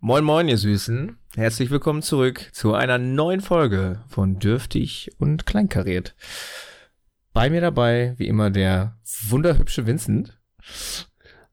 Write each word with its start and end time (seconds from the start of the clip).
Moin 0.00 0.22
Moin, 0.22 0.46
ihr 0.46 0.58
Süßen. 0.58 1.18
Herzlich 1.34 1.70
willkommen 1.70 2.02
zurück 2.02 2.50
zu 2.52 2.72
einer 2.72 2.98
neuen 2.98 3.40
Folge 3.40 4.04
von 4.06 4.38
Dürftig 4.38 5.10
und 5.18 5.44
Kleinkariert. 5.44 6.14
Bei 7.32 7.50
mir 7.50 7.60
dabei, 7.60 8.14
wie 8.16 8.28
immer, 8.28 8.50
der 8.50 8.96
wunderhübsche 9.26 9.88
Vincent. 9.88 10.38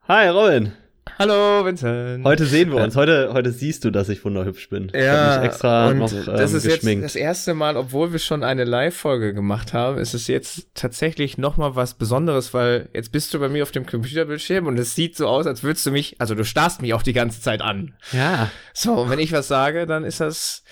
Hi, 0.07 0.27
Robin. 0.27 0.73
Hallo, 1.17 1.63
Vincent. 1.63 2.25
Heute 2.25 2.45
sehen 2.45 2.71
wir 2.71 2.77
uns. 2.83 2.95
Heute, 2.97 3.29
heute 3.31 3.51
siehst 3.51 3.85
du, 3.85 3.91
dass 3.91 4.09
ich 4.09 4.25
wunderhübsch 4.25 4.69
bin. 4.69 4.91
Ja, 4.93 4.99
ich 4.99 5.07
hab 5.09 5.39
mich 5.41 5.49
extra 5.49 5.87
und 5.89 5.97
noch 5.99 6.11
ähm, 6.11 6.25
das 6.25 6.51
ist 6.51 6.63
geschminkt. 6.63 7.03
jetzt 7.03 7.15
das 7.15 7.21
erste 7.21 7.53
Mal, 7.53 7.77
obwohl 7.77 8.11
wir 8.11 8.19
schon 8.19 8.43
eine 8.43 8.65
Live-Folge 8.65 9.33
gemacht 9.33 9.71
haben, 9.71 9.97
ist 9.97 10.13
es 10.13 10.27
jetzt 10.27 10.67
tatsächlich 10.73 11.37
noch 11.37 11.55
mal 11.55 11.75
was 11.75 11.93
Besonderes, 11.93 12.53
weil 12.53 12.89
jetzt 12.93 13.13
bist 13.13 13.33
du 13.33 13.39
bei 13.39 13.47
mir 13.47 13.63
auf 13.63 13.71
dem 13.71 13.85
Computerbildschirm 13.85 14.67
und 14.67 14.77
es 14.77 14.93
sieht 14.93 15.15
so 15.15 15.27
aus, 15.27 15.47
als 15.47 15.63
würdest 15.63 15.85
du 15.85 15.91
mich, 15.91 16.19
also 16.19 16.35
du 16.35 16.43
starrst 16.43 16.81
mich 16.81 16.93
auch 16.93 17.03
die 17.03 17.13
ganze 17.13 17.39
Zeit 17.39 17.61
an. 17.61 17.93
ja. 18.11 18.49
So, 18.73 18.93
und 18.95 19.09
wenn 19.09 19.19
ich 19.19 19.31
was 19.31 19.47
sage, 19.47 19.85
dann 19.85 20.03
ist 20.03 20.19
das 20.19 20.63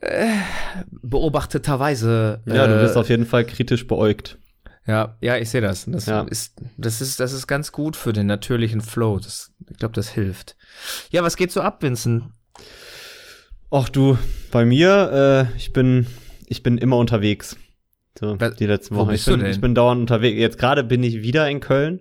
äh, 0.00 0.28
beobachteterweise. 0.90 2.40
Ja, 2.46 2.68
du 2.68 2.78
äh, 2.78 2.82
bist 2.82 2.96
auf 2.96 3.08
jeden 3.08 3.26
Fall 3.26 3.44
kritisch 3.44 3.88
beäugt. 3.88 4.38
Ja, 4.84 5.16
ja, 5.20 5.36
ich 5.36 5.48
sehe 5.48 5.60
das. 5.60 5.84
Das 5.86 6.06
Ja. 6.06 6.22
ist, 6.22 6.54
das 6.76 7.00
ist, 7.00 7.20
das 7.20 7.32
ist 7.32 7.46
ganz 7.46 7.70
gut 7.70 7.94
für 7.96 8.12
den 8.12 8.26
natürlichen 8.26 8.80
Flow. 8.80 9.20
Das, 9.20 9.51
ich 9.72 9.78
glaube, 9.78 9.94
das 9.94 10.08
hilft. 10.10 10.56
Ja, 11.10 11.22
was 11.22 11.36
geht 11.36 11.50
so 11.52 11.60
ab, 11.60 11.82
Vincent? 11.82 12.24
Och 13.70 13.88
du, 13.88 14.18
bei 14.50 14.64
mir, 14.64 15.48
äh, 15.52 15.56
ich 15.56 15.72
bin, 15.72 16.06
ich 16.46 16.62
bin 16.62 16.78
immer 16.78 16.98
unterwegs. 16.98 17.56
So, 18.18 18.38
Was- 18.38 18.56
die 18.56 18.66
letzten 18.66 18.94
wo 18.94 19.00
Wochen. 19.00 19.10
bist 19.10 19.26
ich 19.26 19.32
bin, 19.32 19.40
du 19.40 19.44
denn? 19.46 19.54
ich 19.54 19.60
bin 19.60 19.74
dauernd 19.74 20.00
unterwegs. 20.02 20.38
Jetzt 20.38 20.58
gerade 20.58 20.84
bin 20.84 21.02
ich 21.02 21.22
wieder 21.22 21.48
in 21.48 21.60
Köln. 21.60 22.00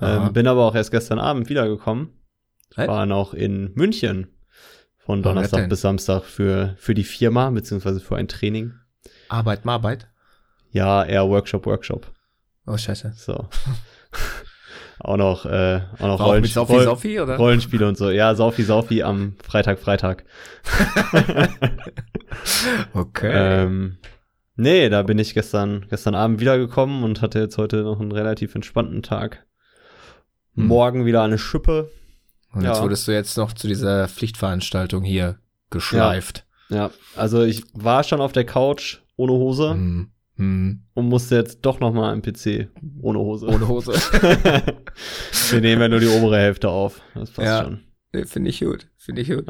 Ähm, 0.00 0.32
bin 0.32 0.46
aber 0.46 0.64
auch 0.64 0.74
erst 0.74 0.90
gestern 0.90 1.18
Abend 1.18 1.48
wiedergekommen. 1.48 2.10
Ich 2.70 2.78
war 2.78 3.06
noch 3.06 3.34
in 3.34 3.72
München 3.74 4.28
von 4.98 5.20
Oh, 5.20 5.22
Donnerstag 5.22 5.68
bis 5.68 5.80
Samstag 5.80 6.22
für, 6.24 6.74
für 6.78 6.94
die 6.94 7.02
Firma, 7.04 7.50
beziehungsweise 7.50 7.98
für 7.98 8.16
ein 8.16 8.28
Training. 8.28 8.74
Arbeit, 9.28 9.66
Arbeit. 9.66 10.08
Ja, 10.70 11.04
eher 11.04 11.28
Workshop, 11.28 11.66
Workshop. 11.66 12.12
Oh, 12.66 12.76
scheiße. 12.76 13.14
So. 13.16 13.48
auch 15.00 15.16
noch, 15.16 15.46
äh, 15.46 15.80
auch 15.98 16.06
noch 16.06 16.20
War 16.20 16.26
auch. 16.26 16.44
Saufi, 16.44 16.80
Saufi, 16.80 17.20
oder? 17.20 17.36
Rollenspiele 17.36 17.86
und 17.86 17.96
so. 17.96 18.10
Ja, 18.10 18.34
Saufi, 18.34 18.62
Saufi 18.62 19.02
am 19.02 19.36
Freitag, 19.42 19.78
Freitag. 19.78 20.24
Okay. 22.92 23.30
Ähm, 23.32 23.98
nee, 24.56 24.88
da 24.88 25.02
bin 25.02 25.18
ich 25.18 25.34
gestern, 25.34 25.86
gestern 25.88 26.14
Abend 26.14 26.40
wiedergekommen 26.40 27.02
und 27.02 27.22
hatte 27.22 27.38
jetzt 27.38 27.58
heute 27.58 27.82
noch 27.82 28.00
einen 28.00 28.12
relativ 28.12 28.54
entspannten 28.54 29.02
Tag. 29.02 29.46
Hm. 30.54 30.66
Morgen 30.66 31.06
wieder 31.06 31.22
eine 31.22 31.38
Schippe. 31.38 31.90
und 32.52 32.62
jetzt 32.62 32.76
ja. 32.76 32.82
wurdest 32.82 33.08
du 33.08 33.12
jetzt 33.12 33.36
noch 33.36 33.52
zu 33.52 33.66
dieser 33.66 34.08
Pflichtveranstaltung 34.08 35.02
hier 35.04 35.38
geschleift. 35.70 36.44
Ja, 36.68 36.90
also 37.16 37.44
ich 37.44 37.64
war 37.72 38.04
schon 38.04 38.20
auf 38.20 38.32
der 38.32 38.44
Couch 38.44 38.98
ohne 39.16 39.32
Hose 39.32 39.70
Hm. 39.70 40.10
Hm. 40.38 40.84
und 40.94 41.06
musste 41.08 41.34
jetzt 41.36 41.60
doch 41.62 41.80
noch 41.80 41.92
mal 41.92 42.12
am 42.12 42.22
PC 42.22 42.68
ohne 43.02 43.18
Hose. 43.18 43.46
Ohne 43.48 43.66
Hose. 43.68 43.92
Wir 45.50 45.60
nehmen 45.60 45.82
ja 45.82 45.88
nur 45.88 46.00
die 46.00 46.06
obere 46.08 46.38
Hälfte 46.38 46.68
auf. 46.68 47.00
Das 47.14 47.30
passt 47.30 47.46
Ja. 47.46 47.64
schon. 47.64 47.80
Finde 48.26 48.50
ich 48.50 48.60
gut. 48.60 48.86
Finde 48.96 49.22
ich 49.22 49.28
gut. 49.28 49.46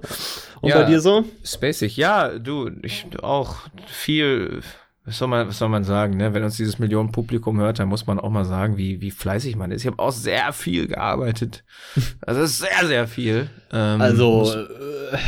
Und 0.61 0.71
Ja. 0.71 0.79
bei 0.81 0.85
dir 0.85 1.01
so? 1.01 1.25
Spacig, 1.45 1.97
ja, 1.97 2.39
du, 2.39 2.71
ich 2.83 3.07
auch 3.23 3.57
viel, 3.87 4.61
was 5.05 5.19
soll 5.19 5.29
man, 5.29 5.47
was 5.49 5.59
soll 5.59 5.69
man 5.69 5.85
sagen, 5.85 6.17
ne? 6.17 6.35
Wenn 6.35 6.43
uns 6.43 6.57
dieses 6.57 6.79
Millionenpublikum 6.79 7.61
hört, 7.61 7.79
dann 7.79 7.89
muss 7.89 8.07
man 8.07 8.19
auch 8.19 8.31
mal 8.31 8.45
sagen, 8.45 8.77
wie, 8.77 9.01
wie 9.01 9.11
fleißig 9.11 9.57
man 9.57 9.71
ist. 9.71 9.83
Ich 9.83 9.87
habe 9.87 9.99
auch 10.01 10.11
sehr 10.13 10.53
viel 10.53 10.87
gearbeitet. 10.89 11.65
Also 12.21 12.47
sehr, 12.47 12.87
sehr 12.87 13.07
viel. 13.07 13.49
Ähm, 13.73 14.01
Also, 14.01 14.31
muss- 14.39 14.55
äh, 14.55 15.19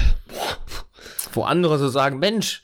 wo 1.33 1.43
andere 1.45 1.79
so 1.79 1.89
sagen, 1.89 2.19
Mensch, 2.19 2.63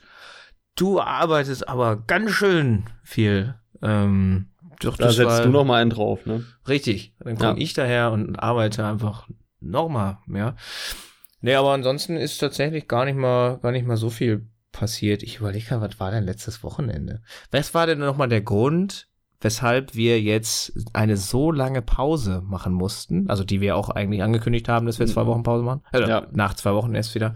du 0.77 0.99
arbeitest 1.01 1.67
aber 1.67 1.97
ganz 1.97 2.31
schön 2.31 2.85
viel. 3.03 3.55
Ähm, 3.81 4.47
doch, 4.79 4.95
da 4.97 5.11
setzt 5.11 5.27
war- 5.29 5.41
du 5.43 5.49
noch 5.49 5.65
mal 5.65 5.81
einen 5.81 5.89
drauf, 5.89 6.25
ne? 6.25 6.45
Richtig. 6.67 7.13
Dann 7.19 7.37
komme 7.37 7.57
Ja. 7.59 7.63
ich 7.63 7.73
daher 7.73 8.11
und 8.11 8.37
arbeite 8.37 8.85
einfach 8.85 9.27
nochmal, 9.59 10.19
ja. 10.27 10.55
Nee, 11.41 11.55
aber 11.55 11.73
ansonsten 11.73 12.15
ist 12.17 12.37
tatsächlich 12.39 12.87
gar 12.87 13.05
nicht 13.05 13.15
mal, 13.17 13.57
gar 13.59 13.71
nicht 13.71 13.85
mal 13.85 13.97
so 13.97 14.09
viel 14.09 14.47
passiert. 14.71 15.21
Ich 15.23 15.37
überlege 15.37 15.65
gerade, 15.65 15.81
was 15.81 15.99
war 15.99 16.11
denn 16.11 16.23
letztes 16.23 16.63
Wochenende? 16.63 17.21
Was 17.51 17.73
war 17.73 17.85
denn 17.87 17.99
nochmal 17.99 18.29
der 18.29 18.41
Grund, 18.41 19.07
weshalb 19.47 19.95
wir 19.95 20.21
jetzt 20.21 20.73
eine 20.91 21.15
so 21.15 21.51
lange 21.53 21.81
Pause 21.81 22.43
machen 22.45 22.73
mussten? 22.73 23.29
Also, 23.29 23.45
die 23.45 23.61
wir 23.61 23.77
auch 23.77 23.89
eigentlich 23.89 24.21
angekündigt 24.21 24.67
haben, 24.67 24.85
dass 24.85 24.99
wir 24.99 25.07
zwei 25.07 25.25
Wochen 25.25 25.43
Pause 25.43 25.63
machen. 25.63 25.81
Also, 25.93 26.07
Ja. 26.09 26.27
nach 26.33 26.53
zwei 26.55 26.73
Wochen 26.73 26.93
erst 26.93 27.15
wieder 27.15 27.35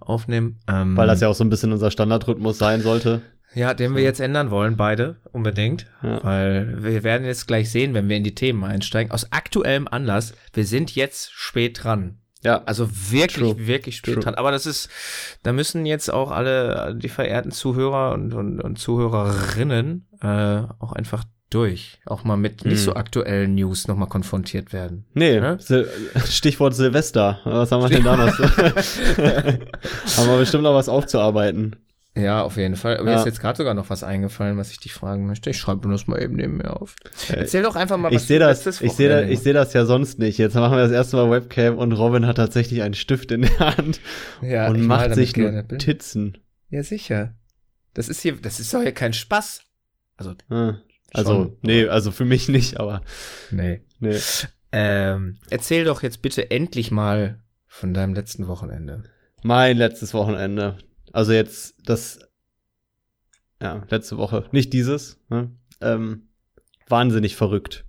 aufnehmen. 0.00 0.58
Ähm, 0.66 0.96
Weil 0.96 1.06
das 1.06 1.20
ja 1.20 1.28
auch 1.28 1.34
so 1.34 1.44
ein 1.44 1.50
bisschen 1.50 1.72
unser 1.72 1.90
Standardrhythmus 1.90 2.56
sein 2.56 2.80
sollte. 2.80 3.20
ja, 3.54 3.74
den 3.74 3.94
wir 3.94 4.02
jetzt 4.02 4.20
ändern 4.20 4.50
wollen, 4.50 4.76
beide, 4.76 5.16
unbedingt. 5.32 5.86
Ja. 6.02 6.24
Weil 6.24 6.82
wir 6.82 7.02
werden 7.02 7.26
jetzt 7.26 7.46
gleich 7.46 7.70
sehen, 7.70 7.92
wenn 7.94 8.08
wir 8.08 8.16
in 8.16 8.24
die 8.24 8.34
Themen 8.34 8.64
einsteigen. 8.64 9.12
Aus 9.12 9.30
aktuellem 9.32 9.86
Anlass, 9.88 10.32
wir 10.54 10.64
sind 10.64 10.94
jetzt 10.94 11.30
spät 11.32 11.82
dran. 11.84 12.16
Ja, 12.42 12.62
Also 12.64 12.88
wirklich, 13.10 13.52
True. 13.52 13.66
wirklich 13.66 13.96
spät 13.98 14.14
True. 14.14 14.22
dran. 14.24 14.34
Aber 14.36 14.50
das 14.50 14.64
ist, 14.64 14.88
da 15.42 15.52
müssen 15.52 15.84
jetzt 15.84 16.10
auch 16.10 16.30
alle, 16.30 16.96
die 16.96 17.10
verehrten 17.10 17.50
Zuhörer 17.50 18.12
und, 18.14 18.32
und, 18.32 18.60
und 18.62 18.78
Zuhörerinnen 18.78 20.06
äh, 20.22 20.62
auch 20.78 20.92
einfach 20.92 21.24
durch. 21.50 21.98
Auch 22.06 22.24
mal 22.24 22.36
mit 22.36 22.64
nicht 22.64 22.74
Mhm. 22.80 22.84
so 22.84 22.94
aktuellen 22.94 23.54
News 23.54 23.88
nochmal 23.88 24.08
konfrontiert 24.08 24.72
werden. 24.72 25.04
Nee, 25.14 25.40
Ne? 25.40 25.58
Sil 25.60 25.86
Stichwort 26.28 26.74
Silvester. 26.74 27.40
Was 27.44 27.72
haben 27.72 27.82
wir 27.82 27.88
denn 27.88 28.04
da 28.04 28.16
noch? 28.16 28.38
haben 30.16 30.28
wir 30.28 30.38
bestimmt 30.38 30.62
noch 30.62 30.74
was 30.74 30.88
aufzuarbeiten. 30.88 31.76
Ja, 32.16 32.42
auf 32.42 32.56
jeden 32.56 32.74
Fall. 32.74 32.96
Aber 32.96 33.04
mir 33.04 33.12
Ja. 33.12 33.18
ist 33.20 33.26
jetzt 33.26 33.40
gerade 33.40 33.56
sogar 33.56 33.72
noch 33.74 33.88
was 33.88 34.02
eingefallen, 34.02 34.56
was 34.58 34.72
ich 34.72 34.80
dich 34.80 34.92
fragen 34.92 35.26
möchte. 35.26 35.48
Ich 35.50 35.58
schreibe 35.58 35.86
mir 35.86 35.94
das 35.94 36.08
mal 36.08 36.20
eben 36.20 36.34
neben 36.34 36.56
mir 36.56 36.80
auf. 36.80 36.96
Äh, 37.28 37.34
Erzähl 37.34 37.62
doch 37.62 37.76
einfach 37.76 37.96
mal, 37.98 38.12
Ich 38.12 38.22
sehe 38.22 38.40
das, 38.40 38.66
ich 38.66 38.92
sehe 38.92 39.08
da, 39.08 39.14
Wochenende 39.16 39.32
ich 39.32 39.40
sehe 39.40 39.52
das 39.52 39.72
ja 39.74 39.86
sonst 39.86 40.18
nicht. 40.18 40.36
Jetzt 40.36 40.54
machen 40.56 40.72
wir 40.76 40.82
das 40.82 40.90
erste 40.90 41.16
Mal 41.16 41.30
Webcam 41.30 41.78
und 41.78 41.92
Robin 41.92 42.26
hat 42.26 42.36
tatsächlich 42.36 42.82
einen 42.82 42.94
Stift 42.94 43.30
in 43.30 43.42
der 43.42 43.58
Hand 43.60 44.00
Ja, 44.42 44.68
und 44.68 44.84
macht 44.86 45.14
sich. 45.14 45.36
Notizen. 45.36 46.38
Ja, 46.68 46.82
sicher. 46.82 47.34
Das 47.94 48.08
ist 48.08 48.20
hier, 48.22 48.36
das 48.42 48.58
ist 48.58 48.74
doch 48.74 48.82
hier 48.82 48.92
kein 48.92 49.12
Spaß. 49.12 49.62
Also, 50.16 50.34
Ah, 50.48 50.74
Also, 51.12 51.32
Schon. 51.32 51.56
nee, 51.62 51.86
also 51.86 52.12
für 52.12 52.24
mich 52.24 52.48
nicht, 52.48 52.78
aber 52.78 53.02
nee. 53.50 53.80
nee. 53.98 54.18
Ähm, 54.72 55.38
erzähl 55.50 55.84
doch 55.84 56.02
jetzt 56.02 56.22
bitte 56.22 56.50
endlich 56.50 56.90
mal 56.90 57.40
von 57.66 57.94
deinem 57.94 58.14
letzten 58.14 58.46
Wochenende. 58.46 59.04
Mein 59.42 59.76
letztes 59.76 60.14
Wochenende. 60.14 60.78
Also 61.12 61.32
jetzt 61.32 61.74
das, 61.84 62.20
ja, 63.60 63.84
letzte 63.88 64.16
Woche. 64.18 64.44
Nicht 64.52 64.72
dieses. 64.72 65.18
Ne? 65.28 65.50
Ähm, 65.80 66.28
wahnsinnig 66.88 67.36
verrückt. 67.36 67.84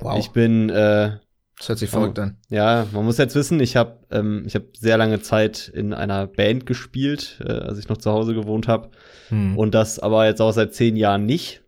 Wow. 0.00 0.18
Ich 0.18 0.30
bin, 0.30 0.68
äh, 0.68 1.18
das 1.58 1.68
hört 1.68 1.78
sich 1.78 1.90
verrückt 1.90 2.18
an. 2.18 2.36
ja, 2.48 2.86
man 2.92 3.04
muss 3.04 3.16
jetzt 3.16 3.36
wissen, 3.36 3.60
ich 3.60 3.76
habe 3.76 4.00
ähm, 4.10 4.42
ich 4.46 4.56
hab 4.56 4.76
sehr 4.76 4.98
lange 4.98 5.20
Zeit 5.20 5.68
in 5.68 5.94
einer 5.94 6.26
Band 6.26 6.66
gespielt, 6.66 7.40
äh, 7.44 7.52
als 7.52 7.78
ich 7.78 7.88
noch 7.88 7.98
zu 7.98 8.10
Hause 8.10 8.34
gewohnt 8.34 8.66
habe. 8.66 8.90
Hm. 9.28 9.56
Und 9.56 9.74
das 9.74 9.98
aber 10.00 10.26
jetzt 10.26 10.42
auch 10.42 10.52
seit 10.52 10.74
zehn 10.74 10.96
Jahren 10.96 11.26
nicht. 11.26 11.62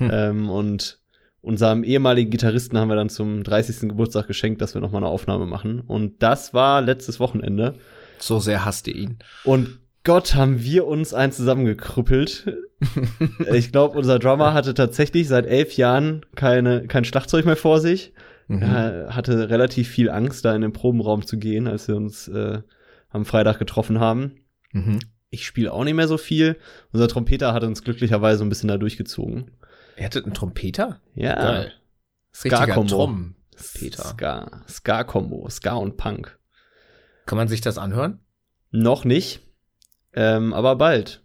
Hm. 0.00 0.10
Ähm, 0.12 0.50
und 0.50 0.98
unserem 1.42 1.84
ehemaligen 1.84 2.30
Gitarristen 2.30 2.76
haben 2.78 2.88
wir 2.88 2.96
dann 2.96 3.08
zum 3.08 3.42
30. 3.44 3.88
Geburtstag 3.88 4.26
geschenkt, 4.26 4.60
dass 4.60 4.74
wir 4.74 4.80
nochmal 4.80 5.02
eine 5.02 5.10
Aufnahme 5.10 5.46
machen. 5.46 5.80
Und 5.80 6.22
das 6.22 6.52
war 6.52 6.82
letztes 6.82 7.20
Wochenende. 7.20 7.74
so 8.18 8.38
sehr 8.38 8.64
hasste 8.64 8.90
ihn. 8.90 9.18
Und 9.44 9.78
Gott, 10.02 10.34
haben 10.34 10.62
wir 10.62 10.86
uns 10.86 11.12
ein 11.12 11.30
zusammengekrüppelt. 11.30 12.46
ich 13.52 13.70
glaube, 13.70 13.98
unser 13.98 14.18
Drummer 14.18 14.54
hatte 14.54 14.72
tatsächlich 14.72 15.28
seit 15.28 15.46
elf 15.46 15.76
Jahren 15.76 16.24
keine, 16.34 16.86
kein 16.86 17.04
Schlagzeug 17.04 17.44
mehr 17.44 17.56
vor 17.56 17.80
sich. 17.80 18.12
Mhm. 18.48 18.62
Er 18.62 19.14
hatte 19.14 19.50
relativ 19.50 19.88
viel 19.88 20.10
Angst, 20.10 20.44
da 20.44 20.54
in 20.54 20.62
den 20.62 20.72
Probenraum 20.72 21.26
zu 21.26 21.38
gehen, 21.38 21.68
als 21.68 21.86
wir 21.86 21.96
uns 21.96 22.28
äh, 22.28 22.60
am 23.10 23.24
Freitag 23.26 23.58
getroffen 23.58 24.00
haben. 24.00 24.36
Mhm. 24.72 25.00
Ich 25.28 25.46
spiele 25.46 25.72
auch 25.72 25.84
nicht 25.84 25.94
mehr 25.94 26.08
so 26.08 26.16
viel. 26.16 26.56
Unser 26.92 27.06
Trompeter 27.06 27.52
hat 27.52 27.62
uns 27.62 27.84
glücklicherweise 27.84 28.42
ein 28.42 28.48
bisschen 28.48 28.68
da 28.68 28.78
durchgezogen. 28.78 29.50
Ihr 30.00 30.06
hattet 30.06 30.24
einen 30.24 30.32
Trompeter? 30.34 30.98
Ja. 31.14 31.34
Geil. 31.34 31.72
Ska-Kombo. 32.34 32.88
Trom. 32.88 33.34
Peter. 33.74 34.02
Ska. 34.02 34.62
Ska-Kombo. 34.66 35.46
Ska 35.50 35.74
und 35.74 35.98
Punk. 35.98 36.38
Kann 37.26 37.36
man 37.36 37.48
sich 37.48 37.60
das 37.60 37.76
anhören? 37.76 38.20
Noch 38.70 39.04
nicht. 39.04 39.42
Ähm, 40.14 40.54
aber 40.54 40.76
bald. 40.76 41.22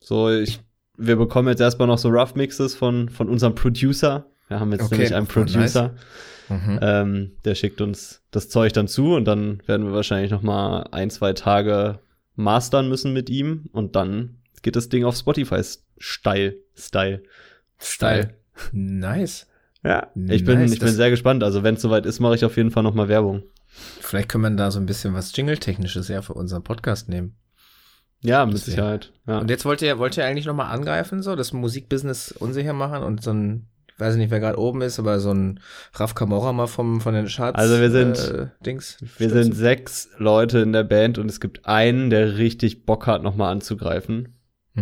So, 0.00 0.30
ich, 0.30 0.60
wir 0.98 1.16
bekommen 1.16 1.48
jetzt 1.48 1.60
erstmal 1.60 1.88
noch 1.88 1.96
so 1.96 2.10
Rough 2.10 2.34
Mixes 2.34 2.74
von, 2.74 3.08
von 3.08 3.30
unserem 3.30 3.54
Producer. 3.54 4.26
Wir 4.48 4.60
haben 4.60 4.70
jetzt 4.72 4.82
Okay, 4.82 4.96
nämlich 4.96 5.14
einen 5.14 5.24
nice. 5.24 5.32
Producer. 5.32 5.94
Mhm. 6.50 6.78
Ähm, 6.82 7.32
der 7.46 7.54
schickt 7.54 7.80
uns 7.80 8.22
das 8.30 8.50
Zeug 8.50 8.74
dann 8.74 8.86
zu 8.86 9.14
und 9.14 9.24
dann 9.24 9.62
werden 9.66 9.86
wir 9.86 9.94
wahrscheinlich 9.94 10.30
noch 10.30 10.42
mal 10.42 10.82
ein, 10.90 11.08
zwei 11.08 11.32
Tage 11.32 12.00
mastern 12.34 12.88
müssen 12.88 13.14
mit 13.14 13.30
ihm 13.30 13.70
und 13.72 13.96
dann 13.96 14.40
geht 14.60 14.76
das 14.76 14.90
Ding 14.90 15.04
auf 15.04 15.16
Spotify 15.16 15.62
steil. 15.96 16.56
Style. 16.76 17.22
Style. 17.80 18.34
Nice. 18.72 19.46
Ja. 19.82 20.08
Ich 20.14 20.44
bin, 20.44 20.60
Nice, 20.60 20.72
ich 20.72 20.78
bin 20.80 20.88
sehr 20.88 21.10
gespannt. 21.10 21.42
Also 21.42 21.62
wenn 21.62 21.74
es 21.74 21.82
soweit 21.82 22.06
ist, 22.06 22.20
mache 22.20 22.34
ich 22.34 22.44
auf 22.44 22.56
jeden 22.56 22.70
Fall 22.70 22.82
noch 22.82 22.94
mal 22.94 23.08
Werbung. 23.08 23.42
Vielleicht 23.66 24.28
können 24.28 24.44
wir 24.44 24.50
da 24.50 24.70
so 24.70 24.78
ein 24.78 24.86
bisschen 24.86 25.14
was 25.14 25.34
Jingle-Technisches 25.34 26.08
ja 26.08 26.22
für 26.22 26.34
unseren 26.34 26.62
Podcast 26.62 27.08
nehmen. 27.08 27.36
Ja, 28.22 28.44
mit 28.44 28.58
Sicherheit. 28.58 29.12
Ja. 29.26 29.38
Und 29.38 29.48
jetzt 29.48 29.64
wollt 29.64 29.80
ihr, 29.80 29.98
wollt 29.98 30.16
ihr 30.16 30.26
eigentlich 30.26 30.44
nochmal 30.44 30.74
angreifen, 30.74 31.22
so 31.22 31.36
das 31.36 31.52
Musikbusiness 31.52 32.32
unsicher 32.32 32.74
machen 32.74 33.02
und 33.02 33.22
so 33.22 33.32
ein, 33.32 33.68
ich 33.88 33.98
weiß 33.98 34.16
nicht, 34.16 34.30
wer 34.30 34.40
gerade 34.40 34.58
oben 34.58 34.82
ist, 34.82 34.98
aber 34.98 35.20
so 35.20 35.32
ein 35.32 35.60
Raf 35.94 36.14
Kamora 36.14 36.52
mal 36.52 36.66
vom, 36.66 37.00
von 37.00 37.14
den 37.14 37.28
Charts. 37.28 37.58
Also 37.58 37.80
wir 37.80 37.90
sind, 37.90 38.18
äh, 38.18 38.48
Dings. 38.64 38.98
Wir 39.16 39.30
sind 39.30 39.54
sechs 39.54 40.10
Leute 40.18 40.58
in 40.58 40.74
der 40.74 40.84
Band 40.84 41.16
und 41.16 41.30
es 41.30 41.40
gibt 41.40 41.64
einen, 41.64 42.10
der 42.10 42.36
richtig 42.36 42.84
Bock 42.84 43.06
hat, 43.06 43.22
nochmal 43.22 43.52
anzugreifen. 43.52 44.34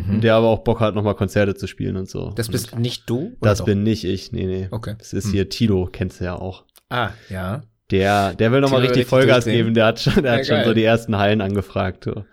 Mhm. 0.06 0.20
Der 0.20 0.34
aber 0.34 0.48
auch 0.48 0.60
Bock 0.60 0.80
hat, 0.80 0.94
nochmal 0.94 1.14
Konzerte 1.14 1.54
zu 1.54 1.66
spielen 1.66 1.96
und 1.96 2.08
so. 2.08 2.30
Das 2.36 2.48
bist 2.48 2.72
und 2.72 2.80
nicht 2.80 3.08
du? 3.08 3.36
Das 3.40 3.58
doch? 3.58 3.64
bin 3.64 3.82
nicht 3.82 4.04
ich, 4.04 4.32
nee, 4.32 4.46
nee. 4.46 4.68
Okay. 4.70 4.94
Das 4.98 5.12
ist 5.12 5.26
Hm. 5.26 5.32
hier 5.32 5.48
Tilo, 5.48 5.88
kennst 5.92 6.20
du 6.20 6.24
ja 6.24 6.34
auch. 6.36 6.64
Ah, 6.88 7.10
ja. 7.28 7.62
Der, 7.90 8.34
der 8.34 8.52
will 8.52 8.60
nochmal 8.60 8.82
richtig 8.82 9.06
Vollgas 9.06 9.44
geben. 9.46 9.74
Der 9.74 9.86
hat 9.86 10.00
schon, 10.00 10.22
der 10.22 10.32
Ja, 10.32 10.38
hat 10.38 10.46
schon 10.46 10.64
so 10.64 10.74
die 10.74 10.84
ersten 10.84 11.16
Hallen 11.16 11.40
angefragt. 11.40 12.04
So. 12.04 12.24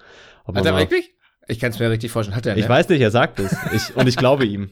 Ob 0.45 0.55
Hat 0.57 0.65
er 0.65 0.75
wirklich? 0.77 1.11
Ich 1.47 1.59
kann 1.59 1.71
es 1.71 1.79
mir 1.79 1.89
richtig 1.89 2.11
vorstellen. 2.11 2.35
Hat 2.35 2.45
er, 2.45 2.55
ne? 2.55 2.59
ich 2.61 2.67
weiß 2.67 2.89
nicht, 2.89 3.01
er 3.01 3.11
sagt 3.11 3.39
es. 3.39 3.55
Ich, 3.73 3.95
und 3.95 4.07
ich 4.07 4.17
glaube 4.17 4.45
ihm. 4.45 4.71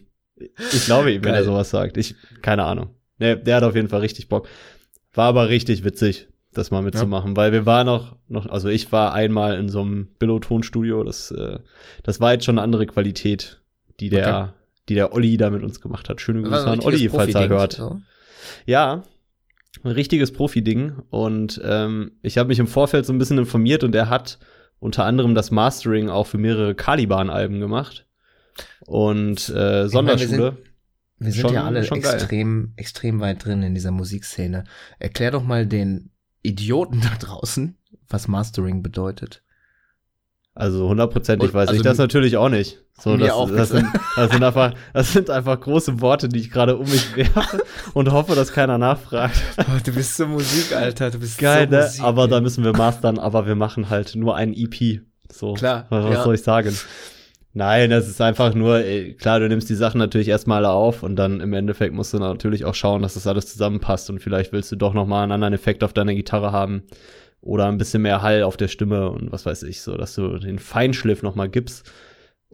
Ich 0.74 0.86
glaube 0.86 1.12
ihm, 1.12 1.24
wenn 1.24 1.31
Geil. 1.31 1.42
er 1.42 1.46
sowas 1.46 1.69
sagt. 1.69 1.98
Ich, 1.98 2.16
keine 2.42 2.63
Ahnung. 2.63 2.89
Nee, 3.19 3.36
der 3.36 3.57
hat 3.57 3.63
auf 3.63 3.75
jeden 3.75 3.88
Fall 3.89 4.01
richtig 4.01 4.28
Bock. 4.28 4.48
War 5.13 5.28
aber 5.28 5.48
richtig 5.50 5.84
witzig, 5.84 6.28
das 6.54 6.72
mal 6.72 6.82
mitzumachen, 6.82 7.36
weil 7.36 7.52
wir 7.52 7.66
waren 7.66 7.86
noch, 7.86 8.16
noch, 8.28 8.46
also 8.48 8.70
ich 8.70 8.92
war 8.92 9.14
einmal 9.14 9.58
in 9.58 9.70
so 9.70 9.82
einem 9.82 10.08
Billo-Tonstudio, 10.20 11.04
das, 11.04 11.32
äh, 11.32 11.60
das 12.04 12.20
war 12.20 12.34
jetzt 12.34 12.46
schon 12.46 12.58
eine 12.58 12.64
andere 12.64 12.86
Qualität, 12.86 13.62
die 14.00 14.10
der, 14.10 14.28
Okay. 14.28 14.50
die 14.90 14.96
der 14.96 15.14
Olli 15.14 15.38
da 15.38 15.50
mit 15.50 15.64
uns 15.64 15.82
gemacht 15.82 16.10
hat. 16.10 16.22
Schöne 16.22 16.42
Grüße 16.42 16.62
so 16.62 16.68
ein 16.68 16.80
an 16.80 16.86
Olli, 16.86 17.10
falls 17.10 17.34
er 17.36 17.50
hört. 17.50 17.74
So. 17.74 18.00
Ja, 18.66 19.04
ein 19.84 19.92
richtiges 19.92 20.32
Profi-Ding. 20.32 20.94
Und 21.10 21.60
ähm, 21.64 22.12
ich 22.22 22.38
habe 22.38 22.48
mich 22.50 22.60
im 22.60 22.68
Vorfeld 22.68 23.06
so 23.06 23.14
ein 23.14 23.18
bisschen 23.18 23.38
informiert 23.38 23.84
und 23.84 23.96
er 23.96 24.10
hat 24.10 24.40
unter 24.80 25.06
anderem 25.06 25.34
das 25.36 25.52
Mastering 25.52 26.10
auch 26.10 26.28
für 26.28 26.38
mehrere 26.38 26.76
Caliban-Alben 26.76 27.60
gemacht. 27.60 28.06
Und 28.86 29.50
äh, 29.50 29.54
meine, 29.54 29.82
wir 29.84 29.90
Sonderschule. 29.90 30.58
Wir 31.20 31.32
sind 31.32 31.42
Schon- 31.42 31.54
ja 31.54 31.64
alle 31.64 31.82
geil. 31.88 31.98
extrem, 32.00 32.74
extrem 32.76 33.20
weit 33.22 33.46
drin 33.46 33.64
in 33.64 33.74
dieser 33.74 33.92
Musikszene. 33.92 34.66
Erklär 35.00 35.32
doch 35.32 35.44
mal 35.44 35.66
den 35.66 36.10
Idioten 36.44 37.01
da 37.01 37.10
draußen, 37.19 37.75
was 38.10 38.28
Mastering 38.28 38.84
bedeutet. 38.84 39.42
Also 40.56 40.88
hundertprozentig 40.88 41.50
Und- 41.50 41.54
weiß 41.56 41.69
ich 41.69 41.72
also 41.72 41.84
das 41.84 41.98
natürlich 41.98 42.38
auch 42.38 42.50
nicht. 42.50 42.80
So, 43.00 43.12
mir 43.12 43.25
das, 43.25 43.31
auch 43.31 43.50
das, 43.50 43.69
sind, 43.69 43.88
das, 44.16 44.31
sind 44.31 44.44
einfach, 44.44 44.75
das 44.94 45.12
sind 45.13 45.30
einfach 45.31 45.60
große 45.60 46.00
Worte, 46.00 46.30
die 46.30 46.40
ich 46.40 46.51
gerade 46.51 46.78
um 46.78 46.88
mich 46.88 47.16
werfe 47.18 47.63
und 47.95 48.12
hoffe, 48.12 48.36
dass 48.36 48.51
keiner 48.54 48.78
nachfragt. 48.78 49.36
Oh, 49.57 49.80
du 49.84 49.92
bist 49.94 50.16
so 50.16 50.28
Musik, 50.28 50.75
Alter. 50.75 51.10
Du 51.10 51.18
bist 51.18 51.40
Geil, 51.40 51.68
so 51.68 51.75
ne? 51.75 51.81
Musik. 51.81 52.04
Aber 52.04 52.28
da 52.28 52.40
müssen 52.40 52.63
wir 52.63 52.74
mastern, 52.74 53.18
aber 53.18 53.48
wir 53.48 53.56
machen 53.56 53.89
halt 53.89 54.13
nur 54.16 54.36
ein 54.36 54.54
EP. 54.54 55.01
So, 55.31 55.56
Klar, 55.56 55.88
Was, 55.89 56.04
was 56.06 56.13
ja. 56.13 56.24
soll 56.24 56.36
ich 56.36 56.44
sagen? 56.44 56.78
Nein, 57.56 57.92
das 57.92 58.08
ist 58.10 58.20
einfach 58.20 58.56
nur, 58.56 58.80
ey, 58.80 59.14
klar, 59.14 59.40
du 59.40 59.48
nimmst 59.48 59.70
die 59.70 59.76
Sachen 59.76 60.00
natürlich 60.00 60.28
erstmal 60.28 60.66
auf 60.66 61.04
und 61.04 61.16
dann 61.16 61.40
im 61.40 61.54
Endeffekt 61.54 61.94
musst 61.94 62.12
du 62.12 62.18
natürlich 62.18 62.66
auch 62.66 62.74
schauen, 62.74 63.04
dass 63.04 63.14
das 63.14 63.28
alles 63.28 63.46
zusammenpasst 63.46 64.10
und 64.10 64.20
vielleicht 64.20 64.52
willst 64.52 64.72
du 64.72 64.76
doch 64.76 64.96
nochmal 64.96 65.22
einen 65.22 65.34
anderen 65.34 65.54
Effekt 65.54 65.84
auf 65.84 65.94
deiner 65.94 66.16
Gitarre 66.16 66.52
haben 66.52 66.82
oder 67.42 67.68
ein 67.68 67.78
bisschen 67.78 68.02
mehr 68.02 68.24
Hall 68.24 68.42
auf 68.42 68.58
der 68.58 68.70
Stimme 68.70 69.08
und 69.10 69.32
was 69.32 69.46
weiß 69.46 69.64
ich, 69.64 69.82
so, 69.82 69.96
dass 69.96 70.16
du 70.16 70.40
den 70.40 70.58
Feinschliff 70.58 71.22
nochmal 71.22 71.48
gibst. 71.48 71.92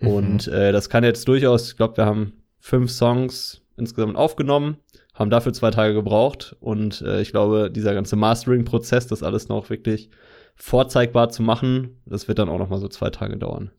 Mhm. 0.01 0.07
Und 0.09 0.47
äh, 0.49 0.73
das 0.73 0.89
kann 0.89 1.05
jetzt 1.05 1.25
durchaus, 1.29 1.71
ich 1.71 1.77
glaube, 1.77 1.95
wir 1.95 2.05
haben 2.05 2.33
fünf 2.59 2.91
Songs 2.91 3.61
insgesamt 3.77 4.17
aufgenommen, 4.17 4.79
haben 5.13 5.29
dafür 5.29 5.53
zwei 5.53 5.71
Tage 5.71 5.93
gebraucht 5.93 6.57
und 6.59 7.01
äh, 7.03 7.21
ich 7.21 7.31
glaube, 7.31 7.71
dieser 7.71 7.93
ganze 7.93 8.17
Mastering-Prozess, 8.17 9.07
das 9.07 9.23
alles 9.23 9.47
noch 9.47 9.69
wirklich 9.69 10.09
vorzeigbar 10.55 11.29
zu 11.29 11.41
machen, 11.41 12.01
das 12.05 12.27
wird 12.27 12.37
dann 12.37 12.49
auch 12.49 12.59
noch 12.59 12.69
mal 12.69 12.79
so 12.79 12.89
zwei 12.89 13.11
Tage 13.11 13.37
dauern. 13.37 13.71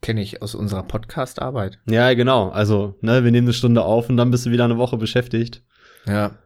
Kenne 0.00 0.22
ich 0.22 0.42
aus 0.42 0.54
unserer 0.54 0.82
Podcast-Arbeit. 0.82 1.78
Ja, 1.88 2.12
genau. 2.14 2.50
Also, 2.50 2.96
ne, 3.00 3.24
wir 3.24 3.30
nehmen 3.30 3.46
eine 3.46 3.54
Stunde 3.54 3.82
auf 3.82 4.08
und 4.08 4.16
dann 4.16 4.30
bist 4.30 4.46
du 4.46 4.50
wieder 4.50 4.64
eine 4.64 4.78
Woche 4.78 4.96
beschäftigt. 4.96 5.62
Ja. 6.06 6.38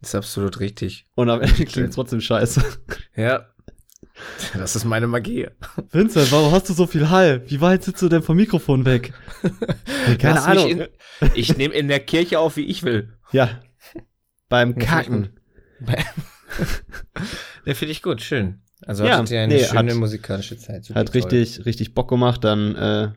Ist 0.00 0.14
absolut 0.14 0.60
richtig. 0.60 1.06
Und 1.14 1.28
am 1.28 1.40
Ende 1.40 1.64
klingt 1.64 1.94
trotzdem 1.94 2.20
scheiße. 2.20 2.62
Ja. 3.16 3.46
Das 4.54 4.76
ist 4.76 4.84
meine 4.84 5.06
Magie. 5.06 5.48
Vincent, 5.90 6.30
warum 6.32 6.52
hast 6.52 6.68
du 6.68 6.72
so 6.72 6.86
viel 6.86 7.10
Hall? 7.10 7.42
Wie 7.48 7.60
weit 7.60 7.84
sitzt 7.84 8.02
du 8.02 8.08
denn 8.08 8.22
vom 8.22 8.36
Mikrofon 8.36 8.84
weg? 8.84 9.12
Keine 10.18 10.34
Lass 10.34 10.46
Ahnung. 10.46 10.68
In, 10.68 10.88
ich 11.34 11.56
nehme 11.56 11.74
in 11.74 11.88
der 11.88 12.00
Kirche 12.00 12.38
auf, 12.38 12.56
wie 12.56 12.66
ich 12.66 12.82
will. 12.82 13.14
Ja. 13.32 13.60
Beim 14.48 14.76
Kacken. 14.76 15.38
Ne, 15.80 16.04
finde 17.74 17.92
ich 17.92 18.02
gut, 18.02 18.20
schön. 18.20 18.62
Also 18.86 19.04
Ja, 19.04 19.18
hattet 19.18 19.30
ihr 19.30 19.40
eine 19.42 19.54
nee, 19.54 19.64
schöne 19.64 19.92
hat- 19.92 19.98
musikalische 19.98 20.56
Zeit. 20.56 20.84
Super 20.84 21.00
Hat 21.00 21.12
toll. 21.12 21.20
richtig, 21.22 21.66
richtig 21.66 21.94
Bock 21.94 22.08
gemacht. 22.08 22.42
Dann 22.44 22.74
äh, 22.76 23.08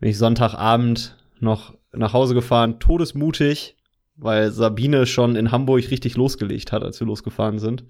bin 0.00 0.10
ich 0.10 0.18
Sonntagabend 0.18 1.16
noch 1.40 1.74
nach 1.92 2.12
Hause 2.12 2.34
gefahren, 2.34 2.78
todesmutig, 2.80 3.76
weil 4.16 4.50
Sabine 4.50 5.06
schon 5.06 5.36
in 5.36 5.50
Hamburg 5.52 5.90
richtig 5.90 6.16
losgelegt 6.16 6.72
hat, 6.72 6.82
als 6.82 7.00
wir 7.00 7.06
losgefahren 7.06 7.58
sind. 7.58 7.84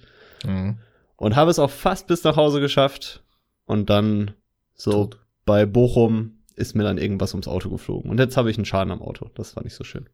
Mhm. 0.47 0.79
Und 1.17 1.35
habe 1.37 1.51
es 1.51 1.59
auch 1.59 1.71
fast 1.71 2.07
bis 2.07 2.23
nach 2.25 2.37
Hause 2.37 2.61
geschafft. 2.61 3.23
Und 3.65 3.91
dann 3.91 4.31
so 4.75 4.93
Tot. 4.93 5.19
bei 5.45 5.67
Bochum 5.67 6.39
ist 6.55 6.75
mir 6.75 6.85
dann 6.85 6.97
irgendwas 6.99 7.35
ums 7.35 7.49
Auto 7.49 7.71
geflogen. 7.71 8.11
Und 8.11 8.19
jetzt 8.19 8.37
habe 8.37 8.51
ich 8.51 8.57
einen 8.57 8.65
Schaden 8.65 8.93
am 8.93 9.03
Auto. 9.03 9.31
Das 9.35 9.57
war 9.57 9.65
nicht 9.65 9.75
so 9.75 9.85
schön. 9.85 10.09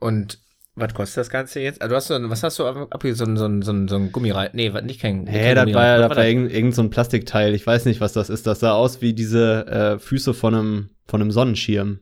Und 0.00 0.38
was 0.76 0.94
kostet 0.94 1.16
das 1.18 1.30
Ganze 1.30 1.60
jetzt? 1.60 1.80
Also 1.82 1.90
du 1.90 1.96
hast 1.96 2.06
so, 2.08 2.30
was 2.30 2.42
hast 2.42 2.58
du 2.58 2.66
ab, 2.66 2.86
ab 2.90 3.02
so, 3.02 3.24
ein- 3.24 3.36
so, 3.36 3.46
ein- 3.46 3.62
so, 3.62 3.72
ein- 3.72 3.88
so 3.88 3.96
ein 3.96 4.12
Gummireifen? 4.12 4.54
Nee, 4.56 4.72
was- 4.72 4.84
nicht 4.84 5.00
kein, 5.00 5.26
Hä, 5.26 5.54
kein 5.54 5.66
das 5.66 5.74
war, 5.74 6.00
war 6.00 6.10
war 6.16 6.24
irgend, 6.26 6.52
irgend 6.52 6.74
so 6.74 6.82
ein 6.82 6.90
Plastikteil. 6.90 7.54
Ich 7.54 7.66
weiß 7.66 7.86
nicht, 7.86 8.00
was 8.00 8.12
das 8.12 8.30
ist. 8.30 8.46
Das 8.46 8.60
sah 8.60 8.72
aus 8.72 9.00
wie 9.00 9.14
diese 9.14 9.66
äh, 9.66 9.98
Füße 9.98 10.34
von 10.34 10.54
einem, 10.54 10.90
von 11.06 11.20
einem 11.20 11.30
Sonnenschirm. 11.32 12.00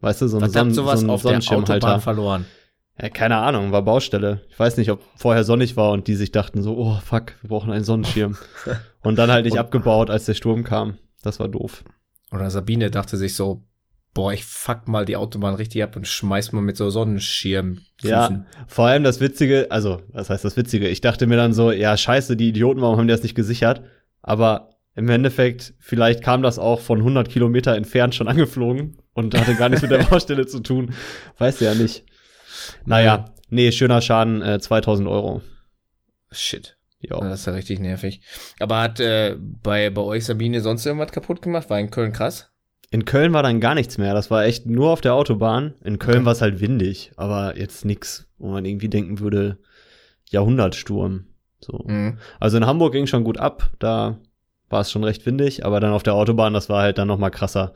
Weißt 0.00 0.22
du, 0.22 0.28
so 0.28 0.38
ein, 0.38 0.48
Sonnen, 0.50 0.74
sowas 0.74 1.00
so 1.00 1.06
ein 1.06 1.10
auf 1.10 1.22
der 1.22 1.30
Autobahn 1.32 1.42
Sonnenschirmhalter. 1.42 2.00
verloren? 2.00 2.44
Ja, 3.00 3.08
keine 3.10 3.36
Ahnung, 3.36 3.70
war 3.72 3.82
Baustelle. 3.82 4.42
Ich 4.50 4.58
weiß 4.58 4.76
nicht, 4.76 4.90
ob 4.90 5.00
vorher 5.16 5.44
sonnig 5.44 5.76
war 5.76 5.92
und 5.92 6.08
die 6.08 6.14
sich 6.16 6.32
dachten 6.32 6.62
so, 6.62 6.76
oh 6.76 6.98
fuck, 7.04 7.34
wir 7.42 7.48
brauchen 7.48 7.72
einen 7.72 7.84
Sonnenschirm. 7.84 8.36
und 9.02 9.16
dann 9.16 9.30
halt 9.30 9.44
nicht 9.44 9.58
abgebaut, 9.58 10.10
als 10.10 10.24
der 10.24 10.34
Sturm 10.34 10.64
kam. 10.64 10.98
Das 11.22 11.38
war 11.40 11.48
doof. 11.48 11.84
Oder 12.32 12.50
Sabine 12.50 12.90
dachte 12.90 13.16
sich 13.16 13.34
so, 13.34 13.62
boah, 14.14 14.32
ich 14.32 14.44
fuck 14.44 14.88
mal 14.88 15.04
die 15.04 15.16
Autobahn 15.16 15.54
richtig 15.54 15.82
ab 15.82 15.96
und 15.96 16.06
schmeiß 16.06 16.52
mal 16.52 16.60
mit 16.60 16.76
so 16.76 16.90
Sonnenschirm. 16.90 17.80
Ja, 18.02 18.44
vor 18.66 18.86
allem 18.86 19.04
das 19.04 19.20
Witzige, 19.20 19.66
also, 19.70 20.02
was 20.08 20.30
heißt 20.30 20.44
das 20.44 20.56
Witzige? 20.56 20.88
Ich 20.88 21.00
dachte 21.00 21.26
mir 21.26 21.36
dann 21.36 21.52
so, 21.52 21.70
ja, 21.70 21.96
scheiße, 21.96 22.36
die 22.36 22.48
Idioten, 22.48 22.80
warum 22.80 22.96
haben 22.98 23.06
die 23.06 23.12
das 23.12 23.22
nicht 23.22 23.34
gesichert? 23.34 23.82
Aber 24.22 24.70
im 24.94 25.08
Endeffekt, 25.08 25.74
vielleicht 25.78 26.22
kam 26.24 26.42
das 26.42 26.58
auch 26.58 26.80
von 26.80 26.98
100 26.98 27.28
Kilometer 27.28 27.76
entfernt 27.76 28.14
schon 28.14 28.28
angeflogen 28.28 28.98
und 29.12 29.38
hatte 29.38 29.54
gar 29.54 29.68
nichts 29.68 29.82
mit 29.82 29.92
der 29.92 29.98
Baustelle 30.10 30.46
zu 30.46 30.60
tun. 30.60 30.94
Weißt 31.38 31.60
du 31.60 31.66
ja 31.66 31.74
nicht. 31.74 32.04
Naja, 32.84 33.32
nee, 33.50 33.70
schöner 33.70 34.00
Schaden, 34.00 34.42
äh, 34.42 34.58
2000 34.58 35.08
Euro. 35.08 35.42
Shit. 36.32 36.76
Ja. 37.00 37.20
Das 37.20 37.40
ist 37.40 37.46
ja 37.46 37.52
richtig 37.52 37.78
nervig. 37.78 38.20
Aber 38.58 38.80
hat 38.80 38.98
äh, 38.98 39.36
bei, 39.38 39.90
bei 39.90 40.02
euch 40.02 40.24
Sabine 40.24 40.60
sonst 40.60 40.84
irgendwas 40.84 41.12
kaputt 41.12 41.42
gemacht? 41.42 41.70
War 41.70 41.78
in 41.78 41.90
Köln 41.90 42.12
krass? 42.12 42.50
In 42.90 43.04
Köln 43.04 43.32
war 43.34 43.42
dann 43.42 43.60
gar 43.60 43.74
nichts 43.74 43.98
mehr. 43.98 44.14
Das 44.14 44.30
war 44.30 44.44
echt 44.44 44.64
nur 44.66 44.90
auf 44.90 45.00
der 45.02 45.14
Autobahn. 45.14 45.74
In 45.84 45.98
Köln 45.98 46.18
Okay. 46.18 46.24
war 46.26 46.32
es 46.32 46.40
halt 46.40 46.60
windig, 46.60 47.12
aber 47.16 47.58
jetzt 47.58 47.84
nix, 47.84 48.26
wo 48.38 48.48
man 48.48 48.64
irgendwie 48.64 48.88
denken 48.88 49.20
würde, 49.20 49.58
Jahrhundertsturm. 50.30 51.26
So. 51.60 51.84
Mhm. 51.86 52.18
Also 52.40 52.56
in 52.56 52.66
Hamburg 52.66 52.92
ging 52.92 53.06
schon 53.06 53.24
gut 53.24 53.38
ab, 53.38 53.70
da 53.78 54.18
war 54.70 54.80
es 54.82 54.90
schon 54.90 55.04
recht 55.04 55.26
windig, 55.26 55.64
aber 55.64 55.80
dann 55.80 55.92
auf 55.92 56.02
der 56.02 56.14
Autobahn, 56.14 56.52
das 56.54 56.68
war 56.68 56.82
halt 56.82 56.98
dann 56.98 57.08
noch 57.08 57.18
mal 57.18 57.30
krasser. 57.30 57.72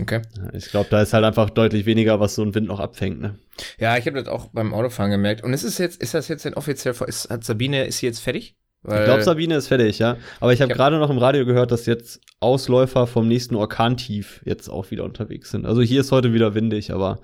Okay. 0.00 0.22
Ich 0.52 0.70
glaube, 0.70 0.88
da 0.90 1.00
ist 1.00 1.12
halt 1.12 1.24
einfach 1.24 1.50
deutlich 1.50 1.86
weniger, 1.86 2.18
was 2.18 2.34
so 2.34 2.42
ein 2.42 2.54
Wind 2.54 2.66
noch 2.66 2.80
abfängt. 2.80 3.20
Ne? 3.20 3.38
Ja, 3.78 3.96
ich 3.96 4.06
habe 4.06 4.18
das 4.18 4.26
auch 4.28 4.46
beim 4.52 4.74
Autofahren 4.74 5.10
gemerkt. 5.12 5.44
Und 5.44 5.52
ist 5.52 5.62
es 5.62 5.78
jetzt, 5.78 6.02
ist 6.02 6.14
das 6.14 6.26
jetzt 6.28 6.44
denn 6.44 6.54
offiziell, 6.54 6.94
vor- 6.94 7.06
ist, 7.08 7.30
hat 7.30 7.44
Sabine, 7.44 7.84
ist 7.86 7.98
sie 7.98 8.06
jetzt 8.06 8.18
fertig? 8.18 8.56
Weil, 8.84 9.00
Ich 9.00 9.04
glaube, 9.06 9.22
Sabine 9.22 9.56
ist 9.56 9.68
fertig, 9.68 9.98
ja. 9.98 10.16
Aber 10.40 10.52
ich 10.52 10.60
habe 10.62 10.70
hab- 10.70 10.76
gerade 10.76 10.98
noch 10.98 11.10
im 11.10 11.18
Radio 11.18 11.44
gehört, 11.46 11.72
dass 11.72 11.86
jetzt 11.86 12.20
Ausläufer 12.40 13.06
vom 13.06 13.26
nächsten 13.26 13.56
Orkantief 13.56 14.40
jetzt 14.44 14.68
auch 14.68 14.90
wieder 14.90 15.04
unterwegs 15.04 15.50
sind. 15.50 15.64
Also 15.66 15.80
hier 15.82 16.02
ist 16.02 16.12
heute 16.12 16.32
wieder 16.32 16.54
windig, 16.54 16.92
aber 16.92 17.18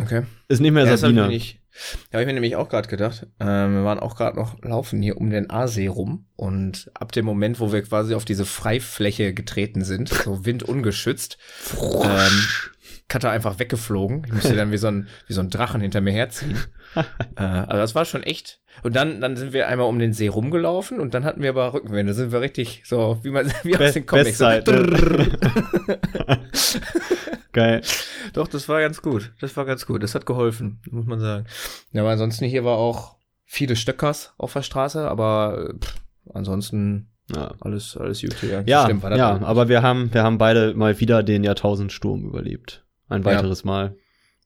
Okay. 0.00 0.22
ist 0.48 0.60
nicht 0.60 0.72
mehr 0.72 0.84
Ja, 0.84 0.90
das 0.90 1.02
hab 1.04 1.10
ich 1.10 1.16
Sabine. 1.16 1.22
habe 2.12 2.22
ich 2.22 2.26
mir 2.26 2.32
nämlich 2.32 2.56
auch 2.56 2.68
gerade 2.68 2.88
gedacht. 2.88 3.26
Ähm, 3.38 3.74
wir 3.76 3.84
waren 3.84 4.00
auch 4.00 4.16
gerade 4.16 4.36
noch 4.36 4.60
laufen 4.62 5.00
hier 5.02 5.16
um 5.16 5.30
den 5.30 5.50
Aasee 5.50 5.86
rum 5.86 6.26
und 6.34 6.90
ab 6.94 7.12
dem 7.12 7.24
Moment, 7.24 7.60
wo 7.60 7.72
wir 7.72 7.82
quasi 7.82 8.14
auf 8.14 8.24
diese 8.24 8.44
Freifläche 8.44 9.32
getreten 9.34 9.84
sind, 9.84 10.08
so 10.08 10.44
windungeschützt, 10.44 11.38
ähm, 11.80 12.40
Cutter 13.08 13.30
einfach 13.30 13.58
weggeflogen. 13.58 14.24
Ich 14.26 14.32
musste 14.32 14.56
dann 14.56 14.72
wie 14.72 14.78
so 14.78 14.88
ein, 14.88 15.06
wie 15.28 15.32
so 15.34 15.40
ein 15.42 15.50
Drachen 15.50 15.80
hinter 15.80 16.00
mir 16.00 16.12
herziehen. 16.12 16.56
äh, 17.36 17.42
also 17.42 17.76
das 17.76 17.94
war 17.94 18.04
schon 18.04 18.22
echt. 18.24 18.60
Und 18.82 18.96
dann, 18.96 19.20
dann 19.20 19.36
sind 19.36 19.52
wir 19.52 19.68
einmal 19.68 19.86
um 19.86 19.98
den 19.98 20.12
See 20.12 20.28
rumgelaufen 20.28 21.00
und 21.00 21.14
dann 21.14 21.24
hatten 21.24 21.42
wir 21.42 21.50
aber 21.50 21.72
Rückenwinde. 21.72 22.12
Da 22.12 22.14
sind 22.16 22.32
wir 22.32 22.40
richtig 22.40 22.82
so, 22.84 23.18
wie 23.22 23.30
man, 23.30 23.46
wie 23.62 23.74
aus 23.74 23.78
Be- 23.78 23.92
den 23.92 24.06
Comics. 24.06 24.38
So, 24.38 24.44
Bestzeit, 24.46 24.66
ne? 24.66 25.38
Geil. 27.52 27.82
Doch, 28.32 28.48
das 28.48 28.68
war 28.68 28.80
ganz 28.80 29.00
gut. 29.00 29.32
Das 29.40 29.56
war 29.56 29.64
ganz 29.64 29.86
gut. 29.86 30.02
Das 30.02 30.14
hat 30.14 30.26
geholfen, 30.26 30.80
muss 30.90 31.06
man 31.06 31.20
sagen. 31.20 31.46
Ja, 31.92 32.02
aber 32.02 32.10
ansonsten 32.10 32.44
hier 32.46 32.64
war 32.64 32.76
auch 32.76 33.16
viele 33.44 33.76
Stöckers 33.76 34.34
auf 34.38 34.52
der 34.52 34.62
Straße, 34.62 35.08
aber 35.08 35.74
pff, 35.80 35.94
ansonsten 36.32 37.10
Ja, 37.34 37.54
alles, 37.60 37.96
alles 37.96 38.20
gut. 38.22 38.36
Ja, 38.42 38.62
ja, 38.66 38.84
Stimmt, 38.84 39.04
ja 39.04 39.40
aber 39.42 39.68
wir 39.68 39.82
haben, 39.82 40.12
wir 40.12 40.22
haben 40.24 40.36
beide 40.38 40.74
mal 40.74 40.98
wieder 41.00 41.22
den 41.22 41.44
Jahrtausendsturm 41.44 42.24
überlebt. 42.24 42.84
Ein 43.08 43.20
Ja. 43.22 43.26
weiteres 43.26 43.64
Mal. 43.64 43.96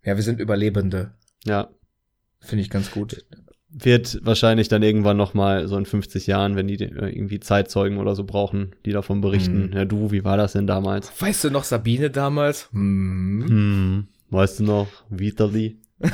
ja, 0.05 0.17
wir 0.17 0.23
sind 0.23 0.39
Überlebende. 0.41 1.13
Ja. 1.45 1.71
Finde 2.41 2.63
ich 2.63 2.71
ganz 2.71 2.91
gut. 2.91 3.25
Wird 3.71 4.21
wahrscheinlich 4.23 4.69
dann 4.69 4.83
irgendwann 4.83 5.19
noch 5.19 5.35
mal 5.35 5.69
so 5.69 5.77
in 5.77 5.85
50 5.85 6.27
Jahren, 6.27 6.57
wenn 6.57 6.69
die 6.69 6.83
äh, 6.83 7.11
irgendwie 7.11 7.39
Zeitzeugen 7.39 7.99
oder 7.99 8.15
so 8.15 8.25
brauchen, 8.25 8.75
die 8.87 8.93
davon 8.93 9.21
berichten. 9.21 9.67
Mhm. 9.67 9.73
Ja, 9.75 9.85
du, 9.85 10.11
wie 10.11 10.25
war 10.25 10.39
das 10.39 10.53
denn 10.53 10.67
damals? 10.67 11.13
Weißt 11.21 11.45
du 11.45 11.51
noch 11.51 11.65
Sabine 11.65 12.11
damals? 12.11 12.71
Hm. 12.73 13.45
Hm, 13.47 14.09
weißt 14.31 14.61
du 14.61 14.65
noch, 14.65 14.89
Vitali? 15.11 15.79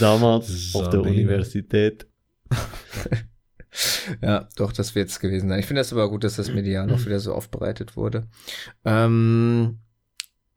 damals 0.00 0.70
auf 0.74 0.88
der. 0.90 1.02
Universität. 1.02 2.06
Ja, 4.20 4.48
doch, 4.56 4.72
das 4.72 4.94
wird 4.94 5.08
es 5.08 5.18
gewesen 5.18 5.48
sein. 5.48 5.58
Ich 5.58 5.66
finde 5.66 5.80
das 5.80 5.92
aber 5.92 6.10
gut, 6.10 6.24
dass 6.24 6.36
das 6.36 6.52
medial 6.52 6.86
noch 6.86 7.06
wieder 7.06 7.20
so 7.20 7.32
aufbereitet 7.32 7.96
wurde. 7.96 8.28
Ähm, 8.84 9.78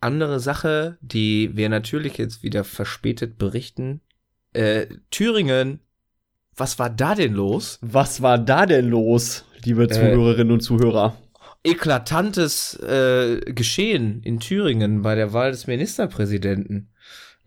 andere 0.02 0.42
Sache, 0.42 0.98
die 1.00 1.56
wir 1.56 1.70
natürlich 1.70 2.18
jetzt 2.18 2.44
wieder 2.44 2.66
verspätet 2.66 3.38
berichten. 3.38 4.02
Äh, 4.52 4.88
Thüringen, 5.12 5.80
was 6.58 6.80
war 6.80 6.90
da 6.90 7.16
denn 7.16 7.34
los? 7.34 7.80
Was 7.82 8.22
war 8.22 8.38
da 8.38 8.66
denn 8.66 8.90
los, 8.90 9.46
liebe 9.64 9.84
Äh. 9.84 9.90
Zuhörerinnen 9.90 10.52
und 10.54 10.62
Zuhörer? 10.62 11.18
Eklatantes 11.64 12.76
äh, 12.82 13.40
Geschehen 13.52 14.22
in 14.24 14.40
Thüringen 14.40 15.02
bei 15.02 15.16
der 15.16 15.34
Wahl 15.34 15.52
des 15.52 15.68
Ministerpräsidenten. 15.68 16.90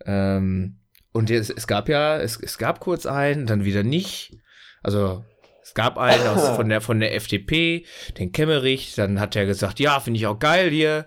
Ähm, 0.05 0.77
und 1.13 1.31
es, 1.31 1.49
es 1.49 1.67
gab 1.67 1.89
ja, 1.89 2.17
es, 2.17 2.37
es 2.41 2.57
gab 2.57 2.79
kurz 2.81 3.05
einen, 3.05 3.45
dann 3.45 3.63
wieder 3.65 3.83
nicht. 3.83 4.37
Also 4.83 5.23
es 5.63 5.73
gab 5.73 5.97
einen 5.97 6.27
aus, 6.27 6.49
von, 6.55 6.67
der, 6.69 6.81
von 6.81 6.99
der 6.99 7.15
FDP, 7.15 7.85
den 8.17 8.31
Kemmerich, 8.31 8.93
dann 8.95 9.19
hat 9.19 9.35
er 9.35 9.45
gesagt, 9.45 9.79
ja, 9.79 9.99
finde 9.99 10.19
ich 10.19 10.27
auch 10.27 10.39
geil 10.39 10.69
hier. 10.69 11.05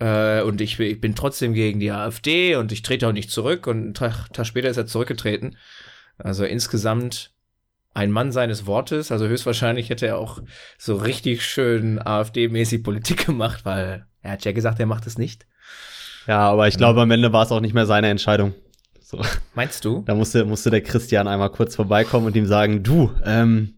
Äh, 0.00 0.42
und 0.42 0.60
ich, 0.60 0.76
bin- 0.78 0.90
ich 0.90 1.00
bin 1.00 1.14
trotzdem 1.14 1.52
gegen 1.54 1.80
die 1.80 1.90
AfD 1.90 2.54
und 2.56 2.72
ich 2.72 2.82
trete 2.82 3.08
auch 3.08 3.12
nicht 3.12 3.30
zurück. 3.30 3.66
Und 3.66 3.78
einen 3.82 3.94
Tag, 3.94 4.32
Tag 4.32 4.46
später 4.46 4.68
ist 4.70 4.76
er 4.76 4.86
zurückgetreten. 4.86 5.56
Also 6.16 6.44
insgesamt 6.44 7.31
ein 7.94 8.10
Mann 8.10 8.32
seines 8.32 8.66
Wortes. 8.66 9.12
Also 9.12 9.26
höchstwahrscheinlich 9.26 9.90
hätte 9.90 10.06
er 10.06 10.18
auch 10.18 10.40
so 10.78 10.96
richtig 10.96 11.44
schön 11.44 11.98
AfD-mäßig 11.98 12.82
Politik 12.82 13.26
gemacht, 13.26 13.64
weil 13.64 14.06
er 14.22 14.32
hat 14.32 14.44
ja 14.44 14.52
gesagt, 14.52 14.80
er 14.80 14.86
macht 14.86 15.06
es 15.06 15.18
nicht. 15.18 15.46
Ja, 16.26 16.40
aber 16.40 16.68
ich 16.68 16.76
glaube, 16.76 17.00
am 17.02 17.10
Ende 17.10 17.32
war 17.32 17.44
es 17.44 17.52
auch 17.52 17.60
nicht 17.60 17.74
mehr 17.74 17.86
seine 17.86 18.08
Entscheidung. 18.08 18.54
So, 19.00 19.20
Meinst 19.54 19.84
du? 19.84 20.02
da 20.06 20.14
musste, 20.14 20.44
musste 20.44 20.70
der 20.70 20.80
Christian 20.80 21.28
einmal 21.28 21.50
kurz 21.50 21.76
vorbeikommen 21.76 22.26
und 22.26 22.36
ihm 22.36 22.46
sagen, 22.46 22.82
du, 22.82 23.12
ähm, 23.24 23.74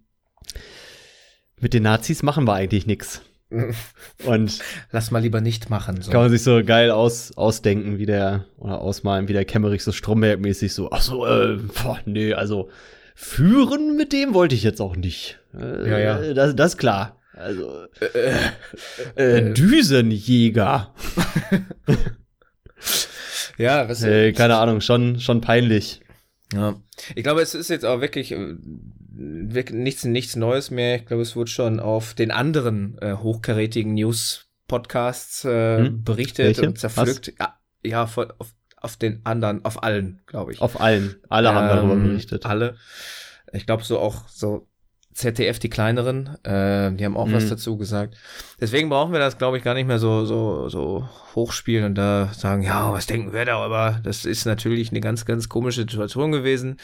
mit 1.59 1.75
den 1.75 1.83
Nazis 1.83 2.23
machen 2.23 2.47
wir 2.47 2.55
eigentlich 2.55 2.87
nix. 2.87 3.23
Und 4.25 4.59
Lass 4.91 5.11
mal 5.11 5.21
lieber 5.23 5.41
nicht 5.41 5.71
machen. 5.71 6.03
So. 6.03 6.11
kann 6.11 6.23
man 6.23 6.31
sich 6.31 6.43
so 6.43 6.63
geil 6.65 6.91
aus, 6.91 7.37
ausdenken, 7.37 7.99
wie 7.99 8.07
der, 8.07 8.47
oder 8.59 8.81
ausmalen, 8.81 9.29
wie 9.29 9.33
der 9.33 9.45
Kemmerich 9.45 9.83
so 9.85 9.93
Stromberg-mäßig 9.93 10.73
so, 10.73 10.91
ach 10.91 11.03
so, 11.03 11.27
äh, 11.27 11.59
boah, 11.83 11.99
nee, 12.05 12.33
also 12.33 12.69
führen 13.15 13.97
mit 13.97 14.13
dem 14.13 14.35
wollte 14.35 14.55
ich 14.55 14.63
jetzt 14.63 14.81
auch 14.81 14.97
nicht. 14.97 15.39
Äh, 15.55 15.89
Ja, 15.91 15.99
ja. 15.99 16.35
Das, 16.35 16.55
das 16.57 16.73
ist 16.73 16.79
klar. 16.79 17.21
Also, 17.33 17.87
Äh, 18.01 18.35
äh, 19.17 19.39
Äh. 19.51 19.55
Düsenjäger. 19.55 20.95
ja, 23.59 23.89
was, 23.89 24.03
Äh, 24.03 24.33
keine 24.33 24.57
Ahnung, 24.57 24.81
schon, 24.81 25.21
schon 25.21 25.41
peinlich. 25.41 26.01
ja. 26.53 26.77
Ich 27.15 27.23
glaube, 27.25 27.43
es 27.43 27.55
ist 27.55 27.71
jetzt 27.71 27.85
auch 27.85 28.01
wirklich, 28.01 28.33
äh, 28.33 28.55
wirklich 29.17 29.79
nichts, 29.79 30.05
nichts 30.05 30.37
Neues 30.37 30.71
mehr. 30.71 30.97
Ich 30.97 31.07
glaube, 31.07 31.23
es 31.23 31.37
wurde 31.37 31.51
schon 31.51 31.81
auf 31.81 32.15
den 32.15 32.31
anderen 32.31 32.97
äh, 33.01 33.15
hochkarätigen 33.15 33.95
News-Podcasts 33.95 35.45
äh, 35.45 35.79
Hm? 35.79 36.05
berichtet 36.05 36.47
Welche? 36.47 36.67
und 36.69 36.79
zerpflückt. 36.79 37.33
Ja, 37.39 37.59
ja 37.83 38.07
voll 38.07 38.33
auf, 38.39 38.55
auf 38.85 38.97
den 38.97 39.21
anderen, 39.25 39.65
auf 39.65 39.83
allen, 39.83 40.21
glaube 40.27 40.53
ich. 40.53 40.61
Auf 40.61 40.81
allen. 40.81 41.17
Alle 41.29 41.55
haben 41.55 41.69
darüber 41.69 41.95
Ähm, 41.95 42.05
berichtet. 42.05 42.47
Alle. 42.47 42.77
Ich 43.53 43.67
glaube, 43.67 43.83
so 43.85 43.99
auch 43.99 44.29
so 44.29 44.67
ZDF, 45.13 45.61
die 45.61 45.71
kleineren, 45.71 46.27
äh, 46.45 46.91
die 46.93 47.05
haben 47.05 47.17
auch 47.17 47.31
was 47.31 47.45
Mhm. 47.45 47.51
dazu 47.51 47.77
gesagt. 47.77 48.17
Deswegen 48.61 48.89
brauchen 48.89 49.13
wir 49.13 49.21
das, 49.21 49.39
glaube 49.39 49.57
ich, 49.59 49.63
gar 49.63 49.75
nicht 49.75 49.87
mehr 49.87 50.01
so, 50.01 50.25
so, 50.25 50.69
so 50.69 51.09
hochspielen 51.37 51.85
und 51.85 51.95
da 51.95 52.31
sagen, 52.35 52.63
ja, 52.63 52.93
was 52.93 53.07
denken 53.07 53.33
wir 53.33 53.45
darüber? 53.45 54.01
Das 54.03 54.25
ist 54.25 54.45
natürlich 54.45 54.91
eine 54.91 55.01
ganz, 55.01 55.25
ganz 55.25 55.49
komische 55.49 55.83
Situation 55.83 56.33
gewesen, 56.33 56.79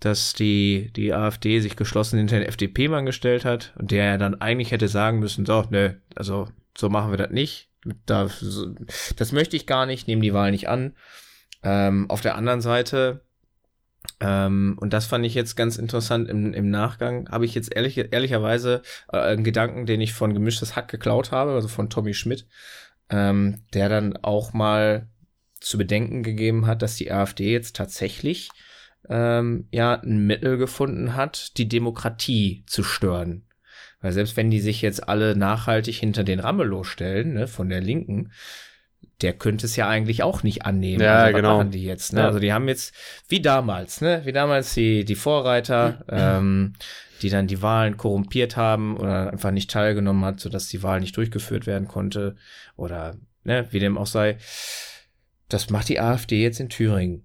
dass 0.00 0.34
die, 0.34 0.90
die 0.94 1.14
AfD 1.14 1.60
sich 1.60 1.76
geschlossen 1.76 2.18
hinter 2.18 2.38
den 2.40 2.48
FDP-Mann 2.48 3.06
gestellt 3.06 3.44
hat 3.46 3.72
und 3.78 3.90
der 3.90 4.04
ja 4.04 4.18
dann 4.18 4.40
eigentlich 4.40 4.70
hätte 4.70 4.88
sagen 4.88 5.18
müssen, 5.20 5.46
so, 5.46 5.64
ne, 5.70 6.00
also 6.14 6.48
so 6.76 6.90
machen 6.90 7.10
wir 7.10 7.16
das 7.18 7.30
nicht. 7.30 7.68
Da, 8.04 8.28
so, 8.28 8.66
das 9.16 9.32
möchte 9.32 9.56
ich 9.56 9.66
gar 9.66 9.86
nicht, 9.86 10.06
nehmen 10.08 10.22
die 10.22 10.34
Wahl 10.34 10.50
nicht 10.50 10.68
an. 10.68 10.92
Ähm, 11.62 12.10
auf 12.10 12.20
der 12.20 12.36
anderen 12.36 12.60
Seite, 12.60 13.22
ähm, 14.20 14.76
und 14.80 14.92
das 14.92 15.06
fand 15.06 15.24
ich 15.24 15.34
jetzt 15.34 15.56
ganz 15.56 15.76
interessant 15.76 16.28
im, 16.28 16.52
im 16.54 16.70
Nachgang, 16.70 17.28
habe 17.30 17.44
ich 17.44 17.54
jetzt 17.54 17.74
ehrlich, 17.74 17.98
ehrlicherweise 17.98 18.82
äh, 19.12 19.18
einen 19.18 19.44
Gedanken, 19.44 19.86
den 19.86 20.00
ich 20.00 20.12
von 20.12 20.34
Gemischtes 20.34 20.76
Hack 20.76 20.88
geklaut 20.88 21.30
habe, 21.30 21.52
also 21.52 21.68
von 21.68 21.90
Tommy 21.90 22.14
Schmidt, 22.14 22.46
ähm, 23.10 23.62
der 23.74 23.88
dann 23.88 24.16
auch 24.16 24.52
mal 24.52 25.08
zu 25.60 25.78
bedenken 25.78 26.22
gegeben 26.22 26.66
hat, 26.66 26.82
dass 26.82 26.96
die 26.96 27.12
AfD 27.12 27.52
jetzt 27.52 27.76
tatsächlich 27.76 28.50
ähm, 29.08 29.68
ja 29.70 30.00
ein 30.00 30.26
Mittel 30.26 30.56
gefunden 30.56 31.14
hat, 31.14 31.56
die 31.58 31.68
Demokratie 31.68 32.64
zu 32.66 32.82
stören. 32.82 33.44
Weil 34.00 34.12
selbst 34.12 34.36
wenn 34.36 34.50
die 34.50 34.60
sich 34.60 34.82
jetzt 34.82 35.08
alle 35.08 35.36
nachhaltig 35.36 35.96
hinter 35.96 36.24
den 36.24 36.40
Ramelow 36.40 36.82
stellen, 36.82 37.34
ne, 37.34 37.46
von 37.46 37.68
der 37.68 37.80
Linken, 37.80 38.32
der 39.22 39.32
könnte 39.32 39.66
es 39.66 39.76
ja 39.76 39.88
eigentlich 39.88 40.22
auch 40.22 40.42
nicht 40.42 40.64
annehmen. 40.64 41.02
Ja, 41.02 41.24
also, 41.24 41.36
genau. 41.36 41.58
machen 41.58 41.70
die 41.70 41.84
jetzt? 41.84 42.12
Ne? 42.12 42.20
Ja. 42.20 42.26
Also 42.26 42.38
die 42.38 42.52
haben 42.52 42.68
jetzt, 42.68 42.94
wie 43.28 43.40
damals, 43.40 44.00
ne, 44.00 44.22
wie 44.24 44.32
damals 44.32 44.74
die, 44.74 45.04
die 45.04 45.14
Vorreiter, 45.14 46.04
ähm, 46.08 46.74
die 47.22 47.30
dann 47.30 47.46
die 47.46 47.62
Wahlen 47.62 47.96
korrumpiert 47.96 48.56
haben 48.56 48.96
oder 48.96 49.32
einfach 49.32 49.52
nicht 49.52 49.70
teilgenommen 49.70 50.24
hat, 50.24 50.40
sodass 50.40 50.68
die 50.68 50.82
Wahl 50.82 51.00
nicht 51.00 51.16
durchgeführt 51.16 51.66
werden 51.66 51.88
konnte. 51.88 52.36
Oder, 52.76 53.16
ne, 53.44 53.66
wie 53.70 53.78
dem 53.78 53.96
auch 53.96 54.06
sei. 54.06 54.38
Das 55.48 55.70
macht 55.70 55.88
die 55.88 56.00
AfD 56.00 56.42
jetzt 56.42 56.60
in 56.60 56.68
Thüringen. 56.68 57.24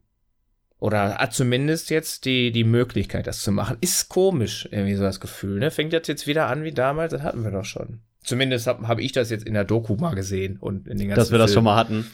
Oder 0.80 1.18
hat 1.18 1.34
zumindest 1.34 1.90
jetzt 1.90 2.26
die, 2.26 2.52
die 2.52 2.64
Möglichkeit, 2.64 3.26
das 3.26 3.42
zu 3.42 3.52
machen. 3.52 3.78
Ist 3.82 4.10
komisch, 4.10 4.68
irgendwie 4.72 4.94
so 4.94 5.04
das 5.04 5.20
Gefühl, 5.20 5.60
ne? 5.60 5.72
Fängt 5.72 5.94
das 5.94 6.08
jetzt 6.08 6.28
wieder 6.28 6.48
an 6.48 6.64
wie 6.64 6.72
damals? 6.72 7.12
Das 7.12 7.24
hatten 7.24 7.44
wir 7.44 7.50
doch 7.50 7.66
schon. 7.66 8.02
Zumindest 8.28 8.68
habe 8.68 8.88
hab 8.90 9.00
ich 9.00 9.14
das 9.14 9.30
jetzt 9.30 9.46
in 9.46 9.54
der 9.54 9.64
Doku 9.64 9.96
mal 9.96 10.14
gesehen 10.14 10.58
und 10.60 10.86
in 10.88 10.98
den 10.98 11.08
ganzen 11.08 11.20
Dass 11.20 11.32
wir 11.32 11.38
das 11.40 11.54
schon 11.54 11.64
mal 11.64 11.78
hatten. 11.78 12.06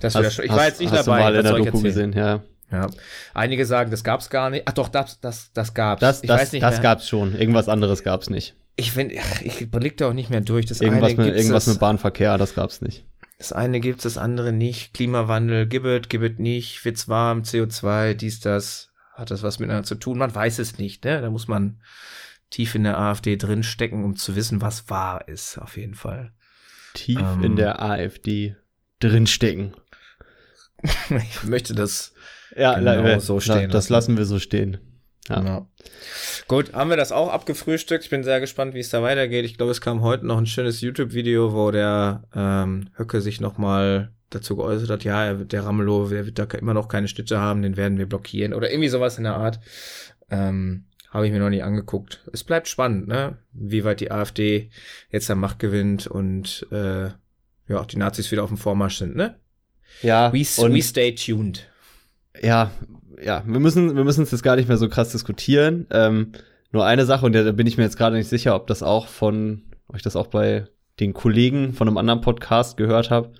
Dass 0.00 0.14
wir 0.14 0.22
das 0.22 0.34
schon, 0.34 0.44
ich 0.44 0.50
war 0.50 0.58
hast- 0.58 0.66
jetzt 0.66 0.80
nicht 0.80 0.92
hast 0.92 1.06
dabei. 1.06 1.18
Du 1.18 1.22
mal 1.24 1.34
in 1.36 1.42
der 1.44 1.52
Doku 1.52 1.64
erzählen? 1.64 1.82
gesehen, 1.82 2.12
ja. 2.12 2.42
Ja. 2.70 2.88
Einige 3.32 3.64
sagen, 3.64 3.90
das 3.90 4.04
gab's 4.04 4.28
gar 4.28 4.50
nicht. 4.50 4.64
Ach 4.66 4.72
doch, 4.72 4.88
das, 4.88 5.18
das, 5.20 5.50
das 5.54 5.72
gab's. 5.72 6.00
Das, 6.00 6.22
ich 6.22 6.28
das, 6.28 6.40
weiß 6.42 6.52
nicht 6.52 6.62
das 6.62 6.74
mehr. 6.74 6.82
gab's 6.82 7.08
schon. 7.08 7.34
Irgendwas 7.34 7.68
anderes 7.70 8.02
gab's 8.02 8.28
nicht. 8.28 8.54
Ich, 8.76 8.92
find, 8.92 9.12
ach, 9.18 9.40
ich 9.42 9.70
blick 9.70 9.96
da 9.96 10.08
auch 10.08 10.12
nicht 10.12 10.28
mehr 10.30 10.40
durch. 10.42 10.66
Das 10.66 10.80
Irgendwas, 10.82 11.12
eine 11.12 11.24
mit, 11.24 11.34
irgendwas 11.36 11.64
das, 11.64 11.74
mit 11.74 11.80
Bahnverkehr, 11.80 12.36
das 12.38 12.54
gab's 12.54 12.80
nicht. 12.82 13.04
das 13.38 13.52
eine 13.52 13.80
gibt's, 13.80 14.02
das 14.04 14.18
andere 14.18 14.52
nicht. 14.52 14.92
Klimawandel, 14.94 15.66
gibbet, 15.66 16.08
gibbet 16.10 16.38
nicht, 16.38 16.84
wird's 16.84 17.08
warm, 17.08 17.42
CO2, 17.42 18.12
dies, 18.14 18.40
das. 18.40 18.90
Hat 19.14 19.30
das 19.30 19.42
was 19.42 19.58
miteinander 19.58 19.86
zu 19.86 19.94
tun? 19.94 20.16
Man 20.18 20.34
weiß 20.34 20.58
es 20.58 20.78
nicht, 20.78 21.04
ne? 21.04 21.20
Da 21.20 21.28
muss 21.30 21.48
man 21.48 21.80
tief 22.52 22.74
in 22.76 22.84
der 22.84 22.98
AfD 22.98 23.36
drinstecken, 23.36 24.04
um 24.04 24.14
zu 24.14 24.36
wissen, 24.36 24.60
was 24.60 24.88
wahr 24.88 25.26
ist, 25.26 25.58
auf 25.58 25.76
jeden 25.76 25.94
Fall. 25.94 26.32
Tief 26.94 27.18
Ähm. 27.20 27.42
in 27.42 27.56
der 27.56 27.82
AfD 27.82 28.54
drinstecken. 29.00 29.74
ich 30.82 31.42
möchte 31.44 31.74
das 31.74 32.12
Ja, 32.56 32.74
Genau 32.78 33.02
la- 33.02 33.20
so 33.20 33.34
la- 33.36 33.40
stehen 33.40 33.70
Das 33.70 33.88
lassen. 33.88 34.16
wir 34.18 34.24
so 34.26 34.38
stehen. 34.38 34.78
Ja. 35.28 35.42
Ja. 35.42 35.66
Gut, 36.48 36.72
haben 36.74 36.90
wir 36.90 36.96
das 36.96 37.12
auch 37.12 37.32
abgefrühstückt. 37.32 38.04
Ich 38.04 38.10
bin 38.10 38.24
sehr 38.24 38.40
gespannt, 38.40 38.74
wie 38.74 38.80
es 38.80 38.90
da 38.90 39.02
weitergeht. 39.02 39.44
Ich 39.44 39.56
glaube, 39.56 39.72
es 39.72 39.80
kam 39.80 40.02
heute 40.02 40.26
noch 40.26 40.36
ein 40.36 40.46
schönes 40.46 40.80
YouTube-Video, 40.80 41.52
wo 41.54 41.70
der 41.70 42.24
ähm, 42.34 42.90
Höcke 42.98 43.20
sich 43.20 43.40
nochmal 43.40 44.12
dazu 44.30 44.56
geäußert 44.56 44.90
hat, 44.90 45.04
ja, 45.04 45.24
er 45.24 45.38
wird- 45.38 45.52
der 45.52 45.64
Ramelow, 45.64 46.08
der 46.08 46.26
wird 46.26 46.38
da 46.38 46.44
immer 46.58 46.74
noch 46.74 46.88
keine 46.88 47.06
Schnitte 47.08 47.38
haben, 47.38 47.62
den 47.62 47.76
werden 47.76 47.98
wir 47.98 48.06
blockieren 48.06 48.52
oder 48.54 48.70
irgendwie 48.70 48.88
sowas 48.88 49.16
in 49.18 49.24
der 49.24 49.36
Art. 49.36 49.60
Ähm, 50.30 50.86
Habe 51.12 51.26
ich 51.26 51.32
mir 51.32 51.38
noch 51.40 51.50
nicht 51.50 51.62
angeguckt. 51.62 52.20
Es 52.32 52.42
bleibt 52.42 52.66
spannend, 52.68 53.06
ne? 53.06 53.36
Wie 53.52 53.84
weit 53.84 54.00
die 54.00 54.10
AfD 54.10 54.70
jetzt 55.10 55.30
an 55.30 55.38
Macht 55.38 55.58
gewinnt 55.58 56.06
und 56.06 56.66
äh, 56.72 57.04
ja, 57.68 57.78
auch 57.78 57.86
die 57.86 57.98
Nazis 57.98 58.30
wieder 58.32 58.42
auf 58.42 58.48
dem 58.50 58.56
Vormarsch 58.56 58.96
sind, 58.96 59.14
ne? 59.14 59.36
Ja, 60.00 60.32
We, 60.32 60.44
und- 60.62 60.74
we 60.74 60.82
stay 60.82 61.14
tuned. 61.14 61.68
ja, 62.42 62.70
ja, 63.22 63.44
wir 63.46 63.60
müssen, 63.60 63.94
wir 63.94 64.04
müssen 64.04 64.22
es 64.22 64.30
jetzt 64.32 64.42
gar 64.42 64.56
nicht 64.56 64.68
mehr 64.68 64.78
so 64.78 64.88
krass 64.88 65.10
diskutieren. 65.12 65.86
Ähm, 65.90 66.32
nur 66.72 66.86
eine 66.86 67.04
Sache, 67.04 67.26
und 67.26 67.34
da 67.34 67.52
bin 67.52 67.66
ich 67.66 67.76
mir 67.76 67.84
jetzt 67.84 67.98
gerade 67.98 68.16
nicht 68.16 68.28
sicher, 68.28 68.56
ob 68.56 68.66
das 68.66 68.82
auch 68.82 69.06
von, 69.06 69.62
ob 69.88 69.96
ich 69.96 70.02
das 70.02 70.16
auch 70.16 70.28
bei 70.28 70.66
den 70.98 71.12
Kollegen 71.12 71.74
von 71.74 71.86
einem 71.88 71.98
anderen 71.98 72.22
Podcast 72.22 72.78
gehört 72.78 73.10
habe. 73.10 73.32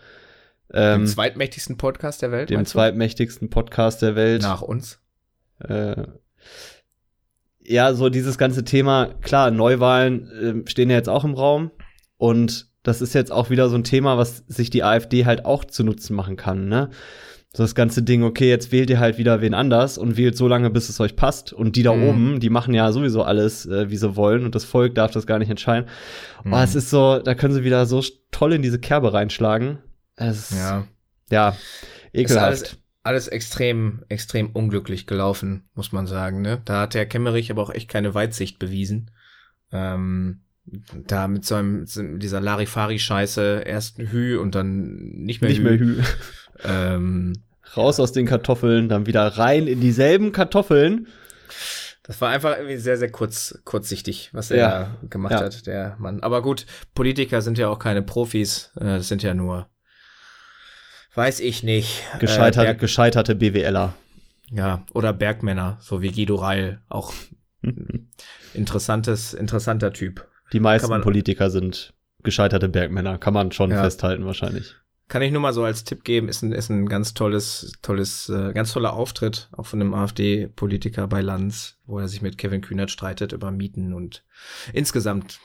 Ähm, 0.75 1.01
Dem 1.01 1.07
zweitmächtigsten 1.07 1.79
Podcast 1.79 2.21
der 2.23 2.31
Welt. 2.33 2.51
dem 2.51 2.65
zweitmächtigsten 2.67 3.49
Podcast 3.51 4.03
der 4.03 4.15
Welt. 4.15 4.43
Nach 4.43 4.61
uns. 4.63 5.01
Äh, 5.61 6.05
ja, 7.65 7.95
so 7.95 8.09
dieses 8.09 8.39
ganze 8.39 8.65
Thema, 8.65 9.07
klar, 9.23 9.51
Neuwahlen 9.51 10.65
äh, 10.65 10.71
stehen 10.71 10.91
ja 10.91 10.97
jetzt 10.97 11.09
auch 11.09 11.25
im 11.25 11.35
Raum 11.35 11.71
und 12.17 12.67
das 12.83 13.01
ist 13.01 13.15
jetzt 13.15 13.31
auch 13.31 13.49
wieder 13.51 13.69
so 13.69 13.77
ein 13.77 13.85
Thema, 13.85 14.19
was 14.19 14.39
sich 14.49 14.69
die 14.71 14.83
AfD 14.83 15.25
halt 15.25 15.45
auch 15.45 15.65
zu 15.65 15.85
Nutzen 15.85 16.15
machen 16.17 16.37
kann, 16.37 16.69
ne? 16.69 16.91
So 17.55 17.63
das 17.63 17.75
ganze 17.75 18.03
Ding, 18.03 18.23
okay, 18.23 18.49
jetzt 18.49 18.73
wählt 18.73 18.89
ihr 18.89 18.99
halt 18.99 19.19
wieder 19.19 19.43
wen 19.43 19.53
anders 19.53 19.99
und 19.99 20.17
wählt 20.17 20.39
so 20.39 20.49
lange, 20.49 20.71
bis 20.71 20.89
es 20.89 20.99
euch 21.01 21.17
passt. 21.17 21.53
Und 21.53 21.77
die 21.77 21.83
da 21.83 21.93
Mhm. 21.93 22.09
oben, 22.09 22.41
die 22.41 22.49
machen 22.49 22.73
ja 22.73 22.91
sowieso 22.93 23.25
alles, 23.25 23.67
äh, 23.67 23.91
wie 23.91 23.99
sie 23.99 24.17
wollen 24.17 24.47
und 24.47 24.55
das 24.55 24.65
Volk 24.65 24.95
darf 24.95 25.11
das 25.11 25.27
gar 25.27 25.39
nicht 25.39 25.51
entscheiden. 25.51 25.87
Mhm. 26.45 26.55
Oh, 26.55 26.57
es 26.57 26.75
ist 26.75 26.89
so, 26.89 27.19
da 27.19 27.35
können 27.35 27.53
sie 27.53 27.63
wieder 27.63 27.85
so 27.85 28.03
toll 28.31 28.55
in 28.55 28.63
diese 28.63 28.79
Kerbe 28.79 29.13
reinschlagen. 29.13 29.79
Es 30.17 30.51
ist, 30.51 30.59
Ja. 30.59 30.87
ja, 31.31 31.57
ekelhaft. 32.15 32.79
Alles, 33.03 33.29
extrem, 33.29 34.05
extrem 34.09 34.51
unglücklich 34.51 35.07
gelaufen, 35.07 35.65
muss 35.75 35.93
man 35.93 36.07
sagen. 36.07 36.41
Ne? 36.41 36.61
Da 36.65 36.83
hat 36.83 36.95
der 36.95 37.07
Kemmerich 37.07 37.51
aber 37.51 37.63
auch 37.63 37.71
echt 37.75 37.89
keine 37.89 38.15
Weitsicht 38.15 38.59
bewiesen. 38.59 39.11
Ähm, 39.73 40.41
da 41.09 41.27
mit 41.27 41.45
so 41.45 41.57
einem, 41.57 41.87
dieser 42.21 42.41
Larifari-Scheiße 42.41 43.63
erst 43.67 43.99
Hü 43.99 44.37
und 44.39 44.55
dann 44.55 44.93
nicht 45.25 45.41
mehr 45.41 45.51
nicht 45.51 45.59
Hü. 45.61 45.65
mehr 45.65 45.79
Hü. 45.79 46.03
Ähm, 46.65 47.33
Raus 47.77 47.99
aus 47.99 48.13
den 48.13 48.27
Kartoffeln, 48.27 48.89
dann 48.89 49.07
wieder 49.07 49.27
rein 49.27 49.67
in 49.67 49.81
dieselben 49.81 50.31
Kartoffeln. 50.31 51.09
das 52.05 52.21
war 52.21 52.29
einfach 52.31 52.57
irgendwie 52.57 52.77
sehr, 52.77 52.97
sehr 52.99 53.11
kurz, 53.11 53.59
kurzsichtig, 53.65 54.31
was 54.33 54.53
er 54.53 54.57
Ja. 54.59 54.97
gemacht 55.11 55.33
Ja. 55.33 55.41
hat, 55.41 55.67
der 55.67 55.97
Mann. 55.99 56.21
Aber 56.23 56.41
gut, 56.43 56.67
Politiker 56.95 57.43
sind 57.43 57.59
ja 57.59 57.69
auch 57.69 57.81
keine 57.81 58.03
Profis. 58.03 58.71
Äh, 58.77 58.85
das 58.99 59.09
sind 59.09 59.25
ja 59.25 59.35
nur, 59.35 59.67
weiß 61.15 61.41
ich 61.41 61.63
nicht. 61.63 62.03
äh, 62.15 62.19
Gescheitert, 62.19 62.65
Berg- 62.65 62.79
gescheiterte 62.81 63.35
BWLer. 63.35 63.95
Ja, 64.51 64.85
oder 64.93 65.13
Bergmänner, 65.13 65.79
so 65.81 66.03
wie 66.03 66.11
Guido 66.13 66.35
Reil, 66.37 66.83
auch 66.89 67.13
interessantes, 68.55 69.35
interessanter 69.35 69.93
Typ. 69.93 70.29
Die 70.53 70.61
meisten 70.61 70.89
man- 70.91 71.03
Politiker 71.03 71.51
sind 71.51 71.95
gescheiterte 72.23 72.69
Bergmänner, 72.69 73.19
kann 73.19 73.35
man 73.35 73.53
schon 73.53 73.71
Ja. 73.71 73.83
festhalten 73.83 74.25
wahrscheinlich. 74.27 74.75
Kann 75.09 75.23
ich 75.23 75.33
nur 75.33 75.41
mal 75.43 75.53
so 75.53 75.65
als 75.65 75.85
Tipp 75.85 76.05
geben, 76.05 76.29
ist 76.29 76.43
ein, 76.43 76.53
ist 76.53 76.71
ein 76.71 76.89
ganz 76.89 77.13
tolles, 77.13 77.73
tolles, 77.83 78.29
äh, 78.31 78.53
ganz 78.55 78.73
toller 78.73 78.95
Auftritt, 78.95 79.49
auch 79.53 79.67
von 79.67 79.81
einem 79.81 79.93
AfD-Politiker 79.93 81.07
bei 81.09 81.21
Lanz, 81.21 81.77
wo 81.85 81.99
er 81.99 82.09
sich 82.09 82.23
mit 82.23 82.39
Kevin 82.39 82.61
Kühnert 82.63 82.91
streitet 82.91 83.33
über 83.33 83.51
Mieten 83.51 83.93
und 83.93 84.25
insgesamt 84.73 85.39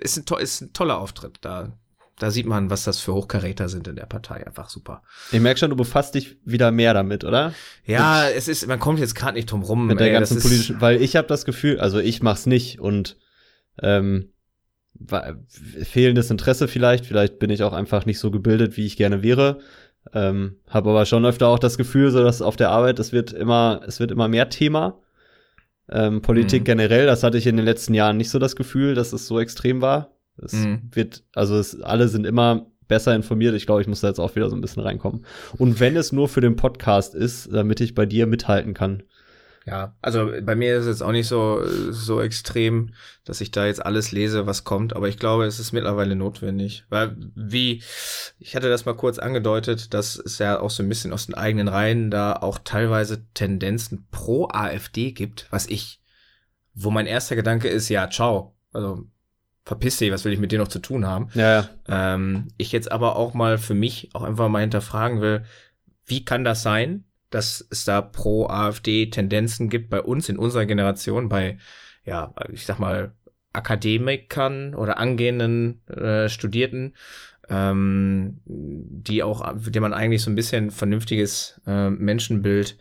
ist 0.00 0.18
ein, 0.18 0.26
to 0.26 0.36
ist 0.36 0.60
ein 0.60 0.72
toller 0.74 0.98
Auftritt. 0.98 1.38
Da, 1.40 1.72
da 2.18 2.30
sieht 2.30 2.46
man, 2.46 2.70
was 2.70 2.84
das 2.84 3.00
für 3.00 3.14
Hochkaräter 3.14 3.68
sind 3.68 3.88
in 3.88 3.96
der 3.96 4.06
Partei. 4.06 4.46
Einfach 4.46 4.68
super. 4.68 5.02
Ich 5.32 5.40
merke 5.40 5.60
schon, 5.60 5.70
du 5.70 5.76
befasst 5.76 6.14
dich 6.14 6.36
wieder 6.44 6.70
mehr 6.70 6.94
damit, 6.94 7.24
oder? 7.24 7.52
Ja, 7.84 8.28
es 8.28 8.48
ist, 8.48 8.66
man 8.66 8.78
kommt 8.78 8.98
jetzt 8.98 9.14
gerade 9.14 9.34
nicht 9.34 9.50
drum 9.50 9.62
rum. 9.62 9.86
Mit 9.86 10.00
der 10.00 10.08
ey, 10.08 10.12
ganzen 10.12 10.40
politischen, 10.40 10.80
weil 10.80 11.00
ich 11.00 11.16
habe 11.16 11.28
das 11.28 11.44
Gefühl, 11.44 11.80
also 11.80 11.98
ich 11.98 12.22
mach's 12.22 12.46
nicht 12.46 12.80
und 12.80 13.16
ähm, 13.80 14.32
fehlendes 15.46 16.30
Interesse 16.30 16.68
vielleicht, 16.68 17.06
vielleicht 17.06 17.38
bin 17.38 17.50
ich 17.50 17.62
auch 17.62 17.72
einfach 17.72 18.06
nicht 18.06 18.18
so 18.18 18.30
gebildet, 18.30 18.76
wie 18.76 18.86
ich 18.86 18.96
gerne 18.96 19.22
wäre. 19.22 19.58
Ähm, 20.12 20.56
habe 20.68 20.90
aber 20.90 21.06
schon 21.06 21.24
öfter 21.26 21.48
auch 21.48 21.58
das 21.58 21.76
Gefühl, 21.76 22.10
so 22.10 22.22
dass 22.22 22.42
auf 22.42 22.56
der 22.56 22.70
Arbeit 22.70 22.98
es 22.98 23.12
wird 23.12 23.32
immer, 23.32 23.82
es 23.86 24.00
wird 24.00 24.10
immer 24.10 24.28
mehr 24.28 24.48
Thema. 24.48 25.00
Ähm, 25.90 26.22
Politik 26.22 26.62
Mhm. 26.62 26.64
generell, 26.64 27.06
das 27.06 27.22
hatte 27.22 27.38
ich 27.38 27.46
in 27.46 27.56
den 27.56 27.64
letzten 27.64 27.94
Jahren 27.94 28.16
nicht 28.16 28.30
so 28.30 28.38
das 28.38 28.56
Gefühl, 28.56 28.94
dass 28.94 29.12
es 29.12 29.26
so 29.26 29.38
extrem 29.40 29.80
war. 29.80 30.17
Es 30.42 30.52
Mhm. 30.52 30.82
wird, 30.92 31.24
also 31.34 31.56
es, 31.56 31.80
alle 31.80 32.08
sind 32.08 32.26
immer 32.26 32.66
besser 32.86 33.14
informiert. 33.14 33.54
Ich 33.54 33.66
glaube, 33.66 33.82
ich 33.82 33.86
muss 33.88 34.00
da 34.00 34.08
jetzt 34.08 34.18
auch 34.18 34.34
wieder 34.34 34.48
so 34.48 34.56
ein 34.56 34.60
bisschen 34.62 34.82
reinkommen. 34.82 35.26
Und 35.58 35.78
wenn 35.80 35.96
es 35.96 36.10
nur 36.12 36.28
für 36.28 36.40
den 36.40 36.56
Podcast 36.56 37.14
ist, 37.14 37.52
damit 37.52 37.80
ich 37.80 37.94
bei 37.94 38.06
dir 38.06 38.26
mithalten 38.26 38.72
kann. 38.74 39.02
Ja, 39.66 39.94
also 40.00 40.30
bei 40.42 40.54
mir 40.56 40.76
ist 40.78 40.84
es 40.86 40.86
jetzt 40.86 41.02
auch 41.02 41.12
nicht 41.12 41.28
so, 41.28 41.60
so 41.90 42.22
extrem, 42.22 42.94
dass 43.26 43.42
ich 43.42 43.50
da 43.50 43.66
jetzt 43.66 43.84
alles 43.84 44.12
lese, 44.12 44.46
was 44.46 44.64
kommt, 44.64 44.96
aber 44.96 45.10
ich 45.10 45.18
glaube, 45.18 45.44
es 45.44 45.58
ist 45.60 45.72
mittlerweile 45.72 46.16
notwendig. 46.16 46.86
Weil, 46.88 47.14
wie, 47.34 47.82
ich 48.38 48.56
hatte 48.56 48.70
das 48.70 48.86
mal 48.86 48.94
kurz 48.96 49.18
angedeutet, 49.18 49.92
dass 49.92 50.16
es 50.16 50.38
ja 50.38 50.58
auch 50.58 50.70
so 50.70 50.82
ein 50.82 50.88
bisschen 50.88 51.12
aus 51.12 51.26
den 51.26 51.34
eigenen 51.34 51.68
Reihen 51.68 52.10
da 52.10 52.32
auch 52.36 52.58
teilweise 52.64 53.26
Tendenzen 53.34 54.06
pro 54.10 54.48
AfD 54.50 55.12
gibt, 55.12 55.46
was 55.50 55.66
ich, 55.66 56.00
wo 56.72 56.90
mein 56.90 57.06
erster 57.06 57.36
Gedanke 57.36 57.68
ist, 57.68 57.90
ja, 57.90 58.08
ciao. 58.08 58.56
Also, 58.72 59.04
verpiss 59.68 59.98
dich, 59.98 60.10
was 60.10 60.24
will 60.24 60.32
ich 60.32 60.38
mit 60.38 60.50
dir 60.50 60.58
noch 60.58 60.68
zu 60.68 60.78
tun 60.78 61.06
haben? 61.06 61.28
Ja. 61.34 61.68
Ähm, 61.86 62.48
ich 62.56 62.72
jetzt 62.72 62.90
aber 62.90 63.16
auch 63.16 63.34
mal 63.34 63.58
für 63.58 63.74
mich 63.74 64.08
auch 64.14 64.22
einfach 64.22 64.48
mal 64.48 64.62
hinterfragen 64.62 65.20
will, 65.20 65.44
wie 66.06 66.24
kann 66.24 66.42
das 66.42 66.62
sein, 66.62 67.04
dass 67.28 67.66
es 67.70 67.84
da 67.84 68.00
pro 68.00 68.46
AfD 68.46 69.10
Tendenzen 69.10 69.68
gibt 69.68 69.90
bei 69.90 70.00
uns 70.00 70.30
in 70.30 70.38
unserer 70.38 70.64
Generation, 70.64 71.28
bei, 71.28 71.58
ja, 72.04 72.32
ich 72.50 72.64
sag 72.64 72.78
mal, 72.78 73.12
Akademikern 73.52 74.74
oder 74.74 74.96
angehenden 74.96 75.86
äh, 75.88 76.30
Studierten, 76.30 76.94
ähm, 77.50 78.40
die 78.46 79.22
auch, 79.22 79.52
dem 79.54 79.82
man 79.82 79.92
eigentlich 79.92 80.22
so 80.22 80.30
ein 80.30 80.34
bisschen 80.34 80.70
vernünftiges 80.70 81.60
äh, 81.66 81.90
Menschenbild 81.90 82.78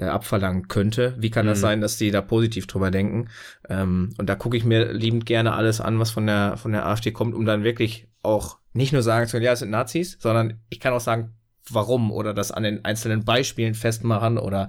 äh, 0.00 0.04
abverlangen 0.04 0.68
könnte. 0.68 1.14
Wie 1.18 1.30
kann 1.30 1.46
das 1.46 1.58
Mhm. 1.58 1.62
sein, 1.62 1.80
dass 1.80 1.96
die 1.96 2.10
da 2.10 2.20
positiv 2.22 2.66
drüber 2.66 2.90
denken? 2.90 3.28
Ähm, 3.68 4.14
und 4.18 4.28
da 4.28 4.34
gucke 4.34 4.56
ich 4.56 4.64
mir 4.64 4.92
liebend 4.92 5.26
gerne 5.26 5.52
alles 5.54 5.80
an, 5.80 5.98
was 5.98 6.10
von 6.10 6.26
der 6.26 6.56
von 6.56 6.72
der 6.72 6.86
AfD 6.86 7.10
kommt, 7.12 7.34
um 7.34 7.44
dann 7.44 7.64
wirklich 7.64 8.08
auch 8.22 8.58
nicht 8.72 8.92
nur 8.92 9.02
sagen 9.02 9.26
zu 9.26 9.32
können, 9.32 9.44
ja, 9.44 9.52
es 9.52 9.58
sind 9.60 9.70
Nazis, 9.70 10.16
sondern 10.20 10.60
ich 10.70 10.80
kann 10.80 10.92
auch 10.92 11.00
sagen, 11.00 11.34
warum 11.70 12.10
oder 12.12 12.32
das 12.32 12.50
an 12.52 12.62
den 12.62 12.84
einzelnen 12.84 13.24
Beispielen 13.24 13.74
festmachen 13.74 14.38
oder 14.38 14.68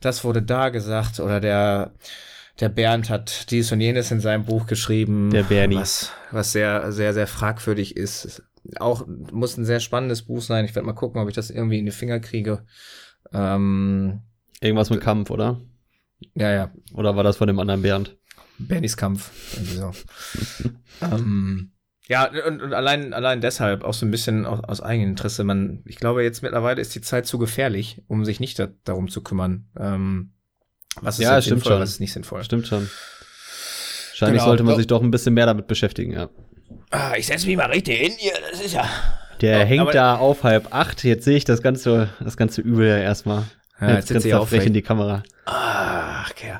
das 0.00 0.24
wurde 0.24 0.42
da 0.42 0.70
gesagt 0.70 1.20
oder 1.20 1.38
der 1.40 1.92
der 2.60 2.68
Bernd 2.68 3.08
hat 3.10 3.50
dies 3.50 3.72
und 3.72 3.80
jenes 3.80 4.10
in 4.10 4.20
seinem 4.20 4.44
Buch 4.44 4.66
geschrieben, 4.66 5.30
Der 5.30 5.44
Bernie. 5.44 5.76
was 5.76 6.10
was 6.30 6.52
sehr 6.52 6.92
sehr 6.92 7.12
sehr 7.14 7.26
fragwürdig 7.26 7.96
ist. 7.96 8.42
Auch 8.78 9.06
muss 9.06 9.56
ein 9.56 9.64
sehr 9.64 9.80
spannendes 9.80 10.22
Buch 10.22 10.40
sein. 10.42 10.64
Ich 10.64 10.74
werde 10.74 10.86
mal 10.86 10.92
gucken, 10.92 11.20
ob 11.20 11.28
ich 11.28 11.34
das 11.34 11.50
irgendwie 11.50 11.78
in 11.78 11.84
die 11.86 11.90
Finger 11.92 12.20
kriege. 12.20 12.64
Ähm, 13.32 14.20
Irgendwas 14.62 14.90
mit 14.90 15.00
Kampf, 15.00 15.30
oder? 15.30 15.60
ja, 16.34 16.50
ja, 16.52 16.70
Oder 16.94 17.16
war 17.16 17.24
das 17.24 17.36
von 17.36 17.48
dem 17.48 17.58
anderen 17.58 17.82
Bernd? 17.82 18.16
Bernys 18.58 18.96
Kampf. 18.96 19.30
So. 19.60 19.92
ähm, 21.02 21.72
ja, 22.08 22.30
und, 22.46 22.62
und 22.62 22.72
allein, 22.72 23.12
allein 23.12 23.40
deshalb 23.40 23.82
auch 23.84 23.94
so 23.94 24.06
ein 24.06 24.10
bisschen 24.12 24.46
aus, 24.46 24.60
aus 24.62 24.80
eigenem 24.80 25.10
Interesse. 25.10 25.42
Man, 25.44 25.82
ich 25.84 25.96
glaube, 25.96 26.22
jetzt 26.22 26.42
mittlerweile 26.42 26.80
ist 26.80 26.94
die 26.94 27.00
Zeit 27.00 27.26
zu 27.26 27.38
gefährlich, 27.38 28.02
um 28.06 28.24
sich 28.24 28.38
nicht 28.40 28.58
da, 28.58 28.68
darum 28.84 29.08
zu 29.08 29.22
kümmern. 29.22 29.68
Ähm, 29.78 30.32
was 31.00 31.18
ist 31.18 31.24
Ja, 31.24 31.40
stimmt 31.40 31.60
sinnvoll, 31.60 31.72
schon. 31.72 31.80
was 31.80 31.90
ist 31.90 32.00
nicht 32.00 32.12
sinnvoll. 32.12 32.44
Stimmt 32.44 32.66
schon. 32.68 32.88
Wahrscheinlich 34.10 34.40
Genau. 34.42 34.44
sollte 34.50 34.62
man 34.62 34.72
Doch. 34.74 34.78
sich 34.78 34.86
doch 34.86 35.02
ein 35.02 35.10
bisschen 35.10 35.34
mehr 35.34 35.46
damit 35.46 35.66
beschäftigen, 35.66 36.12
ja. 36.12 36.28
Ah, 36.90 37.14
ich 37.16 37.26
setze 37.26 37.46
mich 37.46 37.56
mal 37.56 37.66
richtig 37.70 37.98
hin 37.98 38.12
hier, 38.18 38.34
das 38.50 38.60
ist 38.60 38.74
ja. 38.74 38.88
Der 39.40 39.58
Ja, 39.60 39.64
hängt 39.64 39.80
aber- 39.82 39.92
da 39.92 40.16
auf 40.16 40.44
halb 40.44 40.72
acht. 40.72 41.02
Jetzt 41.02 41.24
sehe 41.24 41.36
ich 41.36 41.44
das 41.44 41.62
ganze, 41.62 42.10
das 42.20 42.36
ganze 42.36 42.60
Übel 42.60 42.86
ja 42.86 42.98
erstmal. 42.98 43.44
Ja, 43.80 43.88
jetzt 43.94 44.08
sitzt 44.08 44.10
grinst 44.12 44.26
er 44.26 44.40
auf, 44.40 44.48
frech 44.50 44.66
in 44.66 44.72
die 44.74 44.82
Kamera. 44.82 45.22
Ach, 45.46 46.30
okay. 46.30 46.54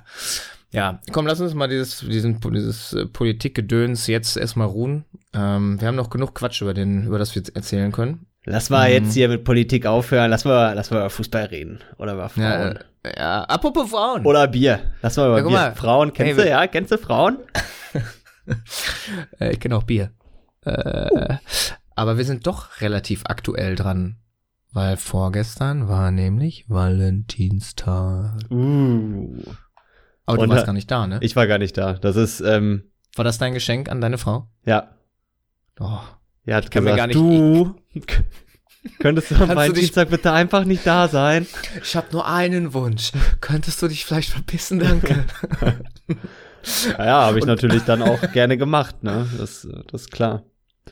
Ja, 0.71 1.01
komm, 1.13 1.27
lass 1.27 1.41
uns 1.41 1.53
mal 1.55 1.69
dieses, 1.69 1.99
diesen, 2.01 2.41
dieses 2.41 2.95
äh, 2.95 3.07
Politikgedöns 3.07 4.07
jetzt 4.07 4.37
erstmal 4.37 4.67
ruhen. 4.69 5.05
Ähm, 5.35 5.81
wir 5.81 5.87
haben 5.89 5.97
noch 5.97 6.09
genug 6.11 6.35
Quatsch 6.35 6.63
über 6.63 6.73
den, 6.75 7.07
über 7.07 7.19
das 7.19 7.35
wir 7.35 7.43
jetzt 7.43 7.55
erzählen 7.55 7.93
können. 7.93 8.27
Lass 8.45 8.71
mal 8.71 8.89
Mhm. 8.89 8.95
jetzt 9.05 9.15
hier 9.15 9.29
mit 9.29 9.45
Politik 9.45 9.87
aufhören. 9.87 10.31
Lass 10.31 10.45
mal, 10.45 10.73
lass 10.75 10.91
mal 10.91 10.97
über 10.99 11.11
Fußball 11.11 11.45
reden. 11.45 11.81
Oder 11.99 12.15
über 12.15 12.29
Frauen. 12.29 12.43
Ja, 12.43 12.71
äh, 12.71 13.19
ja, 13.19 13.43
apropos 13.45 13.91
Frauen. 13.91 14.25
Oder 14.27 14.49
Bier. 14.49 14.81
Lass 15.03 15.17
mal 15.17 15.27
über 15.29 15.37
Ja, 15.39 15.43
Bier. 15.45 15.53
mal. 15.53 15.75
Frauen, 15.75 16.13
kennst 16.13 16.39
Hey, 16.39 16.45
du, 16.45 16.51
ja? 16.51 16.67
Kennst 16.67 16.91
du 16.91 16.99
Frauen? 16.99 17.39
Äh, 19.39 19.53
ich 19.53 19.61
kenne 19.61 19.77
auch 19.77 19.85
Bier. 19.85 20.11
Äh, 20.65 21.37
aber 21.95 22.17
wir 22.19 22.25
sind 22.25 22.47
doch 22.47 22.81
relativ 22.81 23.23
aktuell 23.27 23.77
dran. 23.77 24.17
Weil 24.73 24.97
vorgestern 24.97 25.89
war 25.89 26.11
nämlich 26.11 26.65
Valentinstag. 26.69 28.37
Uh. 28.51 29.43
Aber 30.25 30.39
du 30.39 30.43
Und, 30.45 30.51
warst 30.51 30.67
gar 30.67 30.73
nicht 30.73 30.91
da, 30.91 31.07
ne? 31.07 31.19
Ich 31.21 31.37
war 31.37 31.47
gar 31.47 31.59
nicht 31.59 31.77
da. 31.77 31.95
Das 31.95 32.17
ist, 32.17 32.41
ähm, 32.41 32.85
war 33.15 33.25
das 33.25 33.39
dein 33.39 33.53
Geschenk 33.55 33.91
an 33.91 34.01
deine 34.01 34.19
Frau? 34.19 34.49
ja. 34.65 34.89
Oh. 35.81 35.99
Er 36.45 36.57
hat 36.57 36.71
kann 36.71 36.85
mir 36.85 36.91
gesagt, 36.93 37.13
gar 37.15 37.23
du, 37.23 37.77
könntest 38.99 39.31
du 39.31 39.37
am 39.37 39.47
Kannst 39.49 39.69
du 39.69 39.73
dich- 39.73 39.83
Dienstag 39.85 40.11
bitte 40.11 40.33
einfach 40.33 40.65
nicht 40.65 40.87
da 40.87 41.07
sein? 41.09 41.47
Ich 41.83 41.95
habe 41.95 42.09
nur 42.13 42.27
einen 42.27 42.75
Wunsch. 42.75 43.13
Könntest 43.41 43.81
du 43.81 43.89
dich 43.89 44.05
vielleicht 44.05 44.31
verpissen, 44.31 44.79
danke? 44.79 45.25
Ja, 46.97 47.05
ja 47.05 47.21
habe 47.23 47.41
ich 47.41 47.45
natürlich 47.45 47.83
dann 47.83 48.03
auch 48.03 48.21
gerne 48.33 48.57
gemacht, 48.57 49.03
ne? 49.03 49.29
Das, 49.37 49.67
das 49.91 50.03
ist 50.03 50.13
klar. 50.13 50.45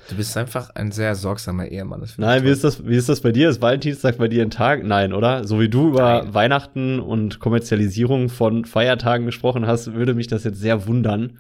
Du 0.09 0.17
bist 0.17 0.37
einfach 0.37 0.71
ein 0.71 0.93
sehr 0.93 1.15
sorgsamer 1.15 1.67
Ehemann. 1.67 2.05
Nein, 2.17 2.45
wie 2.45 2.51
ist 2.51 2.65
das, 2.65 2.85
wie 2.87 2.97
ist 2.97 3.09
das 3.09 3.21
bei 3.21 3.33
dir? 3.33 3.49
Ist 3.49 3.61
Valentinstag 3.61 4.19
bei 4.19 4.29
dir 4.29 4.43
ein 4.43 4.51
Tag? 4.51 4.85
Nein, 4.85 5.13
oder? 5.13 5.47
So 5.47 5.61
wie 5.61 5.69
du 5.69 5.89
über 5.89 6.23
Nein. 6.23 6.35
Weihnachten 6.35 7.01
und 7.01 7.39
Kommerzialisierung 7.41 8.29
von 8.29 8.65
Feiertagen 8.65 9.27
gesprochen 9.27 9.67
hast, 9.67 9.93
würde 9.93 10.15
mich 10.15 10.27
das 10.27 10.45
jetzt 10.45 10.59
sehr 10.59 10.87
wundern. 10.87 11.39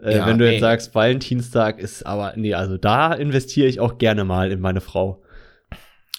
Äh, 0.00 0.16
Ja, 0.16 0.26
wenn 0.26 0.38
du 0.38 0.44
jetzt 0.46 0.54
ey. 0.54 0.60
sagst, 0.60 0.94
Valentinstag 0.94 1.78
ist 1.78 2.04
aber, 2.04 2.34
nee, 2.36 2.54
also 2.54 2.76
da 2.76 3.12
investiere 3.12 3.68
ich 3.68 3.80
auch 3.80 3.98
gerne 3.98 4.24
mal 4.24 4.52
in 4.52 4.60
meine 4.60 4.80
Frau. 4.80 5.22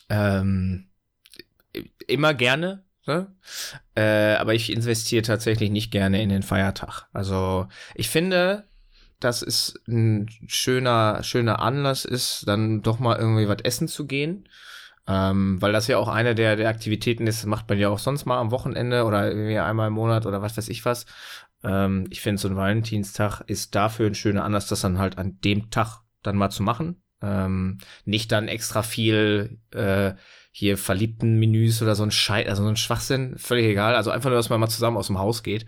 Ähm, 0.10 0.88
immer 2.08 2.34
gerne, 2.34 2.84
Ne? 3.10 3.25
Äh, 3.95 4.36
aber 4.36 4.53
ich 4.53 4.71
investiere 4.71 5.23
tatsächlich 5.23 5.71
nicht 5.71 5.89
gerne 5.89 6.21
in 6.21 6.29
den 6.29 6.43
Feiertag. 6.43 7.08
Also 7.12 7.67
ich 7.95 8.08
finde, 8.08 8.65
dass 9.19 9.41
es 9.41 9.79
ein 9.88 10.29
schöner, 10.47 11.23
schöner 11.23 11.60
Anlass 11.60 12.05
ist, 12.05 12.47
dann 12.47 12.82
doch 12.82 12.99
mal 12.99 13.17
irgendwie 13.17 13.47
was 13.47 13.62
essen 13.63 13.88
zu 13.88 14.08
gehen. 14.08 14.47
Ähm, 15.08 15.60
weil 15.62 15.71
das 15.71 15.88
ja 15.88 15.97
auch 15.97 16.08
eine 16.08 16.36
der, 16.36 16.55
der 16.55 16.69
Aktivitäten 16.69 17.25
ist, 17.25 17.45
macht 17.45 17.67
man 17.67 17.79
ja 17.79 17.89
auch 17.89 17.99
sonst 17.99 18.25
mal 18.25 18.38
am 18.38 18.51
Wochenende 18.51 19.05
oder 19.05 19.27
irgendwie 19.27 19.58
einmal 19.58 19.88
im 19.88 19.93
Monat 19.93 20.25
oder 20.25 20.41
was 20.41 20.55
weiß 20.55 20.69
ich 20.69 20.86
was. 20.86 21.05
Ähm, 21.63 22.05
ich 22.10 22.21
finde, 22.21 22.39
so 22.39 22.47
ein 22.47 22.55
Valentinstag 22.55 23.41
ist 23.47 23.75
dafür 23.75 24.08
ein 24.08 24.15
schöner 24.15 24.43
Anlass, 24.43 24.67
das 24.67 24.82
dann 24.82 24.99
halt 24.99 25.17
an 25.17 25.39
dem 25.43 25.71
Tag 25.71 26.01
dann 26.21 26.38
mal 26.38 26.51
zu 26.51 26.63
machen. 26.63 27.01
Ähm, 27.21 27.79
nicht 28.05 28.32
dann 28.32 28.47
extra 28.47 28.84
viel 28.84 29.60
äh, 29.71 30.13
hier 30.51 30.77
verliebten 30.77 31.39
Menüs 31.39 31.82
oder 31.82 31.95
so 31.95 32.03
ein 32.03 32.12
Scheiß, 32.12 32.47
also 32.47 32.63
so 32.63 32.69
ein 32.69 32.77
Schwachsinn, 32.77 33.38
völlig 33.38 33.65
egal. 33.65 33.95
Also 33.95 34.12
einfach 34.12 34.29
nur, 34.29 34.38
dass 34.38 34.49
man 34.49 34.60
mal 34.60 34.69
zusammen 34.69 34.97
aus 34.97 35.08
dem 35.08 35.19
Haus 35.19 35.43
geht. 35.43 35.65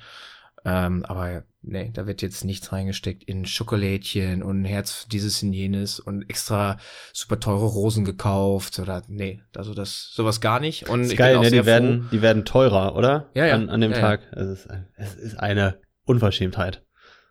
Ähm, 0.63 1.03
aber 1.05 1.43
nee, 1.61 1.91
da 1.93 2.07
wird 2.07 2.21
jetzt 2.21 2.43
nichts 2.43 2.71
reingesteckt 2.71 3.23
in 3.23 3.45
Schokolädchen 3.45 4.43
und 4.43 4.65
Herz 4.65 5.07
dieses 5.07 5.41
und 5.43 5.53
jenes 5.53 5.99
und 5.99 6.29
extra 6.29 6.77
super 7.13 7.39
teure 7.39 7.65
Rosen 7.65 8.05
gekauft 8.05 8.79
oder 8.79 9.03
nee, 9.07 9.41
also 9.55 9.73
das 9.73 10.11
sowas 10.13 10.41
gar 10.41 10.59
nicht. 10.59 10.89
Und 10.89 11.01
ist 11.01 11.11
ich 11.11 11.17
geil, 11.17 11.33
bin 11.33 11.39
auch 11.39 11.43
ne? 11.43 11.51
Die 11.51 11.65
werden, 11.65 12.09
die 12.11 12.21
werden 12.21 12.45
teurer, 12.45 12.95
oder? 12.95 13.29
Ja, 13.33 13.45
ja. 13.45 13.55
An, 13.55 13.69
an 13.69 13.81
dem 13.81 13.91
Ja, 13.91 13.97
ja. 13.97 14.01
Tag. 14.01 14.21
Es, 14.31 14.47
ist, 14.47 14.69
es 14.95 15.15
ist 15.15 15.39
eine 15.39 15.79
Unverschämtheit. 16.05 16.83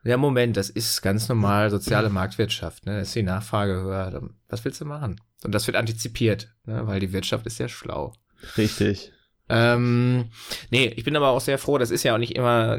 Ja, 0.03 0.17
Moment, 0.17 0.57
das 0.57 0.71
ist 0.71 1.03
ganz 1.03 1.29
normal 1.29 1.69
soziale 1.69 2.09
Marktwirtschaft, 2.09 2.87
ne? 2.87 3.01
Ist 3.01 3.15
die 3.15 3.23
Nachfrage 3.23 3.75
höher. 3.75 4.31
Was 4.49 4.65
willst 4.65 4.81
du 4.81 4.87
machen? 4.87 5.21
Und 5.45 5.55
das 5.55 5.67
wird 5.67 5.77
antizipiert, 5.77 6.55
ne? 6.65 6.87
weil 6.87 7.01
die 7.01 7.13
Wirtschaft 7.13 7.47
ist 7.47 7.59
ja 7.59 7.69
schlau. 7.69 8.15
Richtig. 8.57 9.13
Ähm, 9.49 10.31
nee, 10.71 10.87
ich 10.97 11.05
bin 11.05 11.17
aber 11.17 11.31
auch 11.31 11.41
sehr 11.41 11.59
froh, 11.59 11.77
das 11.79 11.91
ist 11.91 12.03
ja 12.03 12.15
auch 12.15 12.19
nicht 12.19 12.37
immer, 12.37 12.79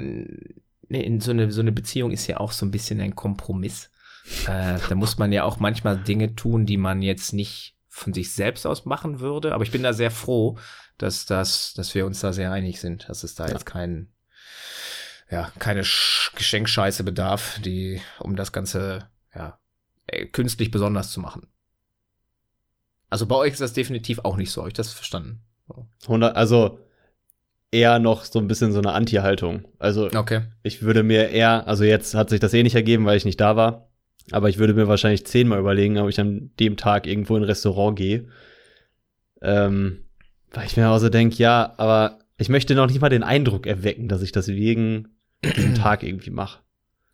in 0.94 1.22
so 1.22 1.32
eine, 1.32 1.52
so 1.52 1.62
eine 1.62 1.72
Beziehung 1.72 2.12
ist 2.12 2.28
ja 2.28 2.38
auch 2.38 2.52
so 2.52 2.66
ein 2.66 2.72
bisschen 2.72 3.00
ein 3.00 3.16
Kompromiss. 3.16 3.90
Äh, 4.48 4.80
da 4.88 4.96
muss 4.96 5.18
man 5.18 5.32
ja 5.32 5.44
auch 5.44 5.60
manchmal 5.60 5.98
Dinge 5.98 6.36
tun, 6.36 6.66
die 6.66 6.78
man 6.78 7.02
jetzt 7.02 7.34
nicht 7.34 7.76
von 7.88 8.14
sich 8.14 8.34
selbst 8.34 8.66
aus 8.66 8.86
machen 8.86 9.20
würde. 9.20 9.54
Aber 9.54 9.64
ich 9.64 9.72
bin 9.72 9.84
da 9.84 9.94
sehr 9.94 10.12
froh, 10.12 10.58
dass 10.98 11.26
das, 11.26 11.74
dass 11.74 11.94
wir 11.96 12.06
uns 12.06 12.20
da 12.22 12.32
sehr 12.34 12.52
einig 12.52 12.80
sind, 12.80 13.10
dass 13.10 13.24
es 13.24 13.36
da 13.36 13.48
Ja. 13.48 13.54
jetzt 13.54 13.66
kein, 13.66 14.12
ja, 15.30 15.52
keine 15.60 15.84
Sch 15.84 16.34
Geschenkscheiße 16.36 17.04
bedarf, 17.04 17.60
die, 17.64 18.02
um 18.20 18.36
das 18.36 18.52
Ganze, 18.52 19.10
ja, 19.36 19.60
äh, 20.08 20.26
künstlich 20.28 20.72
besonders 20.72 21.12
zu 21.12 21.20
machen. 21.20 21.48
Also 23.10 23.26
bei 23.26 23.36
euch 23.36 23.54
ist 23.54 23.62
das 23.62 23.74
definitiv 23.74 24.20
auch 24.20 24.38
nicht 24.38 24.52
so, 24.52 24.62
habe 24.62 24.70
ich 24.70 24.74
das 24.76 24.94
verstanden? 24.94 25.42
100, 26.04 26.36
also 26.36 26.80
eher 27.72 28.00
noch 28.00 28.26
so 28.26 28.40
ein 28.40 28.48
bisschen 28.48 28.72
so 28.72 28.80
eine 28.80 28.92
Anti-Haltung. 28.92 29.64
Also 29.80 30.10
Okay. 30.14 30.42
ich 30.64 30.82
würde 30.82 31.04
mir 31.04 31.30
eher, 31.30 31.68
also 31.68 31.84
jetzt 31.84 32.14
hat 32.16 32.30
sich 32.30 32.40
das 32.40 32.54
eh 32.54 32.64
nicht 32.64 32.76
ergeben, 32.76 33.06
weil 33.06 33.18
ich 33.18 33.26
nicht 33.26 33.40
da 33.40 33.56
war. 33.56 33.88
Aber 34.32 34.50
ich 34.50 34.58
würde 34.60 34.74
mir 34.74 34.88
wahrscheinlich 34.88 35.26
zehnmal 35.26 35.60
überlegen, 35.60 35.98
ob 35.98 36.10
ich 36.10 36.20
an 36.20 36.52
dem 36.60 36.78
Tag 36.78 37.08
irgendwo 37.08 37.36
in 37.36 37.44
ein 37.44 37.48
Restaurant 37.48 37.98
gehe. 37.98 38.28
Ähm, 39.42 40.04
weil 40.52 40.68
ich 40.68 40.78
mir 40.78 40.90
auch 40.90 41.00
so 41.00 41.10
denke, 41.10 41.38
ja, 41.38 41.74
aber 41.78 42.20
ich 42.38 42.50
möchte 42.50 42.76
noch 42.76 42.88
nicht 42.88 43.02
mal 43.02 43.10
den 43.10 43.24
Eindruck 43.24 43.66
erwecken, 43.66 44.08
dass 44.08 44.22
ich 44.22 44.32
das 44.32 44.48
wegen 44.48 45.10
diesem 45.56 45.76
Tag 45.76 46.04
irgendwie 46.04 46.30
mache. 46.30 46.60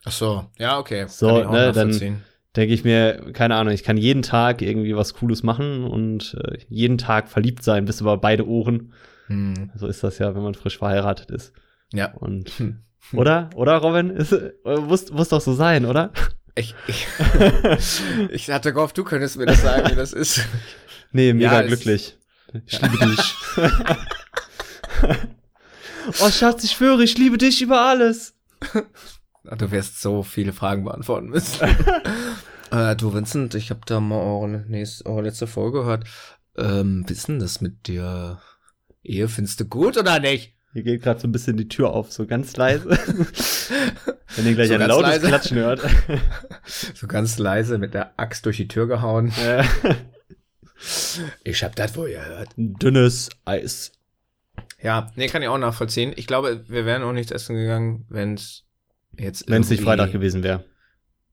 Ach 0.06 0.12
so, 0.12 0.46
ja, 0.58 0.80
okay. 0.80 1.06
So, 1.08 1.44
ne, 1.50 1.72
dann-. 1.72 2.22
Denke 2.56 2.74
ich 2.74 2.84
mir, 2.84 3.34
keine 3.34 3.56
Ahnung, 3.56 3.72
ich 3.72 3.84
kann 3.84 3.98
jeden 3.98 4.24
Tag 4.24 4.64
irgendwie 4.64 4.96
was 4.96 5.14
Cooles 5.14 5.44
machen 5.44 5.84
und 5.84 6.36
äh, 6.44 6.58
jeden 6.70 6.98
Tag 6.98 7.30
verliebt 7.30 7.62
sein, 7.62 7.86
bis 7.86 8.02
über 8.02 8.18
beide 8.18 8.48
Ohren. 8.48 8.94
Hm. 9.28 9.72
So 9.76 9.88
ist 9.88 10.04
das 10.04 10.18
ja, 10.20 10.36
wenn 10.36 10.44
man 10.44 10.54
frisch 10.56 10.78
verheiratet 10.78 11.32
ist. 11.32 11.54
Ja. 11.94 12.14
Und 12.14 12.50
Hm. 12.58 12.82
oder? 13.14 13.50
Oder, 13.56 13.78
Robin? 13.78 14.10
Ist, 14.10 14.32
äh, 14.32 14.52
muss, 14.66 15.12
muss 15.12 15.30
doch 15.30 15.42
so 15.42 15.54
sein, 15.54 15.86
oder? 15.86 16.12
Ich, 16.56 16.74
ich, 16.88 17.08
ich 18.32 18.50
hatte 18.50 18.74
gehofft, 18.74 18.98
du 18.98 19.04
könntest 19.04 19.38
mir 19.38 19.46
das 19.46 19.62
sagen, 19.62 19.92
wie 19.92 19.96
das 19.96 20.12
ist. 20.14 20.42
Nee, 21.12 21.34
mega 21.34 21.62
Ja, 21.62 21.68
glücklich. 21.68 22.18
Ich 22.66 22.82
liebe 22.82 22.98
dich. 22.98 23.36
oh, 26.22 26.30
Schatz, 26.32 26.64
ich 26.64 26.72
schwöre, 26.72 27.04
ich 27.04 27.18
liebe 27.18 27.38
dich 27.38 27.62
über 27.62 27.82
alles. 27.82 28.34
Du 29.44 29.72
wirst 29.72 30.02
so 30.02 30.24
viele 30.24 30.54
Fragen 30.54 30.84
beantworten 30.84 31.28
müssen. 31.28 31.68
äh, 32.72 32.96
du, 32.96 33.14
Vincent, 33.14 33.56
ich 33.56 33.70
habe 33.70 33.82
da 33.86 34.00
mal 34.00 34.20
eure, 34.20 34.66
nächste, 34.68 35.06
eure 35.06 35.24
letzte 35.24 35.48
Folge 35.48 35.80
gehört. 35.80 36.06
Ähm, 36.58 37.06
denn 37.08 37.40
das 37.40 37.62
mit 37.62 37.88
der 37.88 38.42
Ehe? 39.04 39.28
Findest 39.28 39.60
du 39.60 39.66
gut 39.66 39.98
oder 39.98 40.20
nicht? 40.20 40.54
Hier 40.74 40.84
geht 40.84 41.02
gerade 41.02 41.20
so 41.20 41.28
ein 41.28 41.32
bisschen 41.32 41.58
die 41.58 41.68
Tür 41.70 41.92
auf, 41.92 42.12
so 42.12 42.26
ganz 42.28 42.56
leise. 42.58 42.90
Wenn 44.36 44.46
ihr 44.46 44.54
gleich 44.56 44.68
So 44.68 44.76
ein 44.76 44.82
lautes 44.82 45.02
leise. 45.12 45.28
Klatschen 45.28 45.58
hört. 45.58 45.82
So 46.94 47.08
ganz 47.08 47.38
leise 47.40 47.78
mit 47.78 47.94
der 47.94 48.20
Axt 48.20 48.46
durch 48.46 48.58
die 48.58 48.68
Tür 48.68 48.88
gehauen. 48.88 49.32
Äh, 49.44 49.64
Ich 51.44 51.64
hab 51.64 51.76
das 51.76 51.96
wohl 51.96 52.10
gehört. 52.10 52.50
Dünnes 52.58 53.30
Eis. 53.46 53.92
Ja, 54.82 55.12
nee, 55.16 55.28
kann 55.28 55.42
ich 55.42 55.48
auch 55.48 55.58
nachvollziehen. 55.58 56.14
Ich 56.16 56.28
glaube, 56.28 56.64
wir 56.68 56.86
wären 56.86 57.04
auch 57.04 57.14
nichts 57.14 57.32
essen 57.32 57.56
gegangen, 57.56 58.06
wenn 58.10 58.36
es 58.36 58.66
jetzt 59.18 59.50
Wenn 59.50 59.62
es 59.64 59.70
nicht 59.70 59.82
Freitag 59.84 60.12
gewesen 60.12 60.44
wäre. 60.44 60.66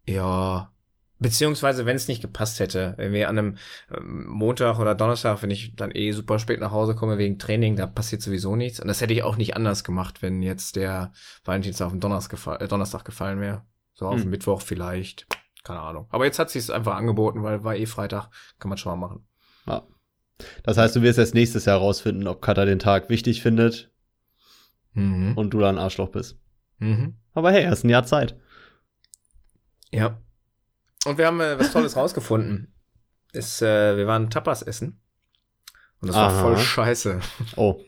Ja. 0.07 0.73
Beziehungsweise, 1.21 1.87
wenn 1.87 1.97
es 1.97 2.09
nicht 2.09 2.21
gepasst 2.23 2.59
hätte, 2.61 2.95
wenn 2.97 3.13
wir 3.13 3.29
an 3.29 3.39
einem 3.39 3.57
ähm, 3.97 4.27
Montag 4.27 4.79
oder 4.81 4.95
Donnerstag, 4.95 5.43
wenn 5.43 5.51
ich 5.51 5.75
dann 5.77 5.93
eh 5.95 6.11
super 6.13 6.39
spät 6.39 6.59
nach 6.61 6.73
Hause 6.73 6.95
komme 6.97 7.19
wegen 7.19 7.39
Training, 7.39 7.77
da 7.77 7.87
passiert 7.87 8.21
sowieso 8.21 8.57
nichts. 8.57 8.81
Und 8.81 8.89
das 8.89 9.01
hätte 9.01 9.15
ich 9.15 9.23
auch 9.23 9.37
nicht 9.37 9.57
anders 9.57 9.85
gemacht, 9.85 10.23
wenn 10.23 10.43
jetzt 10.43 10.77
der 10.77 11.13
Valentinstag 11.45 11.87
auf 11.87 11.93
den 11.93 12.01
Donnerstag, 12.01 12.31
gefall, 12.33 12.59
äh, 12.61 12.69
Donnerstag 12.69 13.05
gefallen 13.05 13.41
wäre. 13.41 13.63
So 13.95 14.07
auf 14.07 14.15
Hm. 14.17 14.23
den 14.23 14.31
Mittwoch 14.31 14.61
vielleicht. 14.61 15.27
Keine 15.63 15.81
Ahnung. 15.81 16.07
Aber 16.11 16.25
jetzt 16.27 16.39
hat 16.39 16.51
sich 16.51 16.71
einfach 16.73 16.97
angeboten, 16.97 17.43
weil 17.43 17.63
war 17.65 17.77
eh 17.77 17.87
Freitag. 17.87 18.29
Kann 18.59 18.69
man 18.69 18.77
schon 18.77 18.99
mal 18.99 19.07
machen. 19.09 19.27
Ja. 19.67 19.87
Das 20.65 20.77
heißt, 20.77 20.97
du 20.97 21.03
wirst 21.03 21.19
erst 21.19 21.33
nächstes 21.35 21.65
Jahr 21.65 21.79
rausfinden, 21.79 22.27
ob 22.27 22.43
Katha 22.43 22.65
den 22.65 22.81
Tag 22.81 23.09
wichtig 23.09 23.41
findet 23.41 23.93
Mhm. 24.95 25.39
und 25.39 25.51
du 25.51 25.61
da 25.61 25.69
ein 25.69 25.79
Arschloch 25.79 26.09
bist. 26.11 26.39
Mhm. 26.79 27.17
Aber 27.35 27.53
hey, 27.53 27.63
erst 27.63 27.85
ein 27.85 27.89
Jahr 27.89 28.05
Zeit. 28.05 28.37
Ja. 29.93 30.21
Und 31.05 31.19
wir 31.19 31.27
haben 31.27 31.41
äh, 31.41 31.59
was 31.59 31.73
Tolles 31.73 31.97
rausgefunden. 31.97 32.73
Ist, 33.33 33.63
äh, 33.63 33.97
wir 33.97 34.07
waren 34.07 34.31
Tapas 34.31 34.63
essen. 34.63 35.01
Und 36.01 36.09
das 36.09 36.17
war 36.17 36.31
Aha. 36.31 36.41
voll 36.43 36.59
scheiße. 36.59 37.21
Oh, 37.57 37.81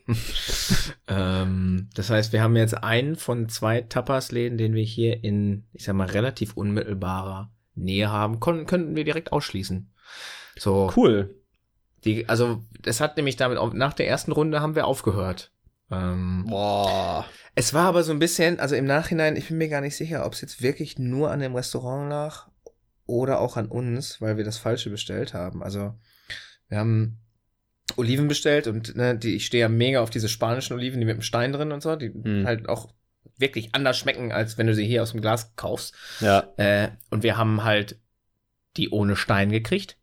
ähm, 1.06 1.90
das 1.94 2.08
heißt, 2.08 2.32
wir 2.32 2.42
haben 2.42 2.56
jetzt 2.56 2.82
einen 2.82 3.16
von 3.16 3.48
zwei 3.48 3.82
Tapas-Läden, 3.82 4.56
den 4.56 4.74
wir 4.74 4.82
hier 4.82 5.22
in, 5.22 5.66
ich 5.72 5.84
sag 5.84 5.94
mal, 5.94 6.08
relativ 6.08 6.56
unmittelbarer 6.56 7.50
Nähe 7.74 8.10
haben, 8.10 8.40
Kon 8.40 8.66
könnten 8.66 8.96
wir 8.96 9.04
direkt 9.04 9.32
ausschließen. 9.32 9.92
So, 10.58 10.90
cool. 10.96 11.34
die, 12.04 12.26
also, 12.28 12.64
das 12.80 13.00
hat 13.00 13.18
nämlich 13.18 13.36
damit, 13.36 13.58
auch, 13.58 13.74
nach 13.74 13.92
der 13.92 14.08
ersten 14.08 14.32
Runde 14.32 14.62
haben 14.62 14.74
wir 14.74 14.86
aufgehört. 14.86 15.52
Ähm, 15.90 16.46
Boah. 16.48 17.26
es 17.54 17.74
war 17.74 17.84
aber 17.84 18.02
so 18.02 18.12
ein 18.12 18.18
bisschen, 18.18 18.58
also 18.58 18.74
im 18.74 18.86
Nachhinein, 18.86 19.36
ich 19.36 19.48
bin 19.48 19.58
mir 19.58 19.68
gar 19.68 19.82
nicht 19.82 19.96
sicher, 19.96 20.24
ob 20.24 20.32
es 20.32 20.40
jetzt 20.40 20.62
wirklich 20.62 20.98
nur 20.98 21.30
an 21.30 21.40
dem 21.40 21.54
Restaurant 21.54 22.08
lag 22.08 22.48
oder 23.06 23.40
auch 23.40 23.56
an 23.56 23.66
uns, 23.66 24.20
weil 24.20 24.36
wir 24.36 24.44
das 24.44 24.58
Falsche 24.58 24.90
bestellt 24.90 25.32
haben. 25.34 25.62
Also 25.62 25.94
wir 26.68 26.78
haben 26.78 27.18
Oliven 27.96 28.28
bestellt 28.28 28.66
und 28.66 28.96
ne, 28.96 29.16
die, 29.16 29.36
ich 29.36 29.46
stehe 29.46 29.60
ja 29.62 29.68
mega 29.68 30.00
auf 30.00 30.10
diese 30.10 30.28
spanischen 30.28 30.74
Oliven, 30.74 31.00
die 31.00 31.06
mit 31.06 31.14
dem 31.16 31.22
Stein 31.22 31.52
drin 31.52 31.72
und 31.72 31.82
so, 31.82 31.94
die 31.96 32.12
Hm. 32.12 32.44
halt 32.44 32.68
auch 32.68 32.92
wirklich 33.38 33.74
anders 33.74 33.98
schmecken, 33.98 34.32
als 34.32 34.58
wenn 34.58 34.66
du 34.66 34.74
sie 34.74 34.86
hier 34.86 35.02
aus 35.02 35.12
dem 35.12 35.20
Glas 35.20 35.54
kaufst. 35.56 35.94
Ja. 36.20 36.48
Äh, 36.56 36.88
und 37.10 37.22
wir 37.22 37.36
haben 37.36 37.64
halt 37.64 37.96
die 38.76 38.90
ohne 38.90 39.14
Stein 39.16 39.50
gekriegt. 39.50 39.96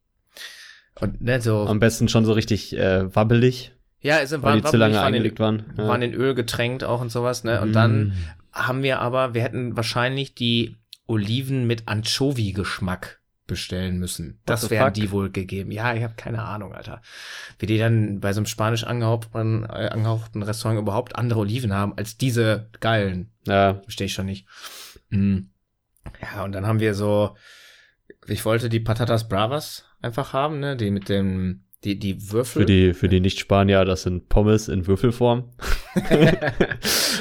Und 1.00 1.22
ne, 1.22 1.42
so, 1.42 1.66
Am 1.66 1.80
besten 1.80 2.08
schon 2.08 2.26
so 2.26 2.34
richtig 2.34 2.78
äh, 2.78 3.14
wabbelig, 3.14 3.74
ja, 4.00 4.20
es 4.20 4.32
weil 4.34 4.44
waren, 4.44 4.62
die 4.62 4.66
zu 4.70 4.78
lange 4.78 4.96
waren, 4.96 5.14
in, 5.14 5.40
waren. 5.40 5.74
Ja. 5.78 5.88
waren 5.88 6.02
in 6.02 6.14
Öl 6.14 6.36
getränkt 6.36 6.84
auch 6.84 7.00
und 7.02 7.10
sowas, 7.10 7.44
ne? 7.46 7.62
Und 7.62 7.72
dann 7.74 8.08
Mm. 8.08 8.14
haben 8.52 8.84
wir 8.84 9.00
aber, 9.00 9.34
wir 9.34 9.42
hätten 9.42 9.78
wahrscheinlich 9.78 10.36
die 10.36 10.76
Oliven 11.08 11.68
mit 11.68 11.88
Anchovy-Geschmack 11.88 13.22
bestellen 13.46 14.00
müssen. 14.00 14.40
Das 14.46 14.70
wären 14.70 14.94
die 14.94 15.12
wohl 15.12 15.30
gegeben. 15.30 15.72
Ja, 15.72 15.94
ich 15.94 16.04
habe 16.04 16.14
keine 16.16 16.44
Ahnung, 16.44 16.74
Alter. 16.74 17.02
Wie 17.60 17.66
die 17.66 17.78
dann 17.78 18.20
bei 18.20 18.32
so 18.32 18.40
einem 18.40 18.46
spanisch 18.46 18.86
angehauchten, 18.86 19.64
äh, 19.64 19.90
angehauchten 19.90 20.44
Restaurant 20.44 20.80
überhaupt 20.80 21.16
andere 21.18 21.42
Oliven 21.42 21.74
haben 21.74 21.94
als 21.98 22.18
diese 22.18 22.70
geilen. 22.80 23.32
Ja, 23.46 23.82
Verstehe 23.84 24.08
ich 24.08 24.14
schon 24.14 24.28
nicht. 24.28 24.48
Mm. 25.10 25.40
Ja, 26.22 26.44
und 26.44 26.54
dann 26.54 26.66
haben 26.66 26.80
wir 26.80 26.96
so, 26.96 27.36
ich 28.28 28.46
wollte 28.46 28.70
die 28.70 28.80
Patatas 28.80 29.28
Bravas 29.28 29.86
einfach 30.02 30.34
haben, 30.34 30.60
ne? 30.60 30.78
Die 30.78 30.92
mit 30.92 31.10
dem, 31.10 31.63
die, 31.84 32.00
die 32.00 32.32
Würfel. 32.32 32.62
für 32.62 32.66
die, 32.66 32.94
für 32.94 33.10
die 33.10 33.20
Nicht-Spanier, 33.20 33.86
das 33.86 34.04
sind 34.04 34.30
Pommes 34.30 34.68
in 34.68 34.88
Würfelform. 34.88 35.50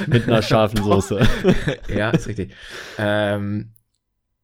Mit 0.07 0.25
einer 0.25 0.43
scharfen 0.43 0.83
Soße. 0.83 1.27
ja, 1.89 2.11
ist 2.11 2.29
richtig. 2.29 2.55
Ähm, 2.99 3.73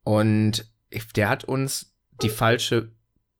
und 0.02 0.70
der 1.16 1.28
hat 1.28 1.44
uns 1.44 1.94
die 2.22 2.28
falsche 2.28 2.92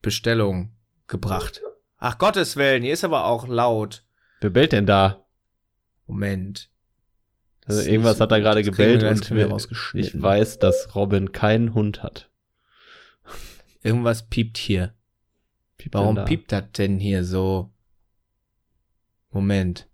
Bestellung 0.03 0.73
gebracht. 1.07 1.63
Ach 1.99 2.19
Gottes 2.19 2.57
Willen, 2.57 2.83
hier 2.83 2.93
ist 2.93 3.05
aber 3.05 3.25
auch 3.25 3.49
laut. 3.49 4.05
Wer 4.41 4.51
bellt 4.51 4.73
denn 4.73 4.87
da? 4.87 5.25
Moment. 6.07 6.71
Also 7.67 7.81
Das 7.81 7.89
irgendwas 7.89 8.21
hat 8.21 8.31
da 8.31 8.37
gut. 8.37 8.45
gerade 8.45 8.63
gebellt 8.63 9.03
und 9.03 9.31
wir 9.31 9.55
ich 9.95 10.23
weiß, 10.23 10.59
dass 10.59 10.95
Robin 10.95 11.33
keinen 11.33 11.75
Hund 11.75 12.03
hat. 12.03 12.31
Irgendwas 13.83 14.29
piept 14.29 14.57
hier. 14.59 14.95
Piept 15.79 15.95
Warum 15.95 16.17
denn 16.17 16.25
da? 16.25 16.29
piept 16.29 16.53
das 16.53 16.65
denn 16.77 16.99
hier 16.99 17.25
so? 17.25 17.71
Moment. 19.31 19.89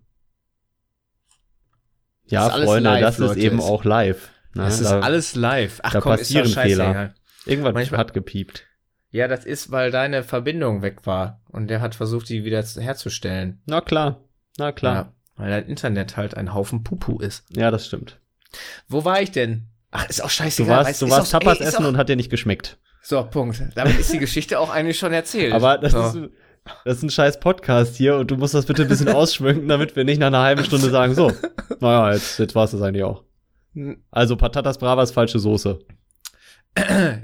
Ja, 2.27 2.49
alles 2.49 2.66
Freunde, 2.68 2.88
live, 2.90 3.01
das 3.03 3.18
Leute. 3.18 3.38
ist 3.38 3.44
eben 3.44 3.61
auch 3.61 3.85
live. 3.85 4.31
ne? 4.55 4.62
Das 4.64 4.81
ist 4.81 4.90
da, 4.90 5.01
alles 5.01 5.35
live. 5.35 5.81
Ach 5.83 5.92
da 5.92 6.01
komm, 6.01 6.12
passieren 6.16 6.47
ist 6.47 6.57
doch 6.57 6.62
Fehler. 6.62 7.14
Irgendwas 7.44 7.75
manchmal- 7.75 8.01
hat 8.01 8.14
gepiept. 8.14 8.64
Ja, 9.11 9.29
das 9.29 9.44
ist, 9.44 9.70
weil 9.70 9.90
deine 9.90 10.25
Verbindung 10.25 10.83
weg 10.83 11.07
war. 11.07 11.40
Und 11.49 11.68
der 11.68 11.81
hat 11.81 11.94
versucht, 11.94 12.29
die 12.31 12.44
wieder 12.44 12.64
zu- 12.64 12.81
herzustellen. 12.81 13.61
Na 13.66 13.81
klar, 13.81 14.25
na 14.57 14.73
klar. 14.73 14.94
Ja, 14.94 15.12
weil 15.37 15.51
dein 15.51 15.66
Internet 15.66 16.16
halt 16.16 16.35
ein 16.37 16.55
Haufen 16.55 16.83
Pupu 16.83 17.18
ist. 17.20 17.44
Ja, 17.55 17.70
das 17.70 17.87
stimmt. 17.87 18.20
Wo 18.88 19.05
war 19.05 19.20
ich 19.20 19.31
denn? 19.31 19.66
Ach, 19.90 20.09
ist 20.09 20.20
auch 20.20 20.27
Du 20.29 20.31
scheißegal. 20.33 20.79
warst, 20.85 20.90
weißt- 20.90 21.07
du 21.07 21.11
warst 21.11 21.35
auch- 21.35 21.40
Tapas 21.40 21.61
ey, 21.61 21.66
essen 21.66 21.85
auch- 21.85 21.88
und 21.88 21.97
hat 21.99 22.09
dir 22.09 22.16
nicht 22.16 22.31
geschmeckt. 22.31 22.79
So, 23.07 23.23
Punkt. 23.23 23.62
Damit 23.75 23.99
ist 23.99 24.14
die 24.14 24.19
Geschichte 24.19 24.59
auch 24.59 24.71
eigentlich 24.71 24.99
schon 24.99 25.12
erzählt. 25.12 25.53
Aber 25.53 25.77
das, 25.77 25.93
so. 25.93 26.01
ist, 26.01 26.31
das 26.87 26.97
ist 26.97 27.03
ein 27.03 27.11
scheiß 27.11 27.38
Podcast 27.38 27.97
hier 27.97 28.17
und 28.17 28.31
du 28.31 28.37
musst 28.38 28.55
das 28.55 28.64
bitte 28.64 28.83
ein 28.83 28.88
bisschen 28.88 29.11
ausschmücken, 29.11 29.69
damit 29.69 29.95
wir 29.95 30.05
nicht 30.05 30.19
nach 30.19 30.29
einer 30.29 30.40
halben 30.40 30.64
Stunde 30.64 30.88
sagen, 30.88 31.14
so, 31.14 31.31
naja, 31.81 32.14
jetzt, 32.14 32.38
jetzt 32.38 32.55
war 32.55 32.64
es 32.64 32.71
das 32.71 32.81
eigentlich 32.81 33.05
auch. 33.05 33.23
Also 34.11 34.37
Patatas 34.37 34.79
Bravas 34.79 35.12
falsche 35.12 35.38
Soße. 35.38 35.81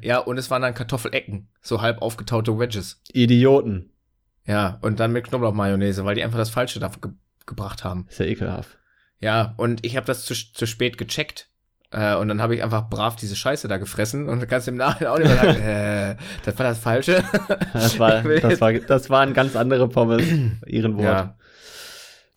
Ja, 0.02 0.18
und 0.18 0.38
es 0.38 0.50
waren 0.50 0.62
dann 0.62 0.74
Kartoffelecken. 0.74 1.48
So 1.62 1.80
halb 1.80 2.02
aufgetaute 2.02 2.58
Wedges. 2.58 3.00
Idioten. 3.12 3.90
Ja, 4.46 4.78
und 4.82 5.00
dann 5.00 5.12
mit 5.12 5.26
Knoblauchmayonnaise, 5.28 6.04
weil 6.04 6.14
die 6.14 6.22
einfach 6.22 6.38
das 6.38 6.50
Falsche 6.50 6.78
dafür 6.78 7.00
ge 7.00 7.10
gebracht 7.46 7.82
haben. 7.82 8.06
Ist 8.08 8.20
ja 8.20 8.26
ekelhaft. 8.26 8.78
Ja, 9.18 9.54
und 9.56 9.84
ich 9.84 9.96
habe 9.96 10.06
das 10.06 10.24
zu, 10.24 10.34
zu 10.34 10.66
spät 10.66 10.98
gecheckt. 10.98 11.49
Äh, 11.92 12.14
und 12.16 12.28
dann 12.28 12.40
habe 12.40 12.54
ich 12.54 12.62
einfach 12.62 12.88
brav 12.88 13.16
diese 13.16 13.34
Scheiße 13.34 13.66
da 13.66 13.78
gefressen 13.78 14.28
und 14.28 14.46
kannst 14.48 14.68
im 14.68 14.76
Nachhinein 14.76 15.12
auch 15.12 15.18
nicht 15.18 15.28
mehr 15.28 15.36
sagen, 15.36 15.60
äh, 15.62 16.16
das 16.44 16.58
war 16.58 16.66
das 16.66 16.78
Falsche. 16.78 17.24
Das 17.72 17.98
war, 17.98 18.22
das 18.40 18.60
war, 18.60 18.72
das 18.72 19.10
waren 19.10 19.34
ganz 19.34 19.56
andere 19.56 19.88
Pommes, 19.88 20.22
ihren 20.66 20.94
Wort. 20.96 21.04
Ja. 21.04 21.36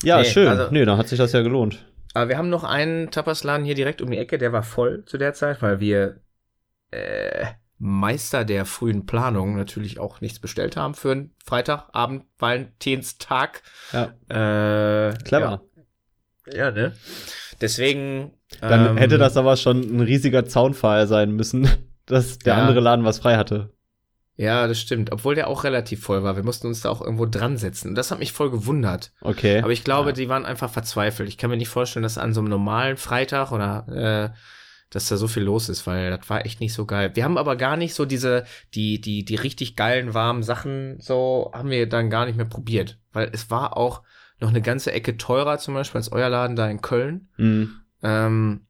Ja, 0.04 0.18
Nee, 0.20 0.26
schön. 0.26 0.48
also- 0.48 0.68
Nö, 0.72 0.86
dann 0.86 0.98
hat 0.98 1.08
sich 1.08 1.18
das 1.18 1.32
ja 1.34 1.42
gelohnt. 1.42 1.86
Aber 2.16 2.30
wir 2.30 2.38
haben 2.38 2.50
noch 2.50 2.64
einen 2.64 3.10
Tapasladen 3.10 3.66
hier 3.66 3.74
direkt 3.76 4.02
um 4.02 4.12
die 4.12 4.18
Ecke, 4.18 4.38
der 4.38 4.54
war 4.54 4.62
voll 4.64 5.04
zu 5.06 5.18
der 5.18 5.34
Zeit, 5.34 5.62
weil 5.62 5.80
wir 5.80 6.20
äh, 6.92 7.46
Meister 7.80 8.46
der 8.46 8.66
frühen 8.66 9.06
Planung 9.06 9.56
natürlich 9.56 10.00
auch 10.00 10.22
nichts 10.22 10.40
bestellt 10.40 10.78
haben 10.78 10.94
für 10.94 11.12
einen 11.12 11.36
Freitagabend, 11.44 12.26
Valentinstag. 12.38 13.62
Ja, 13.92 14.14
Äh, 14.30 15.14
clever. 15.24 15.62
Ja, 16.48 16.56
ja 16.56 16.72
ne? 16.72 16.94
Deswegen. 17.62 18.32
Dann 18.62 18.92
ähm, 18.92 18.98
hätte 18.98 19.18
das 19.18 19.38
aber 19.38 19.58
schon 19.58 19.82
ein 19.82 20.02
riesiger 20.02 20.46
Zaunpfahl 20.46 21.08
sein 21.08 21.32
müssen, 21.32 21.68
dass 22.06 22.40
der 22.40 22.56
Ja. 22.56 22.62
andere 22.62 22.80
Laden 22.80 23.06
was 23.06 23.20
frei 23.20 23.36
hatte. 23.38 23.72
Ja, 24.36 24.66
das 24.68 24.80
stimmt. 24.80 25.12
Obwohl 25.12 25.36
der 25.36 25.48
auch 25.48 25.64
relativ 25.64 26.02
voll 26.02 26.24
war. 26.24 26.36
Wir 26.36 26.44
mussten 26.44 26.66
uns 26.68 26.82
da 26.82 26.90
auch 26.90 27.02
irgendwo 27.02 27.28
dran 27.28 27.58
setzen. 27.58 27.90
Und 27.90 27.96
das 27.96 28.10
hat 28.10 28.18
mich 28.20 28.32
voll 28.32 28.50
gewundert. 28.50 29.12
Okay. 29.22 29.60
Aber 29.62 29.72
ich 29.72 29.84
glaube, 29.84 30.10
Ja. 30.10 30.14
die 30.14 30.28
waren 30.30 30.46
einfach 30.46 30.72
verzweifelt. 30.72 31.30
Ich 31.30 31.38
kann 31.38 31.52
mir 31.52 31.58
nicht 31.58 31.70
vorstellen, 31.70 32.02
dass 32.04 32.18
an 32.18 32.34
so 32.34 32.42
einem 32.42 32.50
normalen 32.50 32.98
Freitag 32.98 33.52
oder 33.52 34.34
äh, 34.34 34.38
dass 34.90 35.08
da 35.08 35.18
so 35.18 35.28
viel 35.28 35.44
los 35.44 35.70
ist, 35.70 35.86
weil 35.88 36.10
das 36.12 36.30
war 36.30 36.46
echt 36.46 36.60
nicht 36.62 36.74
so 36.74 36.86
geil. 36.86 37.12
Wir 37.16 37.24
haben 37.24 37.38
aber 37.38 37.56
gar 37.56 37.78
nicht 37.78 37.94
so 37.94 38.06
diese, 38.06 38.46
die, 38.74 39.00
die, 39.02 39.24
die 39.24 39.36
richtig 39.36 39.76
geilen, 39.76 40.14
warmen 40.16 40.44
Sachen, 40.44 41.00
so 41.00 41.52
haben 41.54 41.70
wir 41.70 41.88
dann 41.90 42.10
gar 42.10 42.26
nicht 42.26 42.36
mehr 42.36 42.46
probiert. 42.46 42.98
Weil 43.12 43.30
es 43.34 43.50
war 43.52 43.78
auch 43.78 44.02
noch 44.44 44.50
eine 44.50 44.62
ganze 44.62 44.92
Ecke 44.92 45.18
teurer, 45.18 45.58
zum 45.58 45.74
Beispiel 45.74 46.00
als 46.00 46.12
euer 46.12 46.30
Laden 46.30 46.56
da 46.56 46.70
in 46.70 46.82
Köln. 46.82 47.30
Mhm. 47.38 47.82
Ähm, 48.04 48.68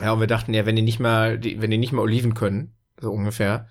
ja, 0.00 0.12
und 0.12 0.20
wir 0.20 0.26
dachten 0.26 0.54
ja, 0.54 0.66
wenn 0.66 0.76
die 0.76 0.82
nicht 0.82 1.00
mal, 1.00 1.38
die, 1.38 1.60
wenn 1.60 1.70
die 1.70 1.78
nicht 1.78 1.92
mal 1.92 2.02
Oliven 2.02 2.34
können, 2.34 2.74
so 3.00 3.10
ungefähr, 3.10 3.68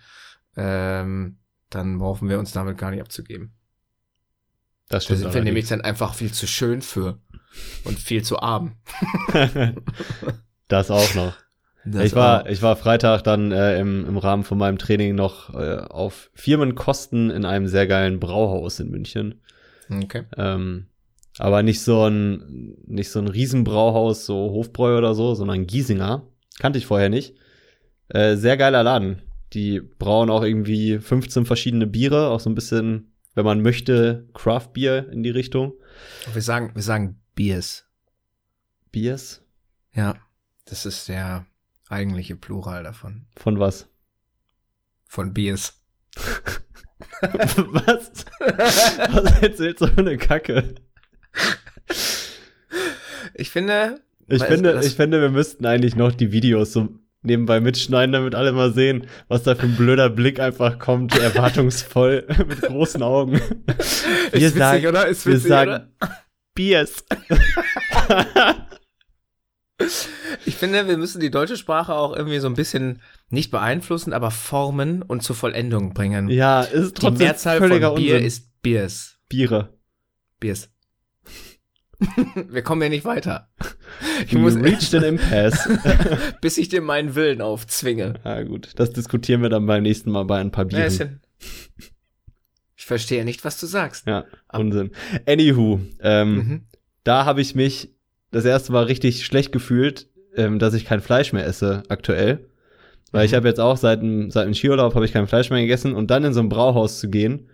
ähm, 0.57 1.37
dann 1.69 1.99
brauchen 1.99 2.27
wir 2.29 2.39
uns 2.39 2.51
damit 2.51 2.77
gar 2.77 2.91
nicht 2.91 3.01
abzugeben. 3.01 3.53
Das 4.89 5.03
Da 5.03 5.15
stimmt. 5.15 5.19
sind 5.19 5.33
wir 5.35 5.43
nämlich 5.43 5.67
dann 5.67 5.81
einfach 5.81 6.15
viel 6.15 6.31
zu 6.31 6.47
schön 6.47 6.81
für 6.81 7.19
und 7.83 7.99
viel 7.99 8.23
zu 8.23 8.39
arm. 8.39 8.75
das 10.67 10.91
auch 10.91 11.13
noch. 11.13 11.33
Das 11.85 12.05
ich 12.05 12.15
war, 12.15 12.43
auch. 12.43 12.47
ich 12.47 12.61
war 12.61 12.75
Freitag 12.75 13.23
dann 13.23 13.51
äh, 13.51 13.79
im, 13.79 14.05
im 14.05 14.17
Rahmen 14.17 14.43
von 14.43 14.57
meinem 14.57 14.77
Training 14.77 15.15
noch 15.15 15.53
äh, 15.53 15.77
auf 15.77 16.29
Firmenkosten 16.33 17.29
in 17.29 17.45
einem 17.45 17.67
sehr 17.67 17.87
geilen 17.87 18.19
Brauhaus 18.19 18.79
in 18.79 18.89
München. 18.89 19.41
Okay. 19.89 20.23
Ähm, 20.37 20.87
aber 21.39 21.63
nicht 21.63 21.81
so 21.81 22.05
ein, 22.05 22.75
nicht 22.85 23.09
so 23.09 23.19
ein 23.19 23.29
Riesenbrauhaus, 23.29 24.25
so 24.25 24.51
Hofbräu 24.51 24.97
oder 24.97 25.15
so, 25.15 25.33
sondern 25.35 25.65
Giesinger. 25.65 26.27
Kannte 26.59 26.77
ich 26.77 26.85
vorher 26.85 27.07
nicht. 27.09 27.35
Äh, 28.09 28.35
sehr 28.35 28.57
geiler 28.57 28.83
Laden. 28.83 29.21
Die 29.53 29.79
brauen 29.79 30.29
auch 30.29 30.43
irgendwie 30.43 30.99
15 30.99 31.45
verschiedene 31.45 31.87
Biere, 31.87 32.27
auch 32.27 32.41
so 32.41 32.49
ein 32.49 32.55
bisschen, 32.55 33.13
wenn 33.35 33.45
man 33.45 33.61
möchte, 33.61 34.27
Craft 34.33 34.73
Beer 34.73 35.09
in 35.09 35.23
die 35.23 35.29
Richtung. 35.29 35.73
Wir 36.33 36.41
sagen, 36.41 36.71
wir 36.75 36.83
sagen 36.83 37.21
Biers. 37.35 37.85
Biers? 38.91 39.41
Ja. 39.93 40.15
Das 40.65 40.85
ist 40.85 41.07
der 41.07 41.45
eigentliche 41.87 42.35
Plural 42.35 42.83
davon. 42.83 43.27
Von 43.37 43.59
was? 43.59 43.87
Von 45.05 45.33
Biers. 45.33 45.81
was? 47.21 48.25
Was 48.39 49.41
erzählt 49.41 49.79
so 49.79 49.85
eine 49.85 50.17
Kacke? 50.17 50.75
Ich 53.33 53.49
finde, 53.51 53.99
Ich 54.27 54.43
finde, 54.43 54.81
ich 54.83 54.95
finde, 54.95 55.21
wir 55.21 55.29
müssten 55.29 55.65
eigentlich 55.65 55.95
noch 55.95 56.11
die 56.11 56.31
Videos 56.31 56.73
so 56.73 56.89
nebenbei 57.21 57.59
mitschneiden, 57.59 58.13
damit 58.13 58.35
alle 58.35 58.51
mal 58.51 58.73
sehen, 58.73 59.07
was 59.27 59.43
da 59.43 59.55
für 59.55 59.63
ein 59.63 59.75
blöder 59.75 60.09
Blick 60.09 60.39
einfach 60.39 60.79
kommt, 60.79 61.17
erwartungsvoll, 61.17 62.25
mit 62.47 62.61
großen 62.61 63.03
Augen. 63.03 63.33
ist 63.67 64.05
Wir 64.31 64.41
witzig, 64.41 64.57
sagen, 64.57 64.87
oder? 64.87 65.07
Ist 65.07 65.25
wir 65.25 65.33
witzig, 65.35 65.49
sagen 65.49 65.71
oder? 65.71 65.89
Biers. 66.55 67.03
Ich 70.45 70.55
finde, 70.57 70.87
wir 70.87 70.97
müssen 70.97 71.21
die 71.21 71.31
deutsche 71.31 71.55
Sprache 71.55 71.93
auch 71.93 72.13
irgendwie 72.15 72.39
so 72.39 72.47
ein 72.47 72.53
bisschen 72.53 73.01
nicht 73.29 73.49
beeinflussen, 73.51 74.11
aber 74.11 74.29
formen 74.29 75.01
und 75.01 75.23
zur 75.23 75.35
Vollendung 75.37 75.93
bringen. 75.93 76.29
ja, 76.29 76.63
ist 76.63 76.97
Die 76.97 77.01
trotzdem 77.01 77.27
Mehrzahl 77.27 77.57
völliger 77.59 77.91
von 77.91 77.95
Bier 77.97 78.15
Unsinn. 78.15 78.27
ist 78.27 78.61
Biers. 78.61 79.17
Biere. 79.29 79.73
Biers. 80.39 80.69
wir 82.49 82.61
kommen 82.61 82.81
ja 82.81 82.89
nicht 82.89 83.05
weiter. 83.05 83.49
Ich 84.25 84.31
You 84.31 84.39
muss, 84.39 84.55
reached 84.55 84.93
an 84.95 85.03
impasse. 85.03 85.79
bis 86.41 86.57
ich 86.57 86.69
dir 86.69 86.81
meinen 86.81 87.15
Willen 87.15 87.41
aufzwinge. 87.41 88.13
ah, 88.23 88.41
gut. 88.43 88.69
Das 88.75 88.91
diskutieren 88.93 89.41
wir 89.41 89.49
dann 89.49 89.65
beim 89.65 89.83
nächsten 89.83 90.11
Mal 90.11 90.23
bei 90.23 90.39
ein 90.39 90.51
paar 90.51 90.65
Bieren. 90.65 90.91
ja- 90.97 91.07
Ich 92.75 92.85
verstehe 92.85 93.25
nicht, 93.25 93.43
was 93.43 93.59
du 93.59 93.65
sagst. 93.65 94.07
Ja, 94.07 94.25
Unsinn. 94.51 94.91
Anywho, 95.27 95.81
ähm, 96.01 96.35
Mhm. 96.35 96.61
da 97.03 97.25
habe 97.25 97.41
ich 97.41 97.55
mich 97.55 97.89
das 98.31 98.45
erste 98.45 98.71
Mal 98.71 98.83
richtig 98.85 99.25
schlecht 99.25 99.51
gefühlt, 99.51 100.07
ähm, 100.35 100.59
dass 100.59 100.73
ich 100.73 100.85
kein 100.85 101.01
Fleisch 101.01 101.33
mehr 101.33 101.45
esse 101.45 101.83
aktuell. 101.89 102.47
Weil 103.11 103.25
ich 103.25 103.31
Mhm. 103.31 103.35
habe 103.37 103.47
jetzt 103.49 103.59
auch 103.59 103.75
seit 103.75 104.01
dem, 104.01 104.31
seit 104.31 104.45
dem 104.45 104.53
Skiurlaub 104.53 104.95
habe 104.95 105.03
ich 105.05 105.11
kein 105.11 105.27
Fleisch 105.27 105.49
mehr 105.49 105.61
gegessen 105.61 105.93
und 105.93 106.09
dann 106.11 106.23
in 106.23 106.33
so 106.33 106.39
ein 106.39 106.49
Brauhaus 106.49 106.99
zu 106.99 107.09
gehen 107.09 107.49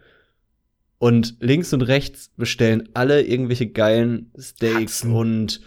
und 0.98 1.36
links 1.40 1.74
und 1.74 1.82
rechts 1.82 2.32
bestellen 2.38 2.90
alle 2.94 3.22
irgendwelche 3.24 3.68
geilen 3.68 4.32
Steaks 4.38 5.04
Haxen. 5.04 5.14
und 5.14 5.62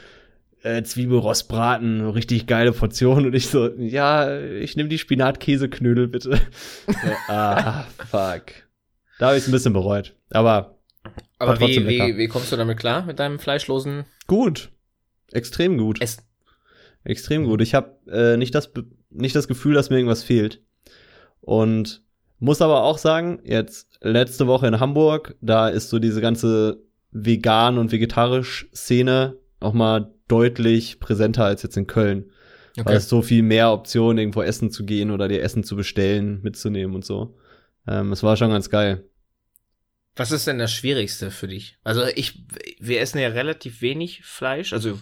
äh, 0.63 0.83
Zwiebelrostbraten, 0.83 2.09
richtig 2.11 2.47
geile 2.47 2.73
Portionen 2.73 3.27
und 3.27 3.35
ich 3.35 3.49
so, 3.49 3.69
ja, 3.75 4.41
ich 4.41 4.77
nehme 4.77 4.89
die 4.89 4.99
Spinatkäseknödel 4.99 6.09
bitte. 6.09 6.41
so, 6.87 6.95
ah, 7.29 7.85
fuck. 8.11 8.53
Da 9.19 9.27
habe 9.27 9.37
ich 9.37 9.43
es 9.43 9.49
ein 9.49 9.53
bisschen 9.53 9.73
bereut. 9.73 10.15
Aber 10.31 10.79
Aber 11.39 11.59
wie, 11.61 11.87
wie, 11.87 12.17
wie 12.17 12.29
kommst 12.29 12.53
du 12.53 12.57
damit 12.57 12.79
klar, 12.79 13.05
mit 13.05 13.19
deinem 13.19 13.39
fleischlosen 13.39 14.05
gut. 14.27 14.71
Extrem 15.33 15.79
gut. 15.79 16.01
Essen? 16.01 16.23
Extrem 17.05 17.45
gut. 17.45 17.61
Ich 17.61 17.75
habe 17.75 17.97
äh, 18.11 18.37
nicht, 18.37 18.55
das, 18.55 18.73
nicht 19.11 19.37
das 19.37 19.49
Gefühl, 19.49 19.75
dass 19.75 19.91
mir 19.91 19.97
irgendwas 19.97 20.23
fehlt. 20.23 20.63
Und 21.41 22.03
muss 22.39 22.63
aber 22.63 22.85
auch 22.85 22.99
sagen, 22.99 23.41
jetzt 23.45 23.99
letzte 24.01 24.47
Woche 24.47 24.67
in 24.67 24.81
Hamburg, 24.81 25.37
da 25.41 25.69
ist 25.69 25.91
so 25.91 25.99
diese 25.99 26.21
ganze 26.21 26.83
vegan 27.11 27.79
und 27.79 27.93
vegetarisch 27.93 28.69
Szene 28.75 29.37
auch 29.61 29.73
mal 29.73 30.13
deutlich 30.29 31.01
präsenter 31.01 31.45
als 31.45 31.63
jetzt 31.63 31.77
in 31.77 31.87
Köln. 31.87 32.31
Weil 32.77 32.97
es 32.97 33.09
so 33.09 33.23
viel 33.23 33.43
mehr 33.43 33.73
Optionen, 33.73 34.19
irgendwo 34.19 34.43
essen 34.43 34.71
zu 34.71 34.85
gehen 34.85 35.11
oder 35.11 35.27
dir 35.27 35.43
Essen 35.43 35.65
zu 35.65 35.75
bestellen, 35.75 36.41
mitzunehmen 36.43 36.95
und 36.95 37.05
so. 37.05 37.37
Ähm, 37.89 38.13
es 38.13 38.23
war 38.23 38.37
schon 38.37 38.51
ganz 38.51 38.71
geil. 38.71 39.05
Was 40.15 40.31
ist 40.31 40.47
denn 40.47 40.59
das 40.59 40.73
Schwierigste 40.73 41.31
für 41.31 41.49
dich? 41.49 41.79
Also 41.85 42.05
ich, 42.15 42.45
wir 42.79 43.01
essen 43.01 43.19
ja 43.19 43.29
relativ 43.29 43.83
wenig 43.83 44.25
Fleisch, 44.25 44.73
also 44.73 44.99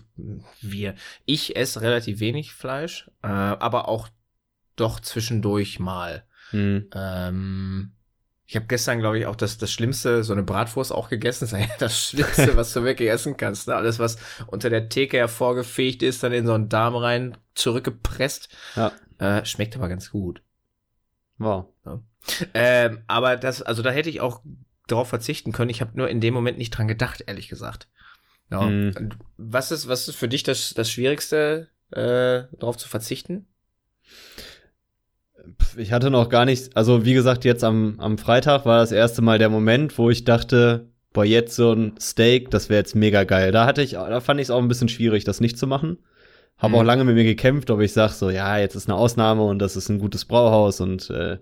wir, 0.61 0.95
ich 1.25 1.57
esse 1.57 1.81
relativ 1.81 2.21
wenig 2.21 2.53
Fleisch, 2.53 3.11
äh, 3.23 3.29
aber 3.29 3.89
auch 3.89 4.09
doch 4.77 5.01
zwischendurch 5.01 5.79
mal. 5.79 6.26
Hm. 6.51 6.89
Ähm, 6.95 7.93
Ich 8.47 8.55
habe 8.55 8.67
gestern, 8.67 9.01
glaube 9.01 9.19
ich, 9.19 9.27
auch 9.27 9.35
das, 9.37 9.59
das 9.59 9.73
Schlimmste, 9.73 10.23
so 10.23 10.33
eine 10.33 10.43
Bratwurst 10.45 10.93
auch 10.93 11.09
gegessen. 11.09 11.47
Das 11.51 11.53
ist 11.53 11.69
ja 11.69 11.77
das 11.79 12.01
Schlimmste, 12.01 12.57
was 12.57 12.73
du 12.73 12.85
wirklich 12.85 13.11
essen 13.11 13.37
kannst. 13.37 13.67
Ne? 13.69 13.75
Alles, 13.75 13.99
was 13.99 14.17
unter 14.47 14.71
der 14.71 14.89
Theke 14.89 15.17
hervorgefegt 15.17 16.03
ist, 16.03 16.23
dann 16.23 16.33
in 16.33 16.47
so 16.47 16.53
einen 16.53 16.69
Darm 16.69 16.95
rein 16.95 17.37
zurückgepresst. 17.55 18.49
Ja. 18.77 18.93
Äh, 19.19 19.45
schmeckt 19.45 19.77
aber 19.77 19.89
ganz 19.89 20.11
gut. 20.11 20.43
Wow. 21.39 21.67
Ähm, 22.55 23.03
aber 23.07 23.37
das, 23.37 23.63
also 23.63 23.83
da 23.83 23.91
hätte 23.91 24.11
ich 24.11 24.21
auch 24.21 24.43
darauf 24.87 25.09
verzichten 25.09 25.53
können. 25.53 25.71
Ich 25.71 25.81
habe 25.81 25.93
nur 25.95 26.09
in 26.09 26.21
dem 26.21 26.35
Moment 26.35 26.59
nicht 26.59 26.71
dran 26.71 26.89
gedacht, 26.89 27.25
ehrlich 27.27 27.49
gesagt. 27.49 27.89
Ja. 28.51 28.63
Mhm. 28.63 29.11
Was 29.37 29.73
ist, 29.73 29.89
was 29.89 30.07
ist 30.07 30.17
für 30.17 30.29
dich 30.29 30.45
das, 30.45 30.73
das 30.75 30.91
Schwierigste, 30.91 31.69
äh, 31.91 32.45
darauf 32.59 32.77
zu 32.77 32.89
verzichten? 32.89 33.49
Ich 35.77 35.93
hatte 35.93 36.11
noch 36.11 36.29
gar 36.29 36.45
nicht, 36.45 36.77
also 36.77 37.05
wie 37.05 37.15
gesagt, 37.15 37.45
jetzt 37.45 37.65
am, 37.65 37.99
am 37.99 38.19
Freitag 38.19 38.65
war 38.67 38.79
das 38.79 38.93
erste 38.93 39.23
Mal 39.23 39.39
der 39.39 39.49
Moment, 39.51 39.97
wo 39.99 40.11
ich 40.11 40.25
dachte, 40.25 40.89
boah, 41.13 41.25
jetzt 41.25 41.55
so 41.57 41.73
ein 41.73 41.95
Steak, 42.01 42.51
das 42.51 42.69
wäre 42.69 42.79
jetzt 42.81 42.95
mega 42.95 43.25
geil. 43.25 43.53
Da 43.53 43.67
hatte 43.67 43.83
ich, 43.83 43.93
da 43.93 44.21
fand 44.21 44.41
ich 44.41 44.47
es 44.47 44.51
auch 44.51 44.61
ein 44.61 44.69
bisschen 44.69 44.89
schwierig, 44.89 45.25
das 45.25 45.41
nicht 45.41 45.59
zu 45.59 45.67
machen. 45.67 45.99
Habe 46.59 46.73
Mhm. 46.75 46.79
auch 46.81 46.85
lange 46.85 47.05
mit 47.05 47.15
mir 47.17 47.25
gekämpft, 47.25 47.71
ob 47.71 47.81
ich 47.81 47.93
sag 47.93 48.11
so, 48.13 48.31
ja, 48.31 48.59
jetzt 48.59 48.75
ist 48.75 48.89
eine 48.89 48.97
Ausnahme 48.97 49.43
und 49.45 49.59
das 49.59 49.77
ist 49.77 49.89
ein 49.91 49.99
gutes 49.99 50.25
Brauhaus 50.25 50.81
und 50.81 51.11
äh, 51.11 51.39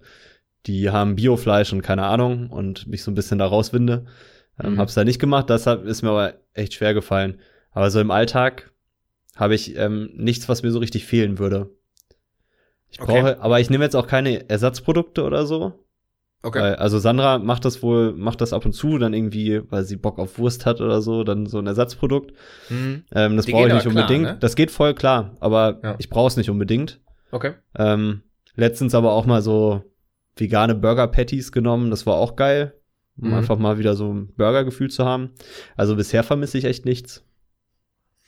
die 0.67 0.91
haben 0.91 1.15
Biofleisch 1.17 1.73
und 1.73 1.83
keine 1.83 2.05
Ahnung 2.05 2.51
und 2.51 2.87
mich 2.89 3.03
so 3.03 3.11
ein 3.11 3.15
bisschen 3.15 3.39
da 3.39 3.47
rauswinde. 3.47 4.07
Ähm, 4.63 4.75
Mhm. 4.75 4.79
Hab's 4.79 4.95
da 4.95 5.05
nicht 5.05 5.19
gemacht, 5.21 5.51
deshalb 5.51 5.85
ist 5.85 6.03
mir 6.03 6.11
aber 6.11 6.35
echt 6.53 6.75
schwer 6.75 6.95
gefallen. 6.95 7.39
Aber 7.73 7.91
so 7.91 8.01
im 8.01 8.11
Alltag 8.11 8.71
habe 9.37 9.55
ich 9.55 9.77
ähm, 9.77 10.11
nichts, 10.15 10.49
was 10.49 10.63
mir 10.63 10.71
so 10.71 10.79
richtig 10.79 11.05
fehlen 11.07 11.39
würde. 11.39 11.71
Ich 12.95 13.01
Okay. 13.01 13.13
brauche, 13.21 13.41
aber 13.41 13.61
ich 13.61 13.71
nehme 13.71 13.85
jetzt 13.85 13.97
auch 13.97 14.07
keine 14.07 14.49
Ersatzprodukte 14.49 15.23
oder 15.25 15.47
so. 15.47 15.85
Okay. 16.43 16.61
Weil, 16.61 16.77
also 16.77 16.99
Sandra 16.99 17.39
macht 17.39 17.65
das 17.65 17.83
wohl, 17.83 18.13
macht 18.13 18.41
das 18.41 18.53
ab 18.53 18.65
und 18.67 18.73
zu, 18.73 18.99
dann 18.99 19.15
irgendwie, 19.15 19.63
weil 19.71 19.85
sie 19.85 19.97
Bock 19.97 20.19
auf 20.19 20.39
Wurst 20.39 20.67
hat 20.67 20.81
oder 20.81 21.01
so, 21.01 21.25
dann 21.25 21.47
so 21.47 21.59
ein 21.59 21.67
Ersatzprodukt. 21.67 22.33
Mhm. 22.69 23.05
Ähm, 23.13 23.37
das 23.37 23.47
brauche 23.47 23.67
ich 23.69 23.73
nicht 23.75 23.89
klar, 23.89 24.05
unbedingt. 24.05 24.23
ne? 24.25 24.37
Das 24.41 24.55
geht 24.55 24.71
voll 24.71 24.95
klar, 24.95 25.37
aber 25.41 25.81
Ja. 25.83 25.95
ich 25.99 26.11
brauche 26.11 26.29
es 26.29 26.37
nicht 26.37 26.51
unbedingt. 26.51 27.01
Okay. 27.31 27.55
Ähm, 27.77 28.23
letztens 28.57 28.95
aber 28.95 29.13
auch 29.13 29.25
mal 29.27 29.41
so 29.43 29.83
vegane 30.37 30.75
Burger 30.75 31.09
Patties 31.09 31.51
genommen, 31.51 31.91
das 31.91 32.05
war 32.07 32.15
auch 32.17 32.37
geil, 32.37 32.75
um 33.17 33.29
Mhm. 33.29 33.35
einfach 33.35 33.57
mal 33.59 33.79
wieder 33.79 33.95
so 33.97 34.13
ein 34.13 34.29
Burgergefühl 34.37 34.91
zu 34.91 35.05
haben. 35.07 35.31
Also 35.77 35.97
bisher 35.97 36.23
vermisse 36.25 36.59
ich 36.59 36.65
echt 36.67 36.85
nichts. 36.85 37.25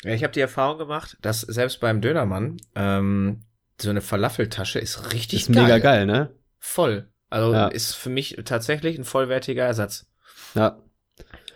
Ja, 0.05 0.12
ich 0.14 0.22
habe 0.22 0.33
die 0.33 0.40
Erfahrung 0.40 0.79
gemacht, 0.79 1.18
dass 1.20 1.42
selbst 1.42 1.81
beim 1.81 2.00
Dönermann 2.00 2.57
ähm, 2.74 3.40
so 3.81 3.91
eine 3.91 4.01
Falafeltasche 4.01 4.79
ist 4.79 5.12
richtig 5.12 5.43
Ist 5.43 5.49
mega 5.51 5.79
geil, 5.79 6.07
ne? 6.07 6.31
Voll. 6.59 7.09
Also 7.29 7.53
Ja. 7.53 7.69
ist 7.69 7.95
für 7.95 8.11
mich 8.11 8.39
tatsächlich 8.45 8.99
ein 8.99 9.05
vollwertiger 9.05 9.65
Ersatz. 9.65 10.07
Ja. 10.55 10.79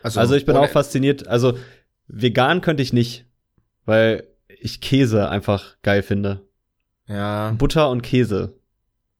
Also 0.03 0.35
ich 0.35 0.47
bin 0.47 0.57
auch 0.57 0.69
fasziniert. 0.69 1.27
Also 1.27 1.59
vegan 2.07 2.61
könnte 2.61 2.83
ich 2.83 2.93
nicht, 2.93 3.27
weil 3.85 4.27
ich 4.49 4.81
Käse 4.81 5.29
einfach 5.29 5.77
geil 5.83 6.03
finde. 6.03 6.47
Ja. 7.07 7.53
Butter 7.53 7.91
und 7.91 8.03
Käse. 8.03 8.59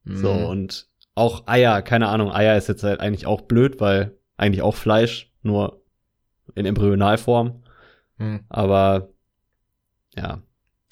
So, 0.05 0.33
mhm. 0.33 0.45
und 0.45 0.89
auch 1.15 1.47
Eier, 1.47 1.83
keine 1.83 2.09
Ahnung, 2.09 2.33
Eier 2.33 2.57
ist 2.57 2.69
jetzt 2.69 2.83
halt 2.83 3.01
eigentlich 3.01 3.27
auch 3.27 3.43
blöd, 3.43 3.81
weil 3.81 4.17
eigentlich 4.37 4.63
auch 4.63 4.75
Fleisch, 4.75 5.31
nur 5.43 5.83
in 6.55 6.67
Embryonalform. 6.67 7.63
Mhm. 8.17 8.45
Aber 8.49 9.11
ja, 10.17 10.43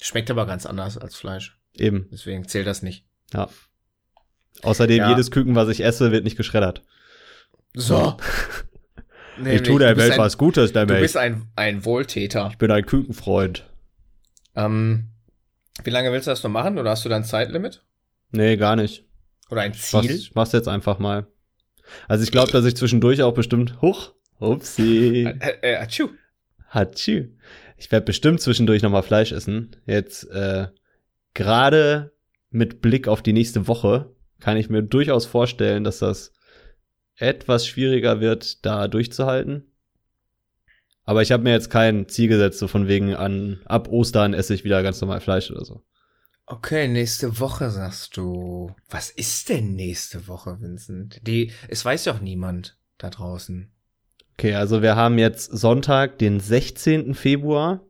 Schmeckt 0.01 0.31
aber 0.31 0.45
ganz 0.45 0.65
anders 0.65 0.97
als 0.97 1.15
Fleisch. 1.15 1.58
Eben. 1.75 2.07
Deswegen 2.11 2.47
zählt 2.47 2.67
das 2.67 2.81
nicht. 2.81 3.05
Ja. 3.33 3.49
Außerdem, 4.61 4.97
Ja. 4.97 5.09
jedes 5.11 5.31
Küken, 5.31 5.55
was 5.55 5.69
ich 5.69 5.83
esse, 5.83 6.11
wird 6.11 6.23
nicht 6.23 6.37
geschreddert. 6.37 6.83
So. 7.73 8.17
ich 9.45 9.61
tue 9.63 9.79
der 9.79 9.95
Welt 9.97 10.17
was 10.17 10.37
Gutes 10.37 10.71
Du 10.73 10.79
damit. 10.79 10.99
bist 10.99 11.15
ein, 11.17 11.43
ein 11.55 11.85
Wohltäter. 11.85 12.49
Ich 12.51 12.57
bin 12.57 12.71
ein 12.71 12.85
Kükenfreund. 12.85 13.65
Ähm, 14.55 15.05
wie 15.83 15.89
lange 15.91 16.11
willst 16.11 16.27
du 16.27 16.31
das 16.31 16.43
noch 16.43 16.49
machen? 16.51 16.77
Oder 16.77 16.91
hast 16.91 17.05
du 17.05 17.09
da 17.09 17.15
ein 17.15 17.23
Zeitlimit? 17.23 17.83
Nee, 18.31 18.57
gar 18.57 18.75
nicht. 18.75 19.05
Oder 19.49 19.61
ein 19.61 19.73
Ziel? 19.73 20.11
ich 20.11 20.35
mach's 20.35 20.51
jetzt 20.51 20.67
einfach 20.67 20.99
mal. 20.99 21.27
Also 22.07 22.23
ich 22.23 22.31
glaube, 22.31 22.51
dass 22.51 22.65
ich 22.65 22.75
zwischendurch 22.75 23.23
auch 23.23 23.33
bestimmt, 23.33 23.81
huch, 23.81 24.13
upsi, 24.39 25.25
Äh, 25.39 25.53
äh, 25.61 25.75
atschu. 25.77 26.09
hatschu. 26.67 27.27
Ich 27.77 27.91
werde 27.91 28.05
bestimmt 28.05 28.41
zwischendurch 28.41 28.81
nochmal 28.83 29.03
Fleisch 29.03 29.31
essen. 29.31 29.75
Jetzt 29.85 30.25
äh, 30.31 30.67
gerade 31.33 32.13
mit 32.49 32.81
Blick 32.81 33.07
auf 33.07 33.21
die 33.21 33.33
nächste 33.33 33.67
Woche 33.67 34.13
kann 34.39 34.57
ich 34.57 34.69
mir 34.69 34.81
durchaus 34.81 35.25
vorstellen, 35.25 35.83
dass 35.83 35.99
das 35.99 36.33
etwas 37.15 37.67
schwieriger 37.67 38.21
wird, 38.21 38.65
da 38.65 38.87
durchzuhalten. 38.87 39.65
Aber 41.03 41.21
ich 41.21 41.31
habe 41.31 41.43
mir 41.43 41.51
jetzt 41.51 41.69
kein 41.69 42.07
Ziel 42.07 42.29
gesetzt, 42.29 42.59
so 42.59 42.67
von 42.67 42.87
wegen 42.87 43.15
an 43.15 43.61
ab 43.65 43.89
Ostern 43.89 44.33
esse 44.33 44.53
ich 44.53 44.63
wieder 44.63 44.83
ganz 44.83 45.01
normal 45.01 45.21
Fleisch 45.21 45.51
oder 45.51 45.65
so. 45.65 45.83
Okay, 46.45 46.87
nächste 46.87 47.39
Woche 47.39 47.69
sagst 47.69 48.17
du. 48.17 48.75
Was 48.89 49.11
ist 49.11 49.49
denn 49.49 49.75
nächste 49.75 50.27
Woche, 50.27 50.59
Vincent? 50.61 51.19
Die, 51.27 51.51
es 51.67 51.85
weiß 51.85 52.05
ja 52.05 52.13
auch 52.13 52.21
niemand 52.21 52.77
da 52.97 53.09
draußen. 53.09 53.71
Okay, 54.33 54.55
also 54.55 54.81
wir 54.81 54.95
haben 54.95 55.19
jetzt 55.19 55.51
Sonntag, 55.51 56.17
den 56.17 56.39
16. 56.39 57.13
Februar. 57.13 57.81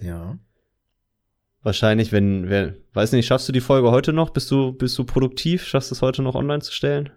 Ja. 0.00 0.38
Wahrscheinlich, 1.62 2.12
wenn, 2.12 2.48
wenn, 2.48 2.76
weiß 2.94 3.12
nicht, 3.12 3.26
schaffst 3.26 3.48
du 3.48 3.52
die 3.52 3.60
Folge 3.60 3.90
heute 3.90 4.12
noch? 4.12 4.30
Bist 4.30 4.50
du, 4.50 4.72
bist 4.72 4.96
du 4.98 5.04
produktiv? 5.04 5.64
Schaffst 5.64 5.90
du 5.90 5.94
es 5.94 6.02
heute 6.02 6.22
noch 6.22 6.34
online 6.34 6.60
zu 6.62 6.72
stellen? 6.72 7.10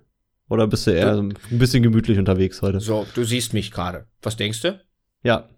Oder 0.49 0.65
bist 0.67 0.87
du 0.87 0.91
eher 0.91 1.13
so 1.15 1.21
ein 1.21 1.33
bisschen 1.51 1.83
gemütlich 1.83 2.17
unterwegs 2.17 2.61
heute? 2.63 2.79
So, 2.79 3.05
du 3.13 3.23
siehst 3.23 3.53
mich 3.53 3.69
gerade. 3.71 4.07
Was 4.23 4.35
denkst 4.37 4.61
du? 4.61 4.79
Ja, 5.23 5.49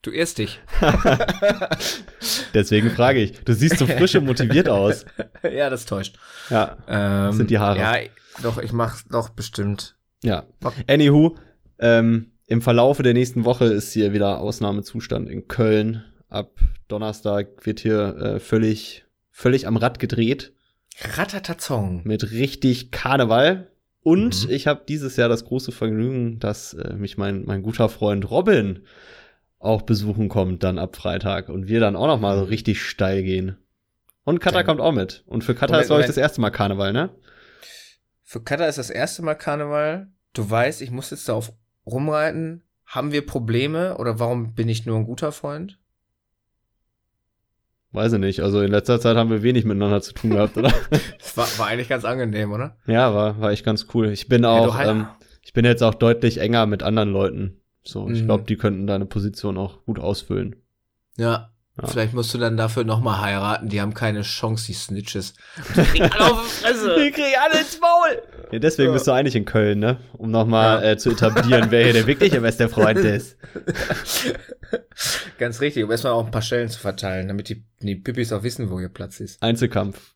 Du 0.00 0.10
irrst 0.10 0.36
dich. 0.36 0.60
deswegen 2.54 2.90
frage 2.90 3.20
ich. 3.20 3.40
Du 3.44 3.54
siehst 3.54 3.78
so 3.78 3.86
frisch 3.86 4.14
und 4.16 4.26
motiviert 4.26 4.68
aus. 4.68 5.06
ja, 5.42 5.70
das 5.70 5.86
täuscht. 5.86 6.16
Ja, 6.50 6.76
Ähm, 6.86 7.32
sind 7.32 7.50
die 7.50 7.58
Haare. 7.58 7.78
Ja, 7.78 7.96
doch, 8.42 8.58
ich 8.58 8.72
mach's 8.72 9.04
doch 9.10 9.30
bestimmt. 9.30 9.96
ja. 10.22 10.44
Anywho, 10.88 11.36
ähm, 11.78 12.32
im 12.46 12.60
Verlaufe 12.60 13.02
der 13.02 13.14
nächsten 13.14 13.44
Woche 13.46 13.64
ist 13.66 13.92
hier 13.94 14.12
wieder 14.12 14.40
Ausnahmezustand 14.40 15.30
in 15.30 15.48
Köln. 15.48 16.04
Ab 16.28 16.58
Donnerstag 16.88 17.64
wird 17.66 17.80
hier 17.80 18.16
äh, 18.16 18.40
völlig, 18.40 19.04
völlig 19.30 19.66
am 19.66 19.76
Rad 19.76 19.98
gedreht. 19.98 20.52
Ratatazong. 21.16 22.02
mit 22.04 22.30
richtig 22.32 22.90
Karneval. 22.92 23.70
Und 24.02 24.44
Mhm. 24.46 24.50
ich 24.50 24.66
habe 24.66 24.82
dieses 24.86 25.16
Jahr 25.16 25.28
das 25.28 25.44
große 25.44 25.72
Vergnügen, 25.72 26.38
dass 26.38 26.74
äh, 26.74 26.94
mich 26.94 27.16
mein, 27.16 27.44
mein 27.46 27.62
guter 27.62 27.88
Freund 27.88 28.30
Robin 28.30 28.84
auch 29.58 29.82
besuchen 29.82 30.28
kommt 30.28 30.62
dann 30.62 30.78
ab 30.78 30.94
Freitag 30.94 31.48
und 31.48 31.68
wir 31.68 31.80
dann 31.80 31.96
auch 31.96 32.06
noch 32.06 32.20
mal 32.20 32.36
so 32.38 32.44
richtig 32.44 32.82
steil 32.82 33.22
gehen. 33.22 33.56
Und 34.24 34.40
Dann- 34.58 34.66
kommt 34.66 34.80
auch 34.80 34.92
mit. 34.92 35.22
Und 35.26 35.42
für 35.42 35.54
Moment, 35.54 35.82
ist, 35.82 35.86
glaube 35.88 36.02
ich, 36.02 36.06
das 36.06 36.16
erste 36.18 36.40
Mal 36.40 36.50
Karneval, 36.50 36.92
ne? 36.92 37.10
Für 38.22 38.42
Katha 38.42 38.66
ist 38.66 38.78
das 38.78 38.90
erste 38.90 39.22
Mal 39.22 39.34
Karneval. 39.34 40.08
Du 40.32 40.48
weißt, 40.48 40.82
ich 40.82 40.90
muss 40.90 41.10
jetzt 41.10 41.28
darauf 41.28 41.52
rumreiten. 41.86 42.62
Haben 42.86 43.12
wir 43.12 43.24
Probleme 43.24 43.96
oder 43.98 44.18
warum 44.18 44.54
bin 44.54 44.68
ich 44.68 44.84
nur 44.86 44.96
ein 44.98 45.04
guter 45.06 45.32
Freund? 45.32 45.78
Weiß 47.94 48.12
ich 48.12 48.18
nicht. 48.18 48.40
Also 48.40 48.60
in 48.60 48.70
letzter 48.72 48.98
Zeit 49.00 49.16
haben 49.16 49.30
wir 49.30 49.42
wenig 49.42 49.64
miteinander 49.64 50.02
zu 50.02 50.12
tun 50.14 50.30
gehabt, 50.30 50.56
oder? 50.56 50.72
Das 51.18 51.36
war, 51.36 51.46
war 51.58 51.66
eigentlich 51.68 51.88
ganz 51.88 52.04
angenehm, 52.04 52.52
oder? 52.52 52.76
ja, 52.86 53.14
war, 53.14 53.40
war 53.40 53.50
echt 53.52 53.64
ganz 53.64 53.86
cool. 53.94 54.08
Ich 54.08 54.28
bin 54.28 54.42
Ja, 54.42 54.50
auch, 54.50 54.66
du 54.66 54.74
halt- 54.74 54.88
ähm, 54.90 55.06
ich 55.42 55.52
bin 55.52 55.64
jetzt 55.64 55.82
auch 55.82 55.94
deutlich 55.94 56.38
enger 56.38 56.66
mit 56.66 56.82
anderen 56.82 57.10
Leuten. 57.12 57.60
So, 57.84 58.08
ich 58.10 58.22
Mhm. 58.22 58.26
glaube, 58.26 58.44
die 58.44 58.56
könnten 58.56 58.86
deine 58.86 59.06
Position 59.06 59.56
auch 59.58 59.84
gut 59.84 59.98
ausfüllen. 59.98 60.56
Ja. 61.16 61.50
Ja. 61.80 61.88
Vielleicht 61.88 62.14
musst 62.14 62.32
du 62.32 62.38
dann 62.38 62.56
dafür 62.56 62.84
nochmal 62.84 63.20
heiraten. 63.20 63.68
Die 63.68 63.80
haben 63.80 63.94
keine 63.94 64.22
Chance, 64.22 64.66
die 64.66 64.74
Snitches. 64.74 65.34
Die 65.76 65.82
kriegen 65.82 66.04
alle 66.12 66.32
auf 66.32 66.42
die 66.46 66.64
Fresse. 66.64 66.94
kriegen 67.12 67.34
alle 67.42 67.58
ins 67.60 67.80
Maul. 67.80 68.22
Ja, 68.52 68.58
deswegen 68.60 68.88
Ja. 68.90 68.92
bist 68.94 69.06
du 69.08 69.12
eigentlich 69.12 69.34
in 69.34 69.44
Köln, 69.44 69.80
ne? 69.80 69.98
Um 70.12 70.30
nochmal 70.30 70.84
Ja. 70.84 70.90
äh, 70.92 70.96
zu 70.98 71.10
etablieren, 71.10 71.70
wer 71.70 71.82
hier 71.84 71.92
der 71.92 72.06
wirkliche 72.06 72.40
beste 72.40 72.68
Freund 72.68 72.98
ist. 73.00 73.36
Ganz 75.38 75.60
richtig, 75.60 75.82
um 75.82 75.90
erstmal 75.90 76.12
auch 76.12 76.24
ein 76.24 76.30
paar 76.30 76.42
Stellen 76.42 76.68
zu 76.68 76.78
verteilen, 76.78 77.26
damit 77.26 77.48
die, 77.48 77.64
die 77.80 77.96
Pippis 77.96 78.32
auch 78.32 78.44
wissen, 78.44 78.70
wo 78.70 78.78
ihr 78.78 78.88
Platz 78.88 79.18
ist. 79.18 79.42
Einzelkampf. 79.42 80.14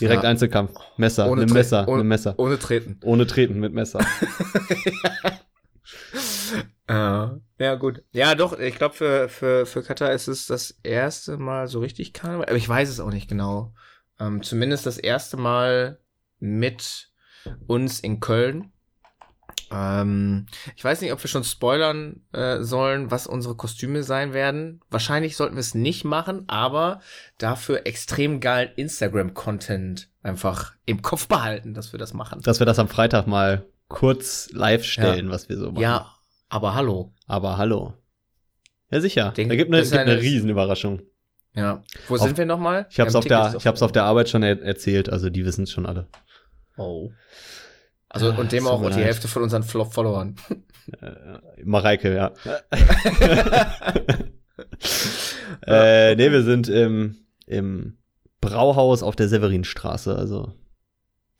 Direkt 0.00 0.22
Ja. 0.22 0.28
Einzelkampf. 0.28 0.72
Messer, 0.98 1.30
Ohne 1.30 1.42
mit 1.42 1.50
Tre- 1.50 1.54
Messer, 1.54 1.88
ohne- 1.88 1.98
mit 1.98 2.08
Messer. 2.08 2.34
Ohne 2.38 2.58
treten. 2.58 3.00
Ohne 3.04 3.26
Treten, 3.26 3.58
mit 3.58 3.72
Messer. 3.72 4.00
Ja. 6.88 7.38
Ja, 7.58 7.74
gut. 7.76 8.02
Ja, 8.12 8.34
doch, 8.34 8.58
ich 8.58 8.76
glaube, 8.76 8.94
für, 8.94 9.28
für, 9.28 9.66
für 9.66 9.82
Katar 9.82 10.12
ist 10.12 10.28
es 10.28 10.46
das 10.46 10.78
erste 10.82 11.36
Mal 11.36 11.68
so 11.68 11.80
richtig 11.80 12.12
Karneval. 12.12 12.46
Aber 12.46 12.56
ich 12.56 12.68
weiß 12.68 12.88
es 12.88 13.00
auch 13.00 13.10
nicht 13.10 13.28
genau. 13.28 13.74
Ähm, 14.18 14.42
zumindest 14.42 14.86
das 14.86 14.98
erste 14.98 15.36
Mal 15.36 15.98
mit 16.40 17.10
uns 17.66 18.00
in 18.00 18.20
Köln. 18.20 18.72
Ähm, 19.70 20.46
ich 20.76 20.84
weiß 20.84 21.00
nicht, 21.00 21.12
ob 21.12 21.22
wir 21.22 21.28
schon 21.28 21.44
spoilern 21.44 22.22
äh, 22.32 22.62
sollen, 22.62 23.10
was 23.10 23.26
unsere 23.26 23.54
Kostüme 23.54 24.02
sein 24.02 24.32
werden. 24.32 24.80
Wahrscheinlich 24.90 25.36
sollten 25.36 25.54
wir 25.54 25.60
es 25.60 25.74
nicht 25.74 26.04
machen, 26.04 26.44
aber 26.48 27.00
dafür 27.38 27.86
extrem 27.86 28.40
geilen 28.40 28.70
Instagram-Content 28.76 30.08
einfach 30.22 30.74
im 30.86 31.02
Kopf 31.02 31.28
behalten, 31.28 31.74
dass 31.74 31.92
wir 31.92 31.98
das 31.98 32.14
machen. 32.14 32.40
Dass 32.42 32.58
wir 32.58 32.66
das 32.66 32.78
am 32.78 32.88
Freitag 32.88 33.26
mal 33.26 33.64
kurz 33.88 34.50
live 34.52 34.84
stellen, 34.84 35.30
was 35.30 35.48
wir 35.48 35.56
so 35.56 35.70
machen. 35.70 35.82
Ja, 35.82 36.13
aber 36.54 36.74
hallo. 36.74 37.12
Aber 37.26 37.58
hallo. 37.58 37.94
Ja, 38.90 39.00
sicher. 39.00 39.32
Denk- 39.32 39.50
da 39.50 39.56
gibt 39.56 39.72
eine, 39.72 39.80
ist 39.80 39.90
gibt 39.90 40.00
eine 40.02 40.12
eine- 40.12 40.20
Riesenüberraschung. 40.20 41.02
Ja. 41.54 41.82
Wo 42.08 42.14
Auf- 42.14 42.20
sind 42.22 42.38
wir 42.38 42.46
nochmal? 42.46 42.86
Ich 42.90 43.00
hab's, 43.00 43.14
auf 43.16 43.24
der, 43.24 43.42
Tickets 43.46 43.62
ich 43.62 43.66
hab's 43.66 43.82
auf 43.82 43.90
der 43.92 44.04
Arbeit 44.04 44.28
schon 44.28 44.42
er 44.44 44.60
erzählt, 44.62 45.08
also 45.10 45.30
die 45.30 45.44
wissen 45.44 45.64
es 45.64 45.72
schon 45.72 45.84
alle. 45.86 46.08
Oh. 46.76 47.10
Also, 48.08 48.32
und 48.32 48.52
dem 48.52 48.66
auch 48.68 48.80
mir 48.80 48.90
die. 48.90 49.02
Hälfte 49.02 49.26
von 49.26 49.42
unseren 49.42 49.64
Flo- 49.64 49.84
Followern. 49.84 50.36
Mareike, 51.64 52.14
ja. 52.14 52.32
äh, 55.66 56.14
nee, 56.14 56.30
wir 56.30 56.42
sind 56.42 56.68
im, 56.68 57.16
im 57.46 57.98
Brauhaus 58.40 59.02
auf 59.02 59.16
der 59.16 59.28
Severinstraße, 59.28 60.14
also 60.16 60.52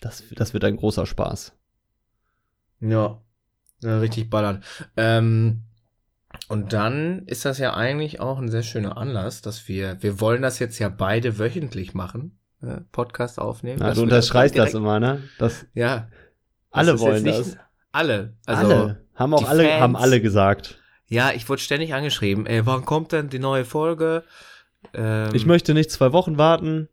das, 0.01 0.25
das 0.33 0.53
wird 0.55 0.65
ein 0.65 0.77
großer 0.77 1.07
Spaß. 1.07 1.53
Ja. 2.81 3.21
Ja 3.85 3.99
richtig 3.99 4.31
ballern. 4.31 4.63
Ähm, 4.97 5.63
und 6.49 6.73
dann 6.73 7.23
ist 7.27 7.45
das 7.45 7.59
ja 7.59 7.75
eigentlich 7.75 8.21
auch 8.21 8.39
ein 8.39 8.51
sehr 8.51 8.63
schöner 8.63 8.97
Anlass, 8.97 9.41
dass 9.43 9.69
wir, 9.69 10.03
wir 10.03 10.21
wollen 10.21 10.43
das 10.43 10.59
jetzt 10.59 10.79
ja 10.79 10.89
beide 10.89 11.39
wöchentlich 11.39 11.95
machen, 11.95 12.39
äh, 12.63 12.79
Podcast 12.93 13.39
aufnehmen. 13.39 13.81
Ja, 13.81 13.95
du 13.95 14.03
wir 14.03 14.09
das 14.09 14.75
immer, 14.75 14.99
ne? 15.01 15.23
Das, 15.39 15.65
Ja. 15.75 16.09
alle 16.71 16.93
Das 16.93 17.01
wollen 17.01 17.25
das. 17.25 17.47
nicht- 17.47 17.59
Alle. 17.93 18.35
Also, 18.47 18.67
alle. 18.75 19.05
Haben 19.15 19.35
auch 19.35 19.49
alle, 19.49 19.63
Fans- 19.65 19.81
haben 19.81 19.97
alle 19.97 20.21
gesagt. 20.21 20.81
ja, 21.07 21.31
ich 21.31 21.49
wurde 21.49 21.63
ständig 21.63 21.95
angeschrieben. 21.95 22.47
Ey, 22.47 22.67
wann 22.67 22.85
kommt 22.85 23.13
denn 23.13 23.29
die 23.29 23.39
neue 23.39 23.65
Folge? 23.65 24.25
Ähm, 24.93 25.31
Ich 25.35 25.47
möchte 25.47 25.73
nicht 25.73 25.93
zwei 25.93 26.13
Wochen 26.13 26.37
warten. 26.37 26.89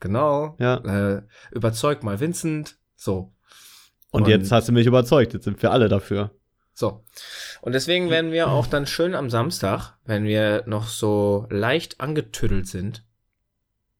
Genau. 0.00 0.56
Ja. 0.58 0.78
Äh, 0.78 1.22
überzeug 1.52 2.02
mal 2.02 2.18
Vincent. 2.18 2.76
So. 2.96 3.32
Und, 4.12 4.22
Und- 4.24 4.28
jetzt 4.28 4.52
hast 4.52 4.68
du 4.68 4.72
mich 4.72 4.86
überzeugt. 4.86 5.34
Jetzt 5.34 5.44
sind 5.44 5.60
wir 5.62 5.72
alle 5.72 5.88
dafür. 5.88 6.30
So. 6.74 7.04
Und 7.60 7.72
deswegen 7.72 8.08
werden 8.08 8.30
wir 8.32 8.48
auch 8.48 8.66
dann 8.66 8.86
schön 8.86 9.14
am 9.14 9.28
Samstag, 9.28 9.94
wenn 10.06 10.24
wir 10.24 10.62
noch 10.66 10.86
so 10.86 11.46
leicht 11.50 12.00
angetüdelt 12.00 12.66
sind, 12.66 13.04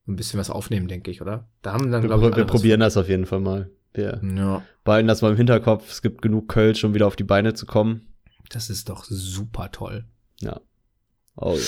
ein 0.09 0.17
bisschen 0.17 0.41
was 0.41 0.49
aufnehmen, 0.51 0.89
denke 0.89 1.11
ich, 1.11 1.21
oder? 1.21 1.49
Da 1.61 1.73
haben 1.75 1.91
dann, 1.91 2.03
Wir, 2.03 2.09
glaube 2.09 2.31
ich, 2.31 2.37
wir 2.37 2.45
probieren 2.47 2.81
das 2.81 2.97
auf 2.97 3.09
jeden 3.09 3.27
Fall 3.27 3.41
mal. 3.41 3.71
Wir. 3.95 4.21
Ja, 4.23 4.63
behalten 4.85 5.07
das 5.09 5.21
mal 5.21 5.33
im 5.33 5.37
Hinterkopf. 5.37 5.91
Es 5.91 6.01
gibt 6.01 6.23
genug 6.23 6.49
Kölsch, 6.49 6.83
um 6.85 6.95
wieder 6.95 7.07
auf 7.07 7.17
die 7.17 7.25
Beine 7.25 7.53
zu 7.53 7.67
kommen. 7.67 8.09
das 8.49 8.71
ist 8.71 8.89
doch 8.89 9.05
super 9.05 9.71
toll. 9.71 10.05
Oh 11.37 11.55
ja. 11.57 11.61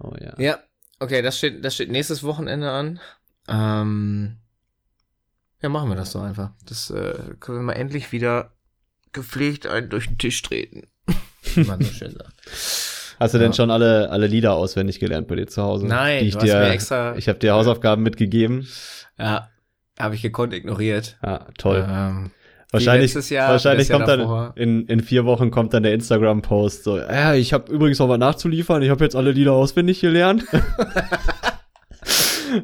Oh 0.00 0.14
ja. 0.20 0.34
Ja, 0.38 0.58
okay, 0.98 1.20
das 1.22 1.36
steht, 1.38 1.62
das 1.64 1.74
steht 1.74 1.90
nächstes 1.90 2.22
Wochenende 2.24 2.70
an. 2.70 2.98
Ähm, 3.48 4.38
ja, 5.62 5.68
machen 5.68 5.88
wir 5.88 5.96
das 5.96 6.12
so 6.12 6.18
einfach. 6.20 6.50
Das 6.66 6.90
äh, 6.90 7.14
können 7.40 7.58
wir 7.58 7.62
mal 7.62 7.72
endlich 7.74 8.12
wieder 8.12 8.52
gepflegt 9.12 9.66
einen 9.66 9.88
durch 9.90 10.06
den 10.08 10.18
Tisch 10.18 10.40
treten. 10.42 10.86
Wie 11.54 11.64
man 11.64 11.80
so 11.80 11.92
schön 11.92 12.12
sagt. 12.12 12.32
Hast 13.20 13.34
du 13.34 13.38
Ja. 13.38 13.44
denn 13.44 13.52
schon 13.52 13.70
alle, 13.70 14.10
alle 14.10 14.26
Lieder 14.26 14.54
auswendig 14.54 14.98
gelernt 14.98 15.28
bei 15.28 15.36
dir 15.36 15.46
zu 15.46 15.62
Hause? 15.62 15.86
Nein, 15.86 16.20
die 16.22 16.28
ich 16.28 16.34
du 16.34 16.40
hast 16.40 16.46
dir, 16.48 16.58
mir 16.58 16.70
extra- 16.70 17.14
Ich 17.16 17.28
habe 17.28 17.38
dir 17.38 17.52
Hausaufgaben 17.52 18.02
mitgegeben. 18.02 18.66
Ja, 19.18 19.48
habe 19.98 20.14
ich 20.16 20.22
gekonnt 20.22 20.52
ignoriert. 20.54 21.18
Ja, 21.22 21.46
toll. 21.58 21.86
Ähm, 21.88 22.30
wahrscheinlich 22.72 23.14
Jahr, 23.30 23.50
wahrscheinlich 23.50 23.90
kommt 23.90 24.08
dann 24.08 24.52
in, 24.56 24.86
in 24.86 25.00
vier 25.00 25.24
Wochen 25.24 25.50
kommt 25.52 25.72
dann 25.74 25.84
der 25.84 25.92
Instagram-Post 25.94 26.82
so, 26.84 26.98
ja, 26.98 27.34
ich 27.34 27.52
habe 27.52 27.70
übrigens 27.70 27.98
noch 28.00 28.08
was 28.08 28.18
nachzuliefern. 28.18 28.82
Ich 28.82 28.90
habe 28.90 29.04
jetzt 29.04 29.14
alle 29.14 29.30
Lieder 29.30 29.52
auswendig 29.52 30.00
gelernt. 30.00 30.44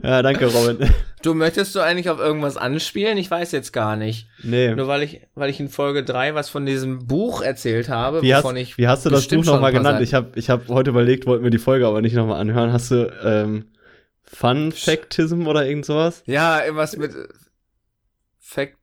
ja, 0.03 0.23
danke, 0.23 0.47
Robin. 0.47 0.91
Du 1.23 1.35
möchtest 1.35 1.75
du 1.75 1.81
eigentlich 1.81 2.11
auf 2.11 2.19
irgendwas 2.19 2.57
anspielen? 2.57 3.19
Ich 3.19 3.31
weiß 3.31 3.53
jetzt 3.53 3.73
gar 3.73 3.97
nicht. 3.97 4.29
Nee. 4.43 4.75
Nur 4.75 4.87
weil 4.89 5.03
ich, 5.03 5.21
weil 5.35 5.51
ich 5.51 5.59
in 5.61 5.69
Folge 5.69 6.05
3 6.05 6.35
was 6.35 6.49
von 6.49 6.65
diesem 6.67 7.07
Buch 7.07 7.43
erzählt 7.43 7.89
habe, 7.89 8.23
Wie 8.23 8.35
hast, 8.35 8.45
wovon 8.45 8.57
ich. 8.57 8.79
wie 8.79 8.87
hast 8.89 9.05
du 9.05 9.11
das 9.11 9.27
Buch 9.29 9.45
nochmal 9.45 9.73
genannt? 9.73 10.01
Ich 10.01 10.15
habe 10.15 10.31
ich 10.39 10.49
hab 10.51 10.69
heute 10.69 10.91
überlegt, 10.91 11.27
wollten 11.27 11.45
wir 11.45 11.51
die 11.51 11.59
Folge 11.59 11.87
aber 11.87 12.01
nicht 12.03 12.15
nochmal 12.15 12.41
anhören. 12.41 12.73
Hast 12.73 12.91
du 12.91 13.11
ähm, 13.25 13.67
Fun 14.23 14.73
Factism 14.73 15.47
oder 15.47 15.67
irgend 15.67 15.87
sowas? 15.87 16.23
Ja, 16.27 16.63
irgendwas 16.65 16.97
mit 16.97 17.13
äh, 17.15 17.27
Fact. 18.39 18.77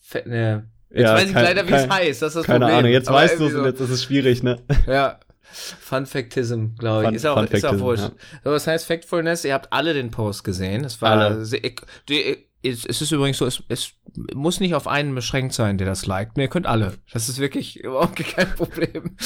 Fact 0.00 0.26
ne. 0.26 0.68
Jetzt 0.90 1.02
Ja, 1.02 1.14
weiß 1.14 1.28
ich 1.28 1.32
kein- 1.34 1.44
leider, 1.44 1.68
wie 1.68 1.72
es 1.72 1.88
heißt. 1.88 2.22
Das 2.22 2.28
ist 2.30 2.36
das 2.36 2.46
Keine 2.46 2.60
Problem. 2.60 2.78
Ahnung, 2.78 2.90
jetzt 2.92 3.08
Aber 3.08 3.18
weißt 3.18 3.38
du 3.38 3.44
es 3.46 3.52
irgendwie 3.52 3.58
und 3.68 3.72
jetzt 3.72 3.80
ist 3.80 3.90
es 3.90 4.02
schwierig, 4.04 4.42
ne? 4.42 4.58
so, 4.86 4.90
Ja. 4.92 5.20
Fun 5.52 6.06
Factism, 6.06 6.66
glaube 6.78 7.02
ich. 7.02 7.06
Fun- 7.08 7.14
ist 7.16 7.26
auch, 7.26 7.42
ist 7.44 7.64
auch 7.66 7.78
wurscht. 7.78 8.02
ja. 8.04 8.10
So, 8.44 8.50
was 8.50 8.66
heißt 8.66 8.86
Factfulness? 8.86 9.44
Ihr 9.44 9.54
habt 9.54 9.72
alle 9.72 9.94
den 9.94 10.10
Post 10.10 10.44
gesehen. 10.44 10.84
Es 10.84 11.00
war 11.02 11.12
Alle. 11.12 11.44
sehr, 11.44 11.60
die, 12.08 12.46
es, 12.62 12.84
ist 12.84 13.10
übrigens 13.10 13.38
so, 13.38 13.46
es, 13.46 13.62
es 13.68 13.92
muss 14.34 14.60
nicht 14.60 14.74
auf 14.74 14.86
einen 14.86 15.14
beschränkt 15.14 15.54
sein, 15.54 15.78
der 15.78 15.86
das 15.86 16.04
liked. 16.06 16.36
Ihr 16.36 16.48
könnt 16.48 16.66
alle. 16.66 16.94
Das 17.12 17.28
ist 17.28 17.38
wirklich 17.38 17.80
überhaupt 17.82 18.16
kein 18.16 18.54
Problem. 18.54 19.16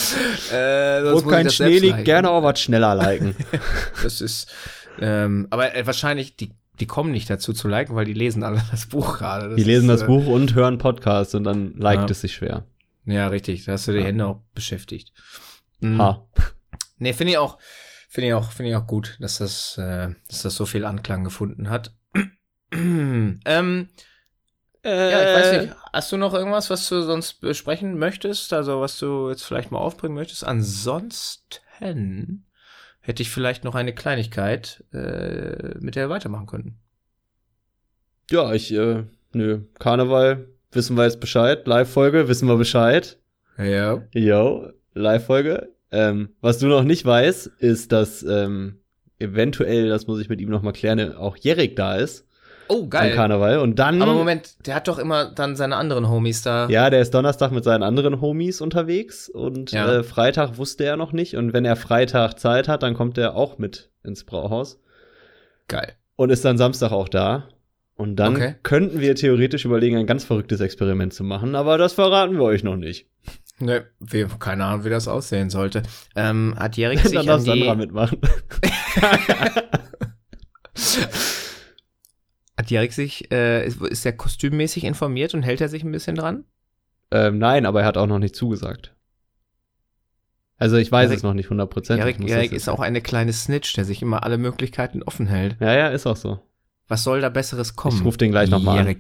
Äh, 0.53 1.03
Wo 1.13 1.23
kein 1.23 1.51
Schnee 1.51 1.79
liegt, 1.79 2.05
gerne 2.05 2.31
auch 2.31 2.43
was 2.43 2.61
schneller 2.61 2.95
liken. 2.95 3.35
Das 4.03 4.21
ist, 4.21 4.53
ähm, 5.01 5.47
aber 5.51 5.75
äh, 5.75 5.87
wahrscheinlich, 5.87 6.37
die, 6.37 6.53
die 6.81 6.87
kommen 6.87 7.11
nicht 7.11 7.29
dazu 7.31 7.53
zu 7.53 7.69
liken, 7.69 7.97
weil 7.97 8.05
die 8.05 8.13
lesen 8.13 8.43
alle 8.45 8.63
das 8.71 8.87
Buch 8.87 9.19
gerade. 9.19 9.49
Das 9.49 9.57
Die 9.57 9.65
lesen 9.65 9.89
ist, 9.91 10.01
das 10.01 10.03
äh, 10.03 10.07
Buch 10.07 10.27
und 10.27 10.55
hören 10.55 10.79
Podcast 10.79 11.35
und 11.35 11.45
dann 11.45 11.75
liked 11.77 12.03
Ja. 12.05 12.11
es 12.11 12.21
sich 12.21 12.35
schwer. 12.35 12.65
Ja, 13.07 13.29
richtig. 13.29 13.65
Da 13.65 13.73
hast 13.73 13.89
du 13.89 13.93
die 13.93 13.99
Ja. 13.99 14.05
Hände 14.05 14.27
auch 14.27 14.41
beschäftigt. 14.55 15.13
Mhm. 15.85 16.01
Ha. 16.01 16.27
Nee, 16.99 17.13
finde 17.13 17.33
ich 17.33 17.39
auch, 17.39 17.59
finde 18.09 18.29
ich 18.29 18.35
auch, 18.35 18.53
finde 18.53 18.71
ich 18.71 18.77
auch 18.77 18.87
gut, 18.87 19.17
dass 19.21 19.39
das, 19.39 19.77
äh, 19.79 20.11
dass 20.29 20.43
das 20.43 20.55
so 20.55 20.67
viel 20.67 20.85
Anklang 20.85 21.25
gefunden 21.25 21.69
hat. 21.69 21.95
ähm, 22.73 23.89
Äh, 24.83 25.11
ja, 25.11 25.23
ich 25.23 25.41
weiß 25.41 25.63
nicht. 25.63 25.75
Hast 25.93 26.13
du 26.13 26.17
noch 26.17 26.35
irgendwas, 26.35 26.69
was 26.69 26.89
du 26.89 27.03
sonst 27.03 27.41
besprechen 27.41 27.99
möchtest? 27.99 28.53
Also, 28.53 28.81
was 28.81 28.99
du 28.99 29.31
jetzt 29.31 29.45
vielleicht 29.45 29.71
mal 29.71 29.79
aufbringen 29.79 30.15
möchtest? 30.15 30.45
Ansonsten 30.45 32.45
hätte 33.01 33.23
ich 33.23 33.31
vielleicht 33.31 33.65
noch 33.65 33.75
eine 33.75 33.95
Kleinigkeit, 33.95 34.85
äh, 34.93 35.79
mit 35.79 35.97
der 35.97 36.09
wir 36.09 36.15
weitermachen 36.15 36.47
könnten. 36.47 36.79
Ja, 38.31 38.53
ich, 38.53 38.73
äh, 38.73 39.05
nö, 39.33 39.61
Karneval, 39.79 40.49
wissen 40.73 40.97
wir 40.97 41.05
jetzt 41.05 41.21
Bescheid. 41.21 41.67
Live-Folge, 41.67 42.29
wissen 42.29 42.49
wir 42.49 42.57
Bescheid. 42.57 43.19
Ja. 43.59 44.03
Yo, 44.13 44.71
Live-Folge. 44.95 45.74
Ähm, 45.95 46.31
was 46.41 46.59
du 46.59 46.67
noch 46.67 46.83
nicht 46.85 47.05
weißt, 47.05 47.47
ist, 47.59 47.93
dass 47.93 48.23
ähm, 48.23 48.81
eventuell, 49.19 49.89
das 49.89 50.07
muss 50.07 50.21
ich 50.21 50.29
mit 50.29 50.41
ihm 50.41 50.51
noch 50.51 50.63
mal 50.63 50.73
klären, 50.73 51.15
auch 51.17 51.37
Jerik 51.37 51.77
da 51.77 51.95
ist 51.97 52.27
Oh, 52.67 52.85
am 52.85 52.91
geil. 52.91 53.15
Karneval. 53.15 53.59
Und 53.59 53.79
dann, 53.79 54.01
Aber 54.01 54.15
Moment, 54.15 54.67
der 54.67 54.75
hat 54.75 54.89
doch 54.89 54.99
immer 54.99 55.27
dann 55.27 55.55
seine 55.55 55.77
anderen 55.77 56.09
Homies 56.09 56.41
da. 56.43 56.67
ja, 56.71 56.89
der 56.89 57.01
ist 57.03 57.13
Donnerstag 57.13 57.53
mit 57.53 57.63
seinen 57.63 57.83
anderen 57.83 58.23
Homies 58.23 58.61
unterwegs 58.63 59.29
und 59.29 59.71
Ja. 59.73 59.99
äh, 59.99 60.03
Freitag 60.03 60.57
wusste 60.57 60.85
er 60.85 60.97
noch 60.97 61.13
nicht. 61.13 61.37
Und 61.37 61.53
wenn 61.53 61.67
er 61.67 61.77
Freitag 61.77 62.39
Zeit 62.41 62.67
hat, 62.67 62.83
dann 62.83 62.95
kommt 62.95 63.19
er 63.19 63.37
auch 63.37 63.59
mit 63.59 63.91
ins 64.03 64.25
Brauhaus 64.25 64.81
Geil. 65.69 65.93
und 66.17 66.31
ist 66.31 66.45
dann 66.45 66.57
Samstag 66.59 66.91
auch 66.93 67.09
da. 67.09 67.49
Und 67.97 68.17
dann 68.17 68.35
Okay. 68.35 68.55
könnten 68.63 69.01
wir 69.01 69.15
theoretisch 69.15 69.65
überlegen, 69.67 69.97
ein 69.99 70.07
ganz 70.07 70.25
verrücktes 70.25 70.61
Experiment 70.61 71.13
zu 71.13 71.23
machen, 71.23 71.55
aber 71.55 71.79
das 71.79 71.93
verraten 71.93 72.35
wir 72.37 72.43
euch 72.45 72.65
noch 72.65 72.77
nicht. 72.77 73.07
Ne, 73.61 73.87
wir, 74.01 74.27
keine 74.29 74.65
Ahnung, 74.65 74.85
wie 74.85 74.91
das 74.91 75.07
aussehen 75.09 75.49
sollte. 75.49 75.83
Ähm, 76.17 76.55
hat 76.59 76.77
Jerik 76.77 77.01
sich 77.05 77.13
dann 77.13 77.21
an 77.21 77.27
darf 77.27 77.45
die, 77.45 77.51
Sandra 77.51 77.75
mitmachen. 77.77 78.21
hat 82.57 82.71
Jerik 82.71 82.93
sich, 82.93 83.31
äh, 83.33 83.67
ist, 83.67 83.81
ist 83.81 84.05
der 84.05 84.17
kostümmäßig 84.17 84.85
informiert 84.85 85.35
und 85.35 85.43
hält 85.43 85.61
er 85.61 85.69
sich 85.69 85.83
ein 85.85 85.93
bisschen 85.93 86.17
dran? 86.17 86.45
Ähm, 87.11 87.39
nein, 87.39 87.67
aber 87.67 87.81
er 87.83 87.87
hat 87.87 87.97
auch 87.97 88.07
noch 88.07 88.19
nicht 88.19 88.35
zugesagt. 88.37 88.95
Also 90.57 90.77
ich 90.77 90.91
weiß 90.91 91.09
Erik- 91.11 91.19
es 91.19 91.23
noch 91.23 91.35
nicht 91.35 91.51
hundertprozentig. 91.51 92.03
Erik, 92.03 92.17
Ich 92.17 92.23
muss 92.23 92.31
Erik 92.31 92.53
ist 92.53 92.69
auch 92.69 92.81
eine 92.81 93.01
kleine 93.01 93.33
Snitch, 93.33 93.73
der 93.75 93.85
sich 93.85 94.03
immer 94.03 94.23
alle 94.23 94.39
Möglichkeiten 94.39 95.03
offen 95.03 95.27
hält. 95.27 95.57
Ja, 95.61 95.75
ja, 95.75 95.89
ist 95.89 96.07
auch 96.07 96.17
so. 96.17 96.41
Was 96.87 97.03
soll 97.03 97.21
da 97.21 97.29
Besseres 97.29 97.75
kommen? 97.77 97.97
Ich 97.99 98.05
ruf 98.05 98.17
den 98.17 98.31
gleich 98.31 98.51
noch 98.51 98.63
mal 98.63 98.79
an. 98.87 98.97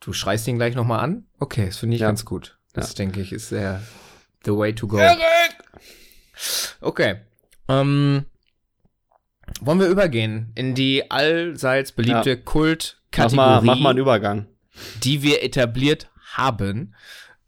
Du 0.00 0.12
schreist 0.12 0.48
ihn 0.48 0.56
gleich 0.56 0.74
nochmal 0.74 1.00
an? 1.00 1.26
Okay, 1.38 1.66
das 1.66 1.76
finde 1.76 1.94
ich 1.96 2.00
Ja. 2.00 2.08
ganz 2.08 2.24
gut. 2.24 2.58
Das 2.72 2.90
Ja. 2.90 2.94
denke 2.96 3.20
ich 3.20 3.32
ist 3.32 3.50
der 3.52 3.82
the 4.44 4.52
way 4.52 4.74
to 4.74 4.86
go. 4.86 4.98
Okay. 6.80 7.16
Ähm, 7.68 8.24
wollen 9.60 9.80
wir 9.80 9.86
übergehen 9.88 10.52
in 10.54 10.74
die 10.74 11.10
allseits 11.10 11.92
beliebte 11.92 12.30
Ja. 12.30 12.36
Mach 12.36 12.44
Kultkategorie, 12.44 13.36
mal, 13.36 13.62
mach 13.62 13.78
mal 13.78 13.90
einen 13.90 13.98
Übergang. 13.98 14.46
die 15.04 15.22
wir 15.22 15.42
etabliert 15.42 16.10
haben. 16.32 16.94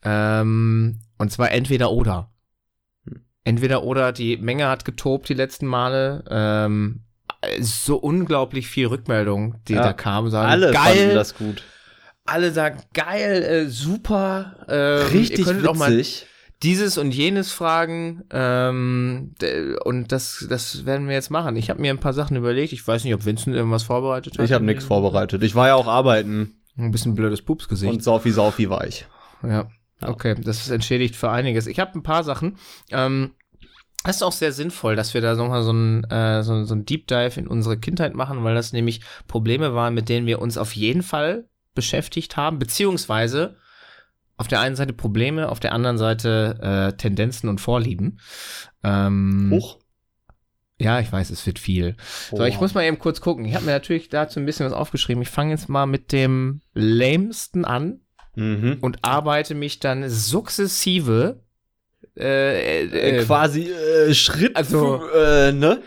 Ähm, 0.03 1.01
und 1.19 1.33
zwar 1.33 1.51
entweder 1.51 1.91
oder. 1.91 2.31
Hm. 3.09 3.25
Entweder 3.45 3.83
oder, 3.83 4.13
die 4.13 4.37
Menge 4.37 4.69
hat 4.69 4.85
getobt 4.85 5.29
die 5.29 5.35
letzten 5.35 5.67
Male. 5.67 6.25
Ähm, 6.31 7.01
so 7.61 7.97
unglaublich 7.97 8.69
viel 8.69 8.87
Rückmeldung, 8.87 9.57
die 9.69 9.75
Ja. 9.75 9.83
da 9.83 9.93
kamen. 9.95 10.31
Sagen, 10.31 10.51
Alle 10.51 10.73
geil, 10.73 10.97
fanden 10.99 11.15
das 11.15 11.35
gut. 11.35 11.63
Alle 12.25 12.53
sagen, 12.53 12.81
geil, 12.95 13.43
äh, 13.43 13.69
super. 13.69 14.57
Ähm, 14.69 15.07
Richtig 15.09 15.47
ihr 15.47 15.71
auch 15.71 15.77
mal 15.77 15.91
witzig. 15.93 16.27
dieses 16.63 16.97
und 16.99 17.13
jenes 17.15 17.53
fragen. 17.53 18.23
Ähm, 18.31 19.35
und 19.85 20.11
das, 20.13 20.47
das 20.49 20.87
werden 20.87 21.07
wir 21.09 21.15
jetzt 21.15 21.31
machen. 21.31 21.57
Ich 21.57 21.71
habe 21.71 21.81
mir 21.81 21.91
ein 21.91 22.01
paar 22.01 22.15
Sachen 22.15 22.37
überlegt. 22.37 22.73
Ich 22.73 22.87
weiß 22.87 23.05
nicht, 23.05 23.15
ob 23.15 23.25
Vincent 23.25 23.55
irgendwas 23.55 23.83
vorbereitet 23.83 24.39
hat. 24.39 24.45
Ich 24.45 24.53
habe 24.53 24.65
nichts 24.65 24.85
vorbereitet. 24.85 25.43
Ich 25.43 25.55
war 25.55 25.69
ja 25.69 25.75
auch 25.75 25.87
arbeiten 25.89 26.55
Ein 26.77 26.91
bisschen 26.91 27.15
blödes 27.15 27.43
Pupsgesicht. 27.43 27.93
und 27.93 28.03
Saufi 28.03 28.31
Saufi 28.31 28.71
war 28.71 28.87
ich. 28.87 29.07
Ja. 29.43 29.69
Ja. 30.01 30.09
Okay, 30.09 30.35
das 30.43 30.59
ist 30.59 30.71
entschädigt 30.71 31.17
für 31.17 31.31
einiges. 31.31 31.67
Ich 31.67 31.79
habe 31.79 31.97
ein 31.99 32.03
paar 32.03 32.25
Sachen. 32.25 32.57
Ähm, 32.91 33.33
das 34.03 34.17
ist 34.17 34.23
auch 34.23 34.33
sehr 34.33 34.53
sinnvoll, 34.53 34.97
dass 34.97 35.15
wir 35.15 35.21
da 35.21 35.35
nochmal 35.35 35.63
so 35.63 35.73
ein, 35.73 36.05
äh, 36.05 36.43
so, 36.43 36.65
so 36.65 36.75
ein 36.75 36.85
Deep 36.85 37.07
Dive 37.07 37.39
in 37.41 37.47
unsere 37.47 37.79
Kindheit 37.79 38.15
machen, 38.15 38.45
weil 38.45 38.55
das 38.55 38.73
nämlich 38.73 39.01
Probleme 39.29 39.75
waren, 39.75 39.95
mit 39.95 40.09
denen 40.09 40.27
wir 40.27 40.43
uns 40.43 40.59
auf 40.59 40.73
jeden 40.75 41.03
Fall 41.03 41.49
beschäftigt 41.75 42.37
haben, 42.37 42.59
beziehungsweise 42.59 43.57
auf 44.37 44.49
der 44.49 44.61
einen 44.61 44.77
Seite 44.77 44.93
Probleme, 44.93 45.49
auf 45.49 45.61
der 45.61 45.73
anderen 45.73 45.99
Seite 45.99 46.59
äh, 46.93 46.97
Tendenzen 46.97 47.49
und 47.49 47.61
Vorlieben. 47.61 48.19
Ähm, 48.83 49.51
Hoch. 49.53 49.79
Ja, 50.81 50.99
ich 50.99 51.11
weiß, 51.13 51.31
es 51.31 51.47
wird 51.47 51.61
viel. 51.61 51.97
So, 52.33 52.43
ich 52.45 52.61
muss 52.61 52.75
mal 52.75 52.83
eben 52.85 52.99
kurz 52.99 53.21
gucken. 53.21 53.45
Ich 53.45 53.55
habe 53.55 53.65
mir 53.65 53.71
natürlich 53.71 54.09
dazu 54.09 54.41
ein 54.41 54.47
bisschen 54.47 54.67
was 54.67 54.73
aufgeschrieben. 54.73 55.23
Ich 55.23 55.29
fange 55.31 55.53
jetzt 55.53 55.69
mal 55.69 55.87
mit 55.87 56.11
dem 56.13 56.61
lamesten 56.75 57.65
an 57.65 58.01
Mhm. 58.37 58.79
und 58.81 58.99
arbeite 59.05 59.55
mich 59.55 59.79
dann 59.79 60.09
sukzessive 60.11 61.45
äh, 62.17 62.83
Äh, 62.85 63.19
äh, 63.19 63.25
quasi 63.25 63.71
äh, 63.71 64.13
Schritt, 64.15 64.57
also- 64.57 65.07
äh, 65.11 65.53
ne? 65.53 65.81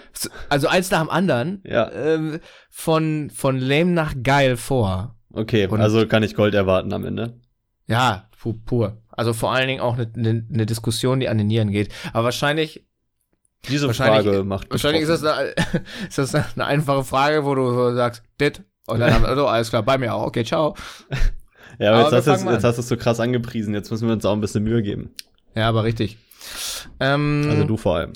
also 0.48 0.68
eins 0.70 0.90
nach 0.90 1.02
dem 1.02 1.10
anderen 1.10 1.62
Ja, 1.66 1.92
ähm, 1.92 2.40
von 2.70 3.30
von 3.30 3.60
lame 3.60 3.92
nach 3.92 4.14
geil 4.24 4.56
vor. 4.56 5.17
Okay. 5.38 5.68
Und- 5.68 5.82
also 5.82 6.06
kann 6.08 6.24
ich 6.24 6.36
Gold 6.36 6.54
erwarten 6.56 6.92
am 6.94 7.06
Ende. 7.06 7.40
Ja, 7.88 8.30
pu 8.42 8.54
pur. 8.54 8.98
Also 9.10 9.34
vor 9.34 9.54
allen 9.54 9.68
Dingen 9.68 9.80
auch 9.82 9.96
eine 9.96 10.12
ne, 10.16 10.46
ne 10.50 10.66
Diskussion, 10.66 11.20
die 11.20 11.30
an 11.30 11.38
den 11.38 11.48
Nieren 11.48 11.72
geht. 11.72 11.94
Aber 12.14 12.26
wahrscheinlich 12.26 12.86
Diese 13.70 13.88
Wahrscheinlich- 13.88 14.24
Frage 14.26 14.44
macht 14.44 14.70
wahrscheinlich 14.70 15.02
ist 15.04 15.10
das, 15.10 15.24
eine, 15.24 15.54
ist 16.08 16.18
das 16.18 16.36
eine 16.36 16.66
einfache 16.66 17.04
Frage, 17.04 17.44
wo 17.44 17.56
du 17.56 17.70
so 17.72 17.96
sagst, 17.96 18.22
dit 18.40 18.62
und 18.86 19.00
dann 19.00 19.26
also, 19.26 19.48
alles 19.48 19.70
klar, 19.70 19.84
bei 19.84 19.98
mir 19.98 20.14
auch. 20.14 20.28
Okay, 20.28 20.44
ciao. 20.46 20.76
Ja, 21.80 21.90
aber 21.92 22.08
Aber 22.08 22.16
jetzt 22.16 22.26
wir 22.26 22.34
hast, 22.34 22.46
du 22.46 22.50
jetzt 22.52 22.64
hast 22.64 22.76
du 22.78 22.82
es 22.82 22.88
so 22.88 22.98
krass 22.98 23.20
angepriesen. 23.20 23.74
Jetzt 23.76 23.92
müssen 23.92 24.08
wir 24.08 24.14
uns 24.14 24.26
auch 24.26 24.34
ein 24.34 24.42
bisschen 24.42 24.64
Mühe 24.64 24.82
geben. 24.82 25.12
Ja, 25.54 25.70
aber 25.70 25.84
richtig. 25.84 26.18
Ähm, 27.00 27.46
Also 27.52 27.66
du 27.66 27.78
vor 27.78 27.98
allem. 27.98 28.14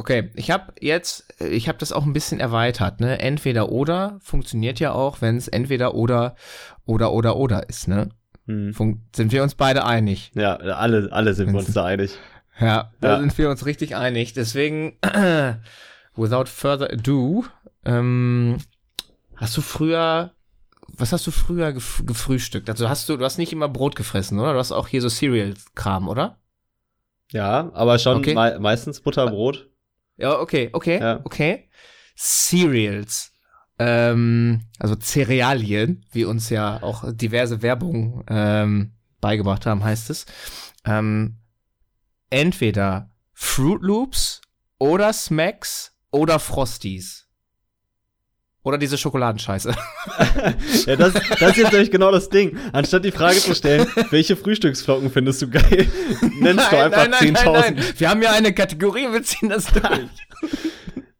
Okay, 0.00 0.30
ich 0.34 0.50
habe 0.50 0.72
jetzt, 0.80 1.26
ich 1.40 1.68
habe 1.68 1.76
das 1.76 1.92
auch 1.92 2.06
ein 2.06 2.14
bisschen 2.14 2.40
erweitert, 2.40 3.00
ne? 3.00 3.18
Entweder 3.18 3.68
oder 3.68 4.18
funktioniert 4.22 4.80
ja 4.80 4.92
auch, 4.92 5.20
wenn 5.20 5.36
es 5.36 5.46
entweder 5.46 5.94
oder 5.94 6.36
oder 6.86 7.12
oder 7.12 7.36
oder 7.36 7.68
ist, 7.68 7.86
ne? 7.86 8.08
Hm. 8.46 8.72
Fun 8.72 9.02
sind 9.14 9.30
wir 9.30 9.42
uns 9.42 9.54
beide 9.56 9.84
einig? 9.84 10.30
Ja, 10.34 10.56
alle, 10.56 11.12
alle 11.12 11.34
sind 11.34 11.52
wir 11.52 11.58
uns 11.58 11.74
da 11.74 11.84
einig. 11.84 12.16
Ja, 12.58 12.92
da 13.02 13.12
Ja. 13.12 13.20
sind 13.20 13.36
wir 13.36 13.50
uns 13.50 13.66
richtig 13.66 13.94
einig. 13.94 14.32
Deswegen, 14.32 14.96
without 16.16 16.46
further 16.46 16.90
ado, 16.90 17.44
ähm, 17.84 18.56
hast 19.36 19.54
du 19.58 19.60
früher, 19.60 20.32
was 20.96 21.12
hast 21.12 21.26
du 21.26 21.30
früher 21.30 21.74
gef 21.74 22.02
gefrühstückt? 22.06 22.70
Also 22.70 22.88
hast 22.88 23.06
du, 23.10 23.18
du 23.18 23.24
hast 23.26 23.36
nicht 23.36 23.52
immer 23.52 23.68
Brot 23.68 23.96
gefressen, 23.96 24.38
oder? 24.40 24.54
Du 24.54 24.58
hast 24.58 24.72
auch 24.72 24.88
hier 24.88 25.02
so 25.02 25.10
Cereal-Kram, 25.10 26.08
oder? 26.08 26.38
Ja, 27.32 27.70
aber 27.74 27.98
schon 27.98 28.16
Okay. 28.16 28.32
mei 28.34 28.58
meistens 28.58 29.02
Butterbrot. 29.02 29.66
Ja, 30.20 30.38
okay, 30.38 30.68
okay, 30.72 31.00
Ja. 31.00 31.20
okay. 31.24 31.68
Cereals. 32.16 33.32
Ähm, 33.78 34.62
also 34.78 34.94
Cerealien, 34.96 36.04
wie 36.12 36.26
uns 36.26 36.50
ja 36.50 36.82
auch 36.82 37.04
diverse 37.10 37.62
Werbung 37.62 38.24
ähm, 38.28 38.92
beigebracht 39.22 39.64
haben, 39.64 39.82
heißt 39.82 40.10
es. 40.10 40.26
Ähm, 40.84 41.36
entweder 42.28 43.10
Fruit 43.32 43.80
Loops 43.82 44.42
oder 44.78 45.12
Smacks 45.14 45.94
oder 46.10 46.38
Frosties. 46.38 47.26
Oder 48.62 48.76
diese 48.76 48.98
Schokoladenscheiße. 48.98 49.70
ja, 50.86 50.96
das, 50.96 51.14
das 51.14 51.50
ist 51.52 51.56
jetzt 51.56 51.72
nämlich 51.72 51.90
genau 51.90 52.10
das 52.10 52.28
Ding. 52.28 52.58
Anstatt 52.72 53.04
die 53.06 53.10
Frage 53.10 53.38
zu 53.38 53.54
stellen, 53.54 53.86
welche 54.10 54.36
Frühstücksflocken 54.36 55.10
findest 55.10 55.40
du 55.40 55.48
geil, 55.48 55.86
nennst 56.40 56.70
du 56.70 56.76
einfach 56.76 57.06
10.000. 57.06 57.98
Wir 57.98 58.10
haben 58.10 58.20
ja 58.20 58.32
eine 58.32 58.52
Kategorie, 58.52 59.10
wir 59.10 59.22
ziehen 59.22 59.48
das 59.48 59.66
durch. 59.72 60.08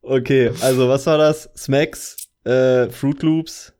Okay, 0.02 0.50
also 0.60 0.88
was 0.88 1.06
war 1.06 1.16
das? 1.16 1.48
Smacks, 1.56 2.16
äh, 2.44 2.88
Fruit 2.90 3.22
Loops, 3.22 3.72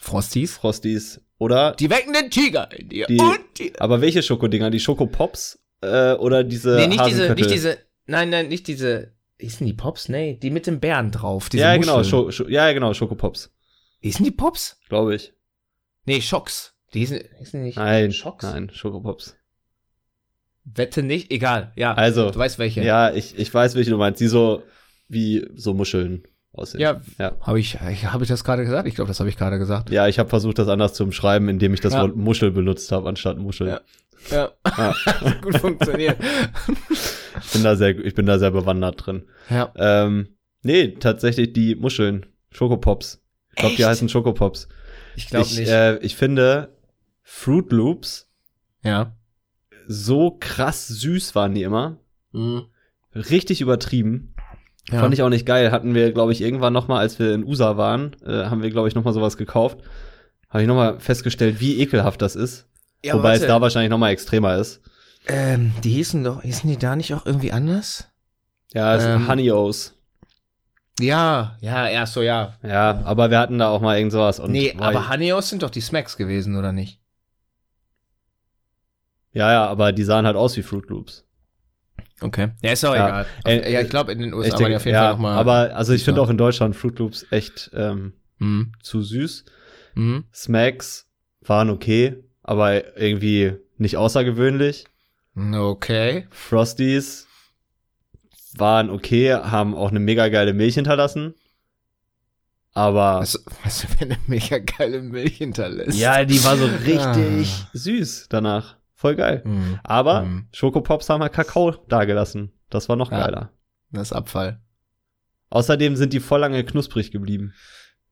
Frosties. 0.00 0.52
Frosties 0.56 1.20
oder 1.38 1.72
Die 1.72 1.88
wecken 1.90 2.12
den 2.12 2.30
Tiger 2.30 2.68
in 2.76 2.88
dir. 2.88 3.06
Die- 3.06 3.20
die, 3.58 3.80
aber 3.80 4.00
welche 4.02 4.22
Schokodinger? 4.22 4.70
Die 4.70 4.80
Schokopops 4.80 5.58
äh, 5.80 6.12
oder 6.14 6.44
diese 6.44 6.76
Nee, 6.76 6.88
nicht 6.88 7.06
diese, 7.06 7.34
nicht 7.34 7.50
diese, 7.50 7.78
nein, 8.06 8.28
nein, 8.30 8.48
nicht 8.48 8.66
diese, 8.66 9.12
hießen 9.40 9.66
die 9.66 9.72
Pops? 9.74 10.08
Nee, 10.08 10.34
die 10.40 10.50
mit 10.50 10.66
dem 10.66 10.80
Bären 10.80 11.10
drauf. 11.10 11.48
Ja, 11.52 11.76
genau. 11.76 12.02
Scho 12.04 12.30
Scho 12.30 12.48
ja, 12.48 12.72
genau, 12.72 12.94
Schokopops, 12.94 13.52
Hießen 14.00 14.24
die 14.24 14.30
Pops? 14.30 14.78
glaube 14.88 15.14
ich. 15.16 15.32
Nee, 16.04 16.20
Schocks. 16.20 16.74
Die 16.94 17.00
hießen, 17.00 17.20
hießen 17.38 17.62
nicht 17.62 17.76
Nein, 17.76 18.12
Schocks? 18.12 18.44
nein, 18.44 18.70
Schokopops. 18.72 19.36
Wette 20.64 21.02
nicht, 21.02 21.30
egal, 21.30 21.72
ja. 21.76 21.94
Also, 21.94 22.30
Du 22.30 22.38
weißt 22.38 22.58
welche. 22.58 22.82
ja, 22.82 23.12
ich, 23.12 23.38
ich 23.38 23.52
weiß, 23.52 23.74
welche 23.76 23.90
du 23.90 23.98
meinst. 23.98 24.20
Die 24.20 24.26
so 24.26 24.62
wie 25.08 25.46
so 25.54 25.74
Muscheln 25.74 26.24
aussehen. 26.52 26.80
Ja, 26.80 27.00
Ja. 27.18 27.36
habe 27.40 27.60
ich, 27.60 27.80
habe 27.80 28.24
ich 28.24 28.28
das 28.28 28.42
gerade 28.42 28.64
gesagt? 28.64 28.88
Ich 28.88 28.96
glaube, 28.96 29.06
das 29.08 29.20
habe 29.20 29.28
ich 29.28 29.36
gerade 29.36 29.58
gesagt. 29.58 29.90
Ja, 29.90 30.08
ich 30.08 30.18
habe 30.18 30.28
versucht, 30.28 30.58
das 30.58 30.66
anders 30.68 30.94
zu 30.94 31.04
umschreiben, 31.04 31.48
indem 31.48 31.72
ich 31.74 31.80
das 31.80 31.92
Ja. 31.92 32.02
Wort 32.02 32.16
Muschel 32.16 32.50
benutzt 32.50 32.90
habe, 32.90 33.08
anstatt 33.08 33.38
Muschel. 33.38 33.68
Ja. 33.68 33.80
Ja, 34.30 34.50
Ja. 34.76 34.94
gut 35.42 35.58
funktioniert. 35.58 36.18
Ich, 37.42 37.52
bin 37.52 37.62
da 37.62 37.76
sehr, 37.76 37.98
ich 37.98 38.14
bin 38.14 38.26
da 38.26 38.38
sehr 38.38 38.50
bewandert 38.50 39.06
drin. 39.06 39.24
ja. 39.50 39.72
Ähm, 39.76 40.36
nee, 40.62 40.88
tatsächlich 40.92 41.52
die 41.52 41.74
Muscheln. 41.74 42.26
Schokopops. 42.50 43.22
Ich 43.50 43.56
glaube, 43.56 43.76
die 43.76 43.84
heißen 43.84 44.08
Schokopops. 44.08 44.68
Ich 45.14 45.28
glaube 45.28 45.46
ich, 45.46 45.58
nicht. 45.58 45.68
Äh, 45.68 45.98
ich 45.98 46.16
finde, 46.16 46.74
Fruit 47.22 47.70
Loops, 47.72 48.30
ja. 48.82 49.12
so 49.86 50.36
krass 50.38 50.88
süß 50.88 51.34
waren 51.34 51.54
die 51.54 51.62
immer. 51.62 51.98
Mhm. 52.32 52.66
Richtig 53.14 53.60
übertrieben. 53.60 54.34
ja. 54.90 55.00
Fand 55.00 55.14
ich 55.14 55.22
auch 55.22 55.28
nicht 55.28 55.46
geil. 55.46 55.70
Hatten 55.72 55.94
wir, 55.94 56.12
glaube 56.12 56.32
ich, 56.32 56.40
irgendwann 56.40 56.72
noch 56.72 56.88
mal, 56.88 56.98
als 56.98 57.18
wir 57.18 57.34
in 57.34 57.44
USA 57.44 57.76
waren, 57.76 58.14
äh, 58.24 58.44
haben 58.44 58.62
wir, 58.62 58.70
glaube 58.70 58.88
ich, 58.88 58.94
noch 58.94 59.04
mal 59.04 59.12
sowas 59.12 59.36
gekauft. 59.36 59.78
Habe 60.48 60.62
ich 60.62 60.68
noch 60.68 60.76
mal 60.76 61.00
festgestellt, 61.00 61.60
wie 61.60 61.80
ekelhaft 61.80 62.22
das 62.22 62.36
ist. 62.36 62.68
Ja, 63.06 63.14
Wobei 63.14 63.30
warte. 63.30 63.42
es 63.42 63.46
da 63.46 63.60
wahrscheinlich 63.60 63.90
noch 63.90 63.98
mal 63.98 64.10
extremer 64.10 64.56
ist. 64.56 64.80
ähm, 65.28 65.72
die 65.82 65.90
hießen 65.90 66.22
doch, 66.24 66.42
hießen 66.42 66.68
die 66.68 66.76
da 66.76 66.94
nicht 66.96 67.14
auch 67.14 67.24
irgendwie 67.26 67.52
anders? 67.52 68.08
Ja, 68.74 68.94
es 68.94 69.04
Ähm, 69.04 69.20
sind 69.20 69.28
Honey 69.28 69.50
O's. 69.52 69.92
Ja, 70.98 71.56
ja, 71.60 71.88
ja, 71.88 72.06
so, 72.06 72.22
ja. 72.22 72.56
Ja, 72.62 73.02
aber 73.04 73.30
wir 73.30 73.38
hatten 73.38 73.58
da 73.58 73.68
auch 73.68 73.80
mal 73.82 73.96
irgend 73.98 74.12
sowas. 74.12 74.40
Und 74.40 74.52
nee, 74.52 74.74
aber 74.78 75.10
Honeyos 75.10 75.48
sind 75.50 75.62
doch 75.62 75.68
die 75.70 75.82
Smacks 75.82 76.16
gewesen, 76.16 76.56
oder 76.56 76.72
nicht? 76.72 77.00
Ja, 79.32 79.52
ja, 79.52 79.66
aber 79.66 79.92
die 79.92 80.04
sahen 80.04 80.24
halt 80.26 80.36
aus 80.36 80.56
wie 80.56 80.62
Fruit 80.62 80.88
Loops. 80.88 81.24
Okay. 82.22 82.48
Ja, 82.62 82.72
ist 82.72 82.84
auch 82.84 82.94
Ja. 82.94 83.08
egal. 83.08 83.26
Äh, 83.44 83.60
Auf, 83.60 83.68
ja, 83.68 83.80
ich 83.82 83.90
glaube, 83.90 84.12
in 84.12 84.20
den 84.20 84.32
USA 84.32 84.58
waren 84.58 84.70
die 84.70 84.76
auf 84.76 84.84
jeden 84.86 84.94
ja, 84.94 85.02
Fall 85.02 85.12
nochmal. 85.12 85.36
aber 85.36 85.76
also 85.76 85.92
ich 85.92 86.02
finde 86.02 86.22
auch 86.22 86.30
in 86.30 86.38
Deutschland 86.38 86.74
Fruit 86.74 86.98
Loops 86.98 87.26
echt 87.30 87.70
ähm, 87.74 88.14
Mhm. 88.38 88.72
zu 88.82 89.02
süß. 89.02 89.44
Mhm. 89.94 90.24
Smacks 90.32 91.06
waren 91.42 91.68
okay, 91.70 92.24
aber 92.46 92.96
irgendwie 92.96 93.54
nicht 93.76 93.96
außergewöhnlich. 93.96 94.84
Okay. 95.36 96.26
Frosties 96.30 97.26
waren 98.56 98.88
okay, 98.88 99.34
haben 99.34 99.74
auch 99.74 99.90
eine 99.90 100.00
mega 100.00 100.28
geile 100.28 100.54
Milch 100.54 100.74
hinterlassen. 100.76 101.34
Aber 102.72 103.20
Was, 103.20 103.42
was 103.64 103.82
für 103.82 104.00
eine 104.04 104.18
mega 104.26 104.58
geile 104.58 105.00
Milch 105.02 105.38
hinterlässt. 105.38 105.98
ja, 105.98 106.24
die 106.24 106.42
war 106.44 106.56
so 106.56 106.66
richtig 106.66 107.48
Ah. 107.64 107.70
süß 107.72 108.26
danach. 108.28 108.76
Voll 108.94 109.16
geil. 109.16 109.42
Mhm. 109.44 109.78
Aber 109.82 110.22
Mhm. 110.22 110.48
Schokopops 110.52 111.08
haben 111.10 111.22
halt 111.22 111.32
Kakao 111.32 111.72
dagelassen. 111.88 112.52
Das 112.70 112.88
war 112.88 112.96
noch 112.96 113.10
Ja. 113.10 113.20
geiler. 113.20 113.50
Das 113.90 114.08
ist 114.08 114.12
Abfall. 114.12 114.60
Außerdem 115.50 115.96
sind 115.96 116.12
die 116.12 116.20
voll 116.20 116.40
lange 116.40 116.64
knusprig 116.64 117.10
geblieben 117.12 117.54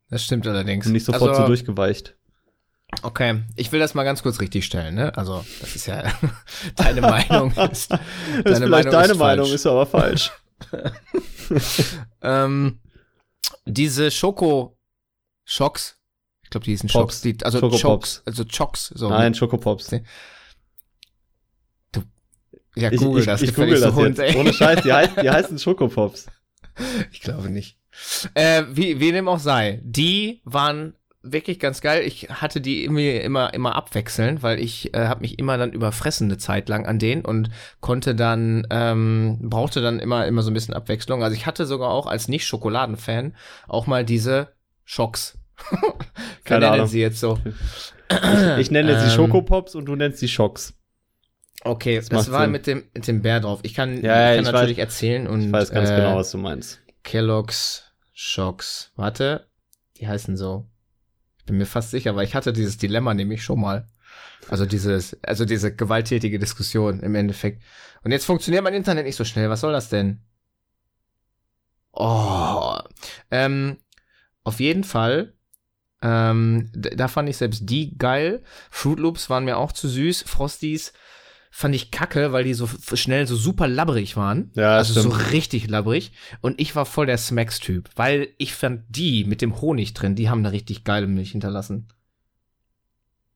Das 0.09 0.22
stimmt 0.24 0.47
allerdings. 0.47 0.87
und 0.87 0.93
nicht 0.93 1.05
sofort 1.05 1.30
also, 1.30 1.43
so 1.43 1.47
durchgeweicht. 1.47 2.16
Okay, 3.03 3.42
ich 3.57 3.70
will 3.72 3.80
das 3.80 3.95
mal 3.95 4.05
ganz 4.05 4.22
kurz 4.22 4.40
richtig 4.40 4.64
stellen, 4.64 4.95
ne? 4.95 5.16
Also, 5.16 5.45
das 5.61 5.76
ist 5.76 5.86
ja 5.86 6.03
deine 6.76 7.01
Meinung 7.01 7.51
ist. 7.70 7.90
Das 7.90 8.01
ist 8.01 8.45
Deine 8.45 8.66
vielleicht 8.66 8.68
Meinung 8.70 8.92
deine 8.92 9.12
ist 9.12 9.18
Meinung, 9.18 9.47
falsch. 9.47 9.55
ist 9.55 9.66
aber 9.66 9.86
falsch. 9.86 10.32
Ähm, 12.22 12.80
diese 13.66 14.11
Schoko 14.11 14.78
Schocks, 15.45 15.99
ich 16.42 16.49
glaube, 16.51 16.64
die 16.64 16.70
hießen. 16.70 16.88
Schocks, 16.88 17.20
die, 17.20 17.36
also 17.42 17.59
Schokopops. 17.59 17.80
Schocks, 17.80 18.22
also 18.24 18.45
Chocks, 18.47 18.86
so. 18.95 19.11
Nein, 19.11 19.34
Schokopops. 19.34 19.90
Ja, 22.76 22.90
Ich, 22.90 22.99
google 22.99 23.20
ich, 23.20 23.26
das, 23.26 23.42
ich 23.42 23.55
google 23.55 23.78
das 23.78 23.95
so 23.95 23.95
Hund, 23.95 24.18
jetzt. 24.18 24.34
ey. 24.34 24.40
Ohne 24.40 24.53
Scheiß, 24.53 24.82
die, 24.82 24.92
heißt, 24.92 25.12
die 25.22 25.30
heißen 25.30 25.59
Schokopops. 25.59 26.26
Ich 27.12 27.20
glaube 27.20 27.51
nicht. 27.51 27.78
Äh, 28.34 28.64
wie, 28.70 28.99
wie 28.99 29.12
dem 29.12 29.28
auch 29.28 29.38
sei, 29.38 29.80
die 29.84 30.40
waren 30.45 30.97
wirklich 31.25 31.59
ganz 31.59 31.81
geil. 31.81 32.03
Ich 32.07 32.29
hatte 32.31 32.61
die 32.61 32.85
irgendwie 32.85 33.16
immer, 33.16 33.55
immer 33.55 33.75
abwechselnd, 33.77 34.43
weil 34.43 34.61
ich 34.61 34.95
äh, 34.95 35.07
habe 35.09 35.22
mich 35.22 35.39
immer 35.39 35.57
dann 35.59 35.72
überfressen 35.72 36.29
eine 36.29 36.39
Zeit 36.39 36.68
lang 36.68 36.87
an 36.87 36.99
denen 36.99 37.25
und 37.25 37.49
konnte 37.81 38.14
dann, 38.14 38.66
ähm, 38.70 39.39
brauchte 39.43 39.81
dann 39.81 39.99
immer, 40.01 40.27
immer 40.27 40.43
so 40.43 40.51
ein 40.51 40.55
bisschen 40.55 40.75
Abwechslung. 40.75 41.25
Also 41.25 41.35
ich 41.37 41.47
hatte 41.47 41.66
sogar 41.66 41.91
auch 41.91 42.07
als 42.07 42.29
Nicht-Schokoladen-Fan 42.29 43.35
auch 43.68 43.87
mal 43.87 44.05
diese 44.05 44.49
Schocks. 44.85 45.39
Keine 46.45 46.61
nennen 46.66 46.72
Ahnung. 46.75 46.87
sie 46.89 47.01
jetzt 47.01 47.20
so. 47.20 47.39
Ich, 48.11 48.59
ich 48.59 48.70
nenne 48.70 48.99
sie 49.01 49.07
Ähm, 49.07 49.11
Schokopops 49.12 49.75
und 49.75 49.87
du 49.87 49.97
nennst 49.97 50.18
sie 50.18 50.29
Schocks. 50.29 50.75
Okay, 51.62 51.97
Das 51.97 52.09
das, 52.11 52.31
war 52.31 52.43
Sinn. 52.43 52.51
mit 52.53 52.66
dem, 52.66 52.85
mit 52.93 53.07
dem 53.09 53.22
Bär 53.22 53.41
drauf. 53.41 53.61
Ich 53.62 53.72
kann, 53.72 54.03
Ja, 54.03 54.33
ich 54.35 54.37
kann 54.37 54.45
ich 54.47 54.53
natürlich 54.53 54.77
weiß- 54.77 54.81
erzählen 54.81 55.27
und 55.27 55.41
Ich 55.47 55.53
weiß 55.53 55.70
ganz 55.70 55.89
äh, 55.89 55.97
genau, 55.97 56.16
was 56.16 56.31
du 56.31 56.37
meinst. 56.39 56.83
Kellogg's 57.03 57.85
Shocks. 58.12 58.93
Warte, 58.97 59.47
die 59.99 60.07
heißen 60.07 60.37
so. 60.37 60.66
Ich 61.45 61.47
bin 61.47 61.59
mir 61.59 61.66
fast 61.66 61.90
sicher, 61.90 62.16
weil 62.16 62.24
ich 62.24 62.34
hatte 62.34 62.55
dieses 62.55 62.78
Dilemma 62.78 63.12
nämlich 63.12 63.45
schon 63.45 63.61
mal. 63.61 63.86
Also 64.49 64.64
dieses, 64.64 65.22
also 65.22 65.45
diese 65.45 65.76
gewalttätige 65.76 66.38
Diskussion 66.38 67.01
im 67.01 67.14
Endeffekt. 67.14 67.62
Und 68.03 68.12
jetzt 68.12 68.24
funktioniert 68.24 68.64
mein 68.64 68.72
Internet 68.72 69.05
nicht 69.05 69.16
so 69.16 69.24
schnell. 69.24 69.51
Was 69.51 69.61
soll 69.61 69.72
das 69.72 69.90
denn? 69.90 70.22
Oh, 71.92 72.78
ähm, 73.30 73.76
auf 74.42 74.59
jeden 74.59 74.84
Fall. 74.84 75.34
Ähm, 76.01 76.70
da 76.72 77.09
fand 77.09 77.28
ich 77.28 77.36
selbst 77.36 77.68
die 77.68 77.99
geil. 77.99 78.42
Fruit 78.70 78.99
Loops 78.99 79.28
waren 79.28 79.45
mir 79.45 79.59
auch 79.59 79.72
zu 79.72 79.86
süß. 79.86 80.22
Frosties 80.22 80.95
fand 81.57 81.73
ich 81.77 81.93
kacke, 81.93 82.33
weil 82.33 82.43
die 82.43 82.53
so 82.55 82.67
schnell 82.95 83.29
so 83.29 83.37
super 83.37 83.69
labbrig 83.69 84.17
waren. 84.17 84.51
Ja, 84.57 84.77
also 84.77 84.99
stimmt. 85.01 85.15
so 85.15 85.21
richtig 85.31 85.69
labbrig. 85.71 86.11
Und 86.41 86.61
ich 86.61 86.75
war 86.75 86.85
voll 86.85 87.07
der 87.07 87.17
Smacks-Typ, 87.17 87.91
weil 87.95 88.31
ich 88.39 88.55
fand 88.55 88.83
die 88.89 89.23
mit 89.25 89.41
dem 89.41 89.61
Honig 89.61 89.95
drin, 89.95 90.17
die 90.17 90.29
haben 90.29 90.41
eine 90.41 90.51
richtig 90.51 90.83
geile 90.83 91.07
Milch 91.07 91.31
hinterlassen. 91.31 91.87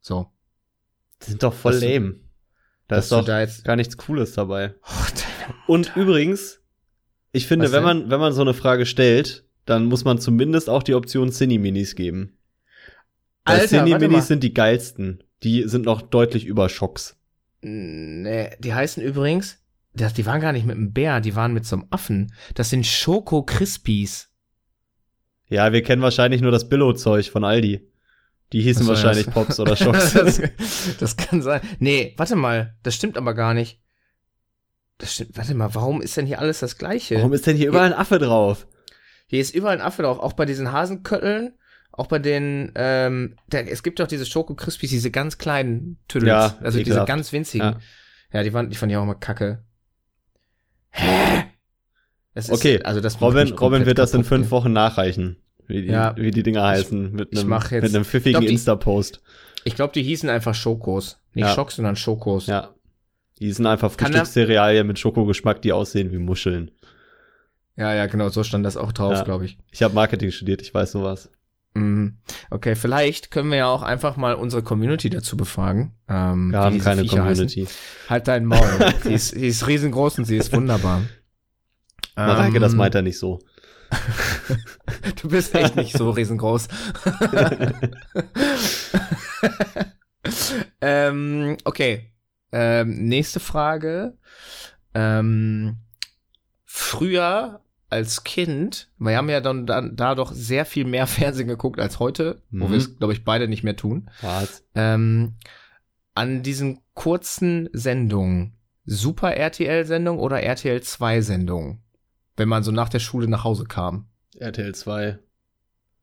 So. 0.01 0.27
Die 1.23 1.31
sind 1.31 1.43
doch 1.45 1.55
voll 1.55 1.73
Dass 1.73 1.81
du- 1.81 1.87
lame. 1.95 2.15
Da 2.89 2.97
ist 2.97 3.13
doch 3.13 3.25
da 3.25 3.41
jetzt. 3.41 3.65
gar 3.65 3.77
nichts 3.77 3.97
Cooles 3.99 4.33
dabei. 4.33 4.75
Oh, 4.83 5.73
Und 5.73 5.95
übrigens, 5.95 6.61
ich 7.33 7.47
finde, 7.47 7.67
Was 7.67 7.73
wenn 7.73 7.85
denn? 7.85 7.99
man, 8.01 8.11
wenn 8.11 8.19
man 8.21 8.33
so 8.33 8.41
eine 8.41 8.55
Frage 8.55 8.85
stellt, 8.87 9.45
dann 9.67 9.85
muss 9.85 10.05
man 10.05 10.19
zumindest 10.19 10.69
auch 10.71 10.83
die 10.83 10.95
Option 10.95 11.31
Cine-Minis 11.31 11.95
geben. 11.95 12.37
Weil 13.45 13.61
Alter. 13.61 13.85
Cine-Minis 13.85 14.27
sind 14.27 14.43
die 14.43 14.55
geilsten. 14.55 15.23
Die 15.45 15.69
sind 15.69 15.85
noch 15.85 16.03
deutlich 16.03 16.47
über 16.47 16.69
Schocks. 16.69 17.15
Nee, 17.61 18.51
die 18.59 18.75
heißen 18.75 19.03
übrigens, 19.03 19.59
das, 19.95 20.15
die 20.15 20.27
waren 20.27 20.41
gar 20.41 20.53
nicht 20.53 20.67
mit 20.67 20.77
einem 20.77 20.93
Bär, 20.93 21.21
die 21.21 21.35
waren 21.35 21.53
mit 21.53 21.67
so 21.67 21.77
einem 21.77 21.87
Affen. 21.91 22.33
Das 22.55 22.71
sind 22.71 22.87
Schoko 22.87 23.43
Crispies. 23.43 24.31
Ja, 25.49 25.73
wir 25.73 25.83
kennen 25.83 26.03
wahrscheinlich 26.03 26.41
nur 26.41 26.51
das 26.51 26.69
Billo-Zeug 26.69 27.31
von 27.31 27.45
Aldi. 27.45 27.91
Die 28.53 28.63
hießen 28.63 28.83
Ach 28.83 28.87
so, 28.87 28.93
wahrscheinlich 28.93 29.31
Pops 29.31 29.61
oder 29.61 29.77
Schocks. 29.77 30.13
das, 30.15 30.41
das 30.99 31.17
kann 31.17 31.43
sein. 31.43 31.61
Nee, 31.79 32.15
warte 32.17 32.37
mal, 32.37 32.77
das 32.83 32.95
stimmt 32.95 33.17
aber 33.17 33.35
gar 33.35 33.55
nicht. 33.55 33.81
Das 34.99 35.15
stimmt, 35.15 35.37
warte 35.37 35.55
mal, 35.55 35.75
warum 35.75 36.01
ist 36.01 36.17
denn 36.17 36.27
hier 36.27 36.41
alles 36.41 36.61
das 36.61 36.79
gleiche? 36.79 37.17
Warum 37.17 37.33
ist 37.33 37.47
denn 37.47 37.57
hier 37.57 37.69
überall 37.69 37.93
ein 37.93 37.99
Affe 37.99 38.19
drauf? 38.19 38.67
Hier 39.27 39.41
ist 39.41 39.55
überall 39.55 39.77
ein 39.77 39.83
Affe 39.83 40.03
drauf, 40.03 40.19
auch 40.19 40.33
bei 40.33 40.47
diesen 40.47 40.73
Hasenkötteln, 40.73 41.55
auch 41.99 42.07
bei 42.07 42.19
den, 42.19 42.73
ähm, 42.77 43.37
der, 43.49 43.71
es 43.71 43.83
gibt 43.83 44.01
doch 44.01 44.07
diese 44.07 44.25
Schoko 44.27 44.55
Crispies, 44.55 44.91
diese 44.91 45.11
ganz 45.11 45.39
kleinen 45.39 45.99
Tüdels, 46.09 46.29
Ja, 46.29 46.57
also 46.61 46.79
diese 46.83 47.05
ganz 47.05 47.33
winzigen. 47.33 47.67
Ja. 47.67 47.79
Ja, 48.33 48.43
die, 48.43 48.53
waren, 48.53 48.69
die 48.71 48.77
fand 48.77 48.93
ich 48.93 48.99
auch 48.99 49.03
immer 49.03 49.15
kacke. 49.15 49.65
Hä? 50.91 51.45
Das 52.35 52.49
ist, 52.49 52.55
Okay, 52.55 52.83
also 52.83 53.01
das 53.01 53.21
Robin, 53.21 53.53
Robin 53.55 53.87
wird 53.87 53.99
das 53.99 54.15
in 54.15 54.25
fünf 54.25 54.47
ey. 54.47 54.51
Wochen 54.53 54.73
nachreichen, 54.73 55.37
wie 55.67 55.83
die, 55.83 55.89
Ja. 55.89 56.15
wie 56.17 56.31
die 56.31 56.43
Dinger 56.43 56.63
heißen, 56.65 57.13
mit 57.13 57.37
einem, 57.37 57.51
jetzt- 57.53 57.71
mit 57.73 57.95
einem 57.95 58.05
pfiffigen 58.05 58.43
Insta-Post. 58.43 59.21
Ich 59.65 59.75
glaube, 59.75 59.93
die 59.93 60.03
hießen 60.03 60.29
einfach 60.29 60.55
Schokos. 60.55 61.21
Nicht 61.35 61.47
Ja. 61.47 61.55
Schocks, 61.55 61.77
sondern 61.77 61.97
Schokos. 61.97 62.47
Ja. 62.47 62.75
Die 63.41 63.53
sind 63.53 63.67
einfach 63.67 63.97
Kann 63.97 64.13
er- 64.13 64.21
Frühstückscerealien 64.25 64.87
mit 64.87 64.99
Schokogeschmack, 64.99 65.63
die 65.63 65.73
aussehen 65.73 66.13
wie 66.13 66.19
Muscheln. 66.19 66.71
ja, 67.77 67.95
ja, 67.95 68.07
genau, 68.07 68.29
so 68.29 68.43
stand 68.43 68.67
das 68.67 68.77
auch 68.77 68.93
drauf, 68.93 69.13
Ja. 69.13 69.23
glaube 69.25 69.45
ich. 69.47 69.59
Ich 69.71 69.83
habe 69.83 69.95
Marketing 69.95 70.31
studiert, 70.33 70.63
ich 70.63 70.73
weiß 70.75 70.93
sowas. 70.93 71.31
Mhm. 71.75 72.19
Okay, 72.51 72.75
vielleicht 72.75 73.31
können 73.31 73.51
wir 73.51 73.59
ja 73.59 73.67
auch 73.69 73.83
einfach 73.83 74.17
mal 74.17 74.35
unsere 74.35 74.63
Community 74.63 75.11
dazu 75.11 75.37
befragen. 75.37 75.95
Ähm, 76.09 76.51
Wir 76.51 76.61
haben 76.61 76.79
keine 76.81 77.03
Viecher 77.03 77.19
Community. 77.19 77.67
Heißen. 77.67 77.79
Halt 78.09 78.29
dein 78.29 78.45
Maul. 78.47 78.69
die, 79.05 79.13
ist, 79.13 79.35
die 79.35 79.47
ist 79.47 79.67
riesengroß 79.67 80.19
und 80.19 80.25
sie 80.25 80.37
ist 80.37 80.53
wunderbar. 80.53 81.03
Mareike, 82.17 82.59
das 82.59 82.73
Ähm, 82.73 82.79
meint 82.79 82.95
er 82.95 83.03
nicht 83.03 83.19
so. 83.19 83.39
Du 85.23 85.29
bist 85.29 85.55
echt 85.55 85.77
nicht 85.77 85.97
so 85.97 86.11
riesengroß. 86.11 86.69
ähm, 90.81 91.57
okay. 91.65 92.13
Ähm, 92.53 93.07
nächste 93.09 93.41
Frage. 93.41 94.17
Ähm, 94.95 95.77
früher 96.65 97.61
als 97.91 98.25
Kind, 98.25 98.91
wir 98.99 99.17
haben 99.17 99.31
ja 99.31 99.41
dann, 99.41 99.67
dann 99.67 99.97
da 99.97 100.15
doch 100.15 100.33
sehr 100.33 100.65
viel 100.65 100.85
mehr 100.85 101.07
Fernsehen 101.09 101.49
geguckt 101.49 101.81
als 101.81 101.99
heute, 101.99 102.43
wo 102.51 102.67
Mhm. 102.67 102.71
wir 102.71 102.79
es, 102.79 102.99
glaube 102.99 103.13
ich, 103.13 103.25
beide 103.25 103.49
nicht 103.49 103.65
mehr 103.65 103.77
tun. 103.77 104.11
Was? 104.21 104.65
Ähm, 104.75 105.35
an 106.15 106.43
diesen 106.43 106.81
kurzen 106.95 107.69
Sendungen, 107.73 108.55
Super 108.85 109.35
RTL-Sendung 109.37 110.19
oder 110.19 110.43
RTL 110.43 110.79
2-Sendung, 110.79 111.81
wenn 112.37 112.49
man 112.49 112.63
so 112.63 112.73
nach 112.73 112.89
der 112.89 112.99
Schule 113.01 113.29
nach 113.29 113.45
Hause 113.45 113.65
kam. 113.65 114.09
RTL 114.39 114.75
2. 114.75 115.19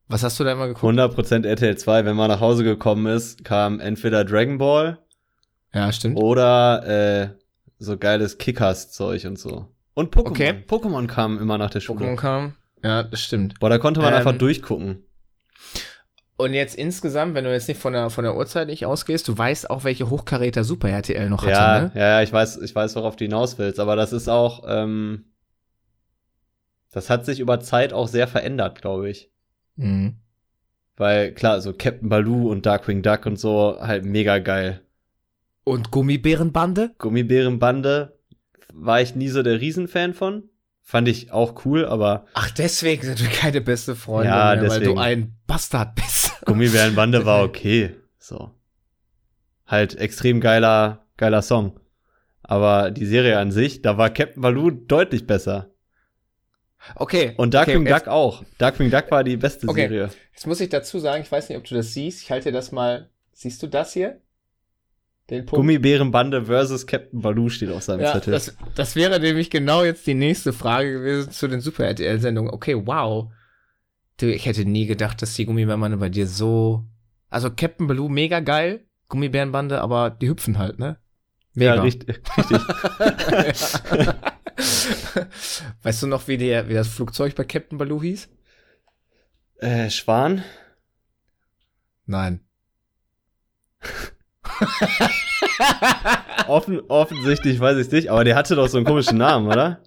Was 0.08 0.22
hast 0.22 0.38
du 0.38 0.44
da 0.44 0.52
immer 0.52 0.68
geguckt? 0.68 0.84
100% 0.94 1.44
RTL 1.46 1.76
2, 1.76 2.04
wenn 2.04 2.14
man 2.16 2.28
nach 2.28 2.40
Hause 2.40 2.62
gekommen 2.64 3.06
ist, 3.06 3.44
kam 3.44 3.80
entweder 3.80 4.24
Dragon 4.24 4.58
Ball 4.58 4.98
Ja, 5.74 5.92
stimmt. 5.92 6.16
oder 6.16 6.86
äh, 6.86 7.28
so 7.78 7.96
geiles 7.98 8.38
Kickers-Zeug 8.38 9.24
und 9.26 9.38
so. 9.38 9.68
Und 9.96 10.14
Pokémon. 10.14 10.28
Okay. 10.30 10.62
Pokémon 10.68 11.06
kam 11.06 11.38
immer 11.38 11.56
nach 11.56 11.70
der 11.70 11.80
Schule. 11.80 12.04
Pokémon 12.04 12.16
kam. 12.16 12.54
Ja, 12.84 13.02
das 13.02 13.22
stimmt. 13.22 13.58
Boah, 13.60 13.70
da 13.70 13.78
konnte 13.78 14.00
man 14.00 14.10
Ähm, 14.12 14.18
einfach 14.18 14.36
durchgucken. 14.36 15.02
Und 16.36 16.52
jetzt 16.52 16.74
insgesamt, 16.74 17.34
wenn 17.34 17.44
du 17.44 17.50
jetzt 17.52 17.66
nicht 17.66 17.80
von 17.80 17.94
der, 17.94 18.10
von 18.10 18.22
der 18.22 18.36
Uhrzeit 18.36 18.68
nicht 18.68 18.84
ausgehst, 18.84 19.26
du 19.26 19.36
weißt 19.38 19.70
auch, 19.70 19.84
welche 19.84 20.10
Hochkaräter 20.10 20.64
Super 20.64 20.90
RTL 20.90 21.30
noch 21.30 21.40
hatte, 21.42 21.50
Ja, 21.50 21.80
ne? 21.80 21.92
ja, 21.94 22.00
ja, 22.08 22.22
ich 22.22 22.30
weiß, 22.30 22.58
ich 22.58 22.74
weiß, 22.74 22.94
worauf 22.96 23.16
du 23.16 23.24
hinaus 23.24 23.58
willst, 23.58 23.80
aber 23.80 23.96
das 23.96 24.12
ist 24.12 24.28
auch, 24.28 24.64
ähm, 24.68 25.24
das 26.92 27.08
hat 27.08 27.24
sich 27.24 27.40
über 27.40 27.60
Zeit 27.60 27.94
auch 27.94 28.06
sehr 28.06 28.28
verändert, 28.28 28.82
glaube 28.82 29.08
ich. 29.08 29.30
Mhm. 29.76 30.16
Weil, 30.98 31.32
klar, 31.32 31.62
so 31.62 31.72
Captain 31.72 32.10
Baloo 32.10 32.50
und 32.50 32.66
Darkwing 32.66 33.00
Duck 33.00 33.24
und 33.24 33.38
so, 33.38 33.78
halt 33.80 34.04
mega 34.04 34.38
geil. 34.38 34.82
Und 35.64 35.90
Gummibärenbande? 35.90 36.94
Gummibärenbande 36.98 38.15
war 38.76 39.00
ich 39.00 39.14
nie 39.14 39.28
so 39.28 39.42
der 39.42 39.60
Riesenfan 39.60 40.14
von. 40.14 40.48
Fand 40.82 41.08
ich 41.08 41.32
auch 41.32 41.64
cool, 41.64 41.84
aber 41.84 42.26
Ach, 42.34 42.50
deswegen 42.50 43.02
sind 43.02 43.20
wir 43.20 43.28
keine 43.28 43.60
beste 43.60 43.96
Freunde 43.96 44.28
Ja, 44.30 44.54
mehr, 44.54 44.62
weil 44.62 44.68
deswegen. 44.80 44.94
du 44.94 45.00
ein 45.00 45.36
Bastard 45.46 45.96
bist. 45.96 46.30
Gummibärenbande 46.44 47.26
war 47.26 47.42
okay. 47.42 47.96
So. 48.18 48.52
Halt 49.66 49.96
extrem 49.98 50.40
geiler, 50.40 51.04
geiler 51.16 51.42
Song. 51.42 51.80
Aber 52.42 52.92
die 52.92 53.06
Serie 53.06 53.38
an 53.38 53.50
sich, 53.50 53.82
da 53.82 53.98
war 53.98 54.10
Captain 54.10 54.40
Baloo 54.40 54.70
deutlich 54.70 55.26
besser. 55.26 55.70
Okay. 56.94 57.34
Und 57.36 57.54
Darkwing 57.54 57.80
okay, 57.82 57.92
Duck 57.94 58.06
auch. 58.06 58.44
Darkwing 58.58 58.90
Duck 58.92 59.10
war 59.10 59.24
die 59.24 59.36
beste 59.36 59.66
Okay. 59.68 59.88
Serie. 59.88 60.10
Jetzt 60.32 60.46
muss 60.46 60.60
ich 60.60 60.68
dazu 60.68 61.00
sagen, 61.00 61.22
ich 61.22 61.32
weiß 61.32 61.48
nicht, 61.48 61.58
ob 61.58 61.64
du 61.64 61.74
das 61.74 61.92
siehst. 61.94 62.22
Ich 62.22 62.30
halte 62.30 62.50
dir 62.50 62.52
das 62.56 62.70
mal. 62.70 63.10
Siehst 63.32 63.60
du 63.62 63.66
das 63.66 63.92
hier? 63.92 64.20
Den 65.30 65.44
Punkt. 65.44 65.56
Gummibärenbande 65.56 66.44
versus 66.44 66.86
Captain 66.86 67.20
Baloo 67.20 67.48
steht 67.48 67.70
auf 67.70 67.82
seinem 67.82 68.00
Ja, 68.02 68.12
Zettel. 68.12 68.32
das, 68.32 68.56
das 68.76 68.94
wäre 68.94 69.18
nämlich 69.18 69.50
genau 69.50 69.82
jetzt 69.82 70.06
die 70.06 70.14
nächste 70.14 70.52
Frage 70.52 70.92
gewesen 70.92 71.32
zu 71.32 71.48
den 71.48 71.60
Super 71.60 71.84
RTL-Sendungen. 71.86 72.52
Okay, 72.52 72.80
wow. 72.86 73.32
Du, 74.18 74.32
ich 74.32 74.46
hätte 74.46 74.64
nie 74.64 74.86
gedacht, 74.86 75.20
dass 75.22 75.34
die 75.34 75.44
Gummibärenbande 75.44 75.96
bei 75.96 76.08
dir 76.10 76.26
so. 76.28 76.84
Also 77.28 77.50
Captain 77.50 77.88
Baloo 77.88 78.08
mega 78.08 78.38
geil, 78.40 78.84
Gummibärenbande, 79.08 79.80
aber 79.80 80.10
die 80.10 80.28
hüpfen 80.28 80.58
halt, 80.58 80.78
ne? 80.78 80.98
ja, 81.54 81.74
richtig. 81.82 82.20
richtig. 82.36 82.58
weißt 85.82 86.02
du 86.02 86.06
noch, 86.06 86.28
wie, 86.28 86.36
der, 86.38 86.68
wie 86.68 86.74
das 86.74 86.88
Flugzeug 86.88 87.34
bei 87.34 87.44
Captain 87.44 87.78
Baloo 87.78 88.00
hieß? 88.02 88.28
äh, 89.58 89.90
Schwan? 89.90 90.44
Nein. 92.06 92.40
Offen, 96.48 96.80
offensichtlich 96.88 97.60
weiß 97.60 97.78
ich 97.78 97.90
nicht, 97.90 98.08
aber 98.10 98.24
der 98.24 98.36
hatte 98.36 98.54
doch 98.54 98.68
so 98.68 98.76
einen 98.76 98.86
komischen 98.86 99.18
Namen, 99.18 99.46
oder? 99.48 99.80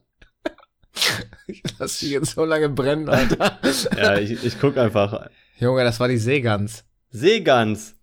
Ich 1.47 1.64
lass 1.80 1.99
dich 1.99 2.12
jetzt 2.12 2.36
so 2.36 2.45
lange 2.45 2.70
brennen, 2.70 3.10
Alter. 3.10 3.60
Ja, 3.97 4.18
ich, 4.18 4.43
ich 4.43 4.60
guck 4.60 4.78
einfach. 4.78 5.28
Junge, 5.60 5.84
das 5.84 5.99
war 5.99 6.07
die 6.07 6.18
Seegans. 6.18 6.84
Seegans. 7.12 7.95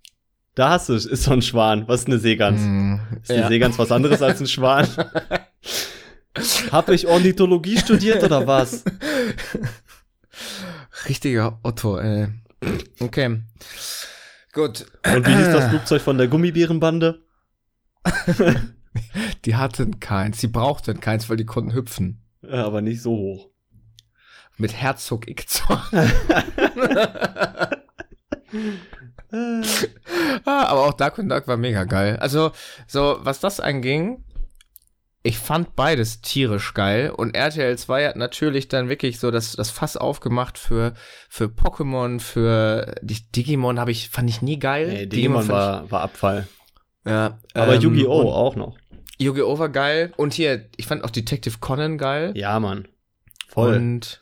Da 0.55 0.71
hast 0.71 0.89
du 0.89 0.95
es, 0.95 1.05
ist 1.05 1.25
so 1.25 1.33
ein 1.33 1.43
Schwan. 1.43 1.87
Was 1.87 2.01
ist 2.01 2.07
eine 2.07 2.19
Seegans? 2.19 2.61
Mm, 2.63 2.95
Ist 3.21 3.31
die 3.31 3.35
ja. 3.35 3.49
Seegans 3.49 3.79
was 3.79 3.93
anderes 3.93 4.23
als 4.23 4.41
ein 4.41 4.47
Schwan? 4.47 4.89
Hab 6.71 6.89
ich 6.89 7.07
Ornithologie 7.07 7.79
studiert 7.79 8.23
oder 8.23 8.47
was? 8.47 8.83
Richtiger 11.09 11.59
Otto, 11.63 11.99
ey. 11.99 12.29
Okay. 13.01 13.41
Gut. 14.57 14.87
Und 15.05 15.27
wie 15.27 15.35
hieß 15.37 15.53
das 15.53 15.69
Flugzeug 15.69 16.01
von 16.01 16.17
der 16.17 16.29
Gummibärenbande? 16.29 17.23
Die 19.45 19.55
hatten 19.55 20.01
keins. 20.01 20.39
Die 20.39 20.47
brauchten 20.47 20.99
keins, 20.99 21.29
weil 21.29 21.37
die 21.37 21.45
konnten 21.45 21.75
hüpfen. 21.75 22.23
Ja, 22.41 22.65
aber 22.65 22.81
nicht 22.81 23.03
so 23.03 23.11
hoch. 23.11 23.51
Mit 24.57 24.73
Herzog 24.73 25.29
Ickzor. 25.29 25.83
ah, 30.47 30.65
aber 30.65 30.87
auch 30.87 30.95
Dark 30.95 31.19
and 31.19 31.31
Dark 31.31 31.47
war 31.49 31.59
mega 31.59 31.85
geil. 31.85 32.17
Also, 32.17 32.53
so, 32.87 33.19
was 33.21 33.41
das 33.41 33.61
anging, 33.61 34.25
ich 35.27 35.39
fand 35.39 35.75
beides 35.75 36.21
tierisch 36.21 36.73
geil 36.73 37.11
und 37.11 37.35
RTL 37.35 37.77
2 37.77 38.09
hat 38.09 38.17
natürlich 38.17 38.69
dann 38.69 38.89
wirklich 38.89 39.19
so 39.19 39.33
das, 39.33 39.57
das 39.57 39.71
Fass 39.71 39.97
aufgemacht 39.97 40.57
für, 40.57 40.95
für 41.29 41.47
Pokémon, 41.47 42.21
für 42.21 42.95
die 43.03 43.19
Digimon 43.33 43.81
habe 43.81 43.91
ich, 43.91 44.09
fand 44.09 44.31
ich 44.31 44.41
nie 44.41 44.59
geil. 44.59 44.89
Nee, 44.89 45.07
Digimon 45.07 45.49
war, 45.49 45.91
war 45.91 46.03
Abfall. 46.03 46.47
Ja. 47.05 47.39
Aber 47.55 47.75
ähm, 47.75 47.81
Yu-Gi-Oh! 47.81 48.31
auch 48.31 48.55
noch. 48.55 48.79
Yu-Gi-Oh! 49.19 49.59
war 49.59 49.69
geil 49.69 50.13
und 50.17 50.33
hier, 50.33 50.67
ich 50.77 50.87
fand 50.87 51.03
auch 51.03 51.11
Detective 51.11 51.59
Conan 51.59 51.99
geil. 51.99 52.33
Ja, 52.37 52.61
Mann. 52.61 52.87
Voll. 53.49 53.75
Und 53.75 54.21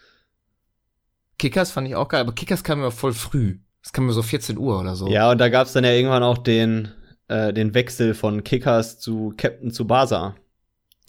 Kickers 1.39 1.71
fand 1.71 1.87
ich 1.87 1.97
auch 1.97 2.09
geil, 2.09 2.23
aber 2.23 2.33
Kickers 2.33 2.65
kam 2.65 2.81
mir 2.81 2.91
voll 2.91 3.13
früh. 3.13 3.59
Das 3.83 3.93
kam 3.93 4.07
mir 4.07 4.13
so 4.13 4.23
14 4.23 4.57
Uhr 4.57 4.81
oder 4.81 4.97
so. 4.97 5.09
Ja, 5.09 5.31
und 5.31 5.39
da 5.39 5.51
gab's 5.51 5.75
dann 5.75 5.85
ja 5.85 5.91
irgendwann 5.91 6.23
auch 6.23 6.39
den, 6.39 6.93
äh, 7.29 7.53
den 7.53 7.75
Wechsel 7.75 8.15
von 8.15 8.43
Kickers 8.43 8.99
zu 8.99 9.35
Captain 9.37 9.71
Tsubasa. 9.71 10.37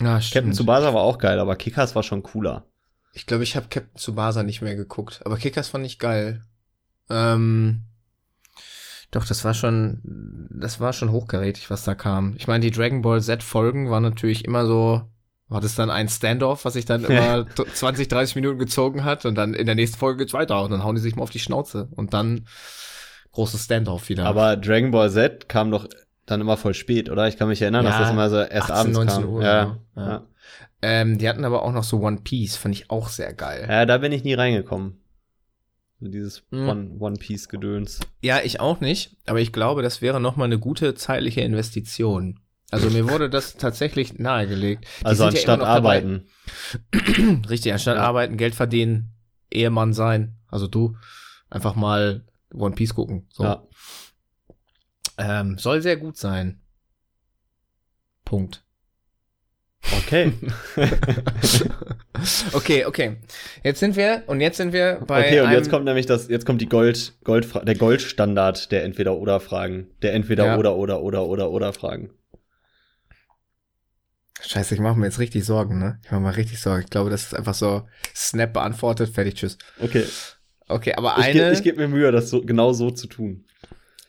Ja 0.01 0.19
Captain. 0.19 0.51
Tsubasa 0.53 0.93
war 0.93 1.01
auch 1.03 1.17
geil, 1.17 1.39
aber 1.39 1.55
Kickers 1.55 1.95
war 1.95 2.03
schon 2.03 2.23
cooler. 2.23 2.65
Ich 3.13 3.25
glaube, 3.25 3.43
ich 3.43 3.55
habe 3.55 3.67
Captain 3.69 3.95
Tsubasa 3.95 4.43
nicht 4.43 4.61
mehr 4.61 4.75
geguckt, 4.75 5.21
aber 5.25 5.37
Kickers 5.37 5.69
fand 5.69 5.85
ich 5.85 5.99
geil. 5.99 6.43
Ähm, 7.09 7.83
doch, 9.11 9.25
das 9.25 9.45
war 9.45 9.53
schon, 9.53 10.01
das 10.51 10.79
war 10.79 10.91
schon 10.91 11.11
hochkarätig, 11.11 11.69
was 11.69 11.83
da 11.83 11.95
kam. 11.95 12.33
Ich 12.37 12.47
meine, 12.47 12.61
die 12.65 12.71
Dragon 12.71 13.01
Ball 13.01 13.21
Z 13.21 13.43
Folgen 13.43 13.89
waren 13.89 14.03
natürlich 14.03 14.43
immer 14.43 14.65
so, 14.65 15.03
war 15.47 15.61
das 15.61 15.75
dann 15.75 15.89
ein 15.91 16.09
Standoff, 16.09 16.65
was 16.65 16.73
sich 16.73 16.85
dann 16.85 17.05
immer 17.05 17.45
t- 17.45 17.63
20, 17.71 18.07
30 18.09 18.35
Minuten 18.35 18.59
gezogen 18.59 19.05
hat 19.05 19.25
und 19.25 19.35
dann 19.35 19.53
in 19.53 19.65
der 19.67 19.75
nächsten 19.75 19.97
Folge 19.97 20.19
geht's 20.23 20.33
weiter 20.33 20.61
und 20.63 20.71
dann 20.71 20.83
hauen 20.83 20.95
die 20.95 21.01
sich 21.01 21.15
mal 21.15 21.23
auf 21.23 21.29
die 21.29 21.39
Schnauze 21.39 21.87
und 21.91 22.13
dann 22.13 22.47
großes 23.31 23.63
Standoff 23.65 24.09
wieder. 24.09 24.25
Aber 24.25 24.57
Dragon 24.57 24.91
Ball 24.91 25.11
Z 25.11 25.47
kam 25.47 25.71
doch 25.71 25.87
dann 26.25 26.41
immer 26.41 26.57
voll 26.57 26.73
spät, 26.73 27.09
oder? 27.09 27.27
Ich 27.27 27.37
kann 27.37 27.47
mich 27.47 27.61
erinnern, 27.61 27.85
dass 27.85 27.95
Ja, 27.95 28.01
das 28.01 28.11
immer 28.11 28.29
so 28.29 28.37
erst 28.37 28.71
18, 28.71 28.75
abends 28.75 28.97
19 28.97 29.21
kam. 29.23 29.29
Uhr, 29.33 29.43
ja, 29.43 29.77
ja. 29.95 30.07
ja. 30.07 30.27
ähm, 30.81 31.17
die 31.17 31.29
hatten 31.29 31.45
aber 31.45 31.63
auch 31.63 31.71
noch 31.71 31.83
so 31.83 31.99
One 32.01 32.21
Piece, 32.23 32.55
fand 32.57 32.73
ich 32.75 32.89
auch 32.89 33.09
sehr 33.09 33.33
geil. 33.33 33.67
ja, 33.69 33.85
da 33.85 33.97
bin 33.99 34.11
ich 34.11 34.23
nie 34.23 34.33
reingekommen. 34.33 34.99
So 36.01 36.07
dieses 36.09 36.43
Mhm. 36.51 36.67
One, 36.69 36.89
One 36.99 37.15
Piece 37.17 37.47
Gedöns. 37.47 37.99
Ja, 38.21 38.39
ich 38.43 38.59
auch 38.59 38.81
nicht, 38.81 39.15
aber 39.25 39.39
ich 39.39 39.53
glaube, 39.53 39.81
das 39.81 40.01
wäre 40.01 40.19
noch 40.19 40.35
mal 40.35 40.45
eine 40.45 40.59
gute 40.59 40.93
zeitliche 40.95 41.41
Investition. 41.41 42.39
Also 42.71 42.89
mir 42.89 43.07
wurde 43.07 43.29
das 43.29 43.53
tatsächlich 43.57 44.17
nahegelegt. 44.19 44.85
Die 45.01 45.05
Also 45.05 45.23
ja 45.23 45.29
anstatt 45.29 45.61
dabei. 45.61 45.69
arbeiten. 46.01 46.25
Richtig, 47.49 47.71
anstatt 47.71 47.97
Ja. 47.97 48.03
arbeiten, 48.03 48.37
Geld 48.37 48.55
verdienen, 48.55 49.11
Ehemann 49.51 49.93
sein. 49.93 50.35
Also 50.49 50.67
du 50.67 50.97
einfach 51.49 51.75
mal 51.75 52.25
One 52.53 52.75
Piece 52.75 52.93
gucken. 52.95 53.27
So. 53.31 53.43
Ja. 53.43 53.63
Ähm, 55.17 55.57
soll 55.57 55.81
sehr 55.81 55.97
gut 55.97 56.17
sein. 56.17 56.59
Punkt. 58.25 58.63
Okay. 59.97 60.33
okay, 62.53 62.85
okay. 62.85 63.17
Jetzt 63.63 63.79
sind 63.79 63.95
wir 63.95 64.23
und 64.27 64.41
jetzt 64.41 64.57
sind 64.57 64.73
wir 64.73 65.01
bei 65.05 65.27
okay, 65.27 65.41
und 65.41 65.51
jetzt 65.51 65.69
kommt 65.69 65.85
nämlich 65.85 66.05
das, 66.05 66.27
jetzt 66.27 66.45
kommt 66.45 66.61
die 66.61 66.69
Gold, 66.69 67.13
Gold, 67.23 67.47
der 67.67 67.75
Goldstandard 67.75 68.71
der 68.71 68.83
Entweder-Oder-Fragen. 68.83 69.87
Der 70.01 70.11
Ja. 70.11 70.15
Entweder-Oder, 70.15 70.75
Oder, 70.75 71.01
Oder, 71.01 71.25
Oder, 71.25 71.51
Oder-Fragen. 71.51 72.11
Scheiße, 74.41 74.75
ich 74.75 74.81
mache 74.81 74.99
mir 74.99 75.05
jetzt 75.05 75.19
richtig 75.19 75.45
Sorgen, 75.45 75.79
ne? 75.79 75.99
Ich 76.03 76.11
mache 76.11 76.21
mir 76.21 76.35
richtig 76.35 76.59
Sorgen. 76.59 76.83
Ich 76.83 76.89
glaube, 76.89 77.09
das 77.09 77.23
ist 77.23 77.35
einfach 77.35 77.53
so 77.53 77.87
Snap 78.15 78.53
beantwortet, 78.53 79.09
fertig, 79.09 79.35
tschüss. 79.35 79.57
Okay. 79.79 80.05
Okay, 80.67 80.93
aber 80.95 81.15
Ich, 81.19 81.25
eine, 81.25 81.33
ge 81.33 81.53
ich 81.53 81.63
gebe 81.63 81.77
mir 81.77 81.87
Mühe, 81.87 82.11
das 82.11 82.29
so, 82.29 82.41
genau 82.41 82.73
so 82.73 82.91
zu 82.91 83.07
tun. 83.07 83.45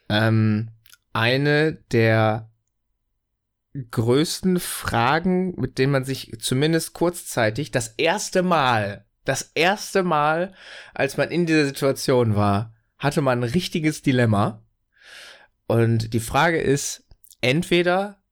ähm, 0.09 0.69
eine 1.17 1.73
der 1.93 2.51
größten 3.91 4.61
Fragen, 4.61 5.59
mit 5.59 5.79
denen 5.79 5.93
man 5.93 6.05
sich 6.05 6.33
zumindest 6.41 6.93
kurzzeitig 6.93 7.71
das 7.71 7.89
erste 7.97 8.43
Mal, 8.43 9.07
das 9.25 9.51
erste 9.55 10.03
Mal, 10.03 10.55
als 10.93 11.17
man 11.17 11.31
in 11.31 11.47
dieser 11.47 11.65
Situation 11.65 12.37
war, 12.37 12.75
hatte 12.99 13.23
man 13.23 13.41
ein 13.41 13.51
richtiges 13.51 14.03
Dilemma. 14.03 14.63
Und 15.67 16.13
die 16.13 16.21
Frage 16.21 16.61
ist, 16.61 17.05
entweder 17.41 18.23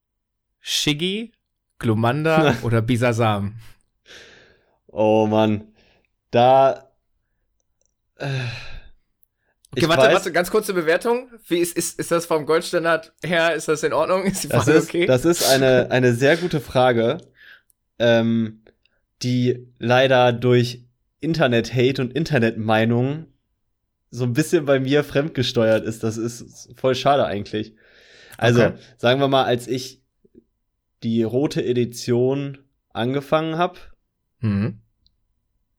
Shiggy, 0.60 1.32
Glumanda 1.78 2.54
oder 2.62 2.82
Bisasam. 2.82 3.60
Oh 4.86 5.26
Mann. 5.26 5.72
Da. 6.30 6.90
Äh, 8.16 8.28
Okay, 9.76 9.88
warte, 9.88 10.02
weiß, 10.02 10.14
warte, 10.14 10.32
ganz 10.32 10.50
kurze 10.50 10.74
Bewertung. 10.74 11.28
Wie 11.46 11.58
ist, 11.58 11.76
ist, 11.76 11.98
ist 11.98 12.10
das 12.10 12.26
vom 12.26 12.46
Goldstandard 12.46 13.12
her? 13.24 13.54
Ist 13.54 13.68
das 13.68 13.82
in 13.82 13.92
Ordnung? 13.92 14.24
Ist 14.26 14.44
die 14.44 14.48
Das 14.48 14.64
Frage 14.64 14.78
ist, 14.78 14.84
okay? 14.88 15.06
das 15.06 15.24
ist 15.24 15.48
eine, 15.48 15.90
eine 15.90 16.14
sehr 16.14 16.36
gute 16.36 16.60
Frage, 16.60 17.18
ähm, 17.98 18.62
die 19.22 19.66
leider 19.78 20.32
durch 20.32 20.84
Internet-Hate 21.20 22.02
und 22.02 22.12
Internet-Meinung 22.12 23.26
so 24.10 24.24
ein 24.24 24.32
bisschen 24.32 24.64
bei 24.64 24.78
mir 24.78 25.02
fremdgesteuert 25.04 25.84
ist. 25.84 26.02
Das 26.04 26.16
ist 26.16 26.70
voll 26.76 26.94
schade 26.94 27.24
eigentlich. 27.24 27.74
Also, 28.36 28.62
Okay. 28.64 28.74
sagen 28.96 29.20
wir 29.20 29.28
mal, 29.28 29.44
als 29.44 29.66
ich 29.66 30.02
die 31.02 31.22
rote 31.22 31.64
Edition 31.64 32.58
angefangen 32.92 33.58
habe, 33.58 33.78
Mhm. 34.40 34.80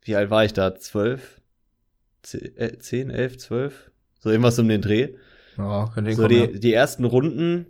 wie 0.02 0.16
alt 0.16 0.30
war 0.30 0.44
ich 0.46 0.54
da? 0.54 0.76
Zwölf? 0.76 1.42
Ze- 2.26 2.58
äh, 2.58 2.78
Zehn, 2.80 3.10
elf, 3.10 3.38
zwölf? 3.38 3.92
So 4.20 4.30
irgendwas 4.30 4.58
um 4.60 4.68
den 4.68 4.82
Dreh. 4.82 5.16
Ja, 5.58 5.90
könnte 5.94 6.14
So 6.14 6.28
hinkommen, 6.28 6.54
die, 6.54 6.60
die 6.60 6.74
ersten 6.74 7.06
Runden 7.06 7.68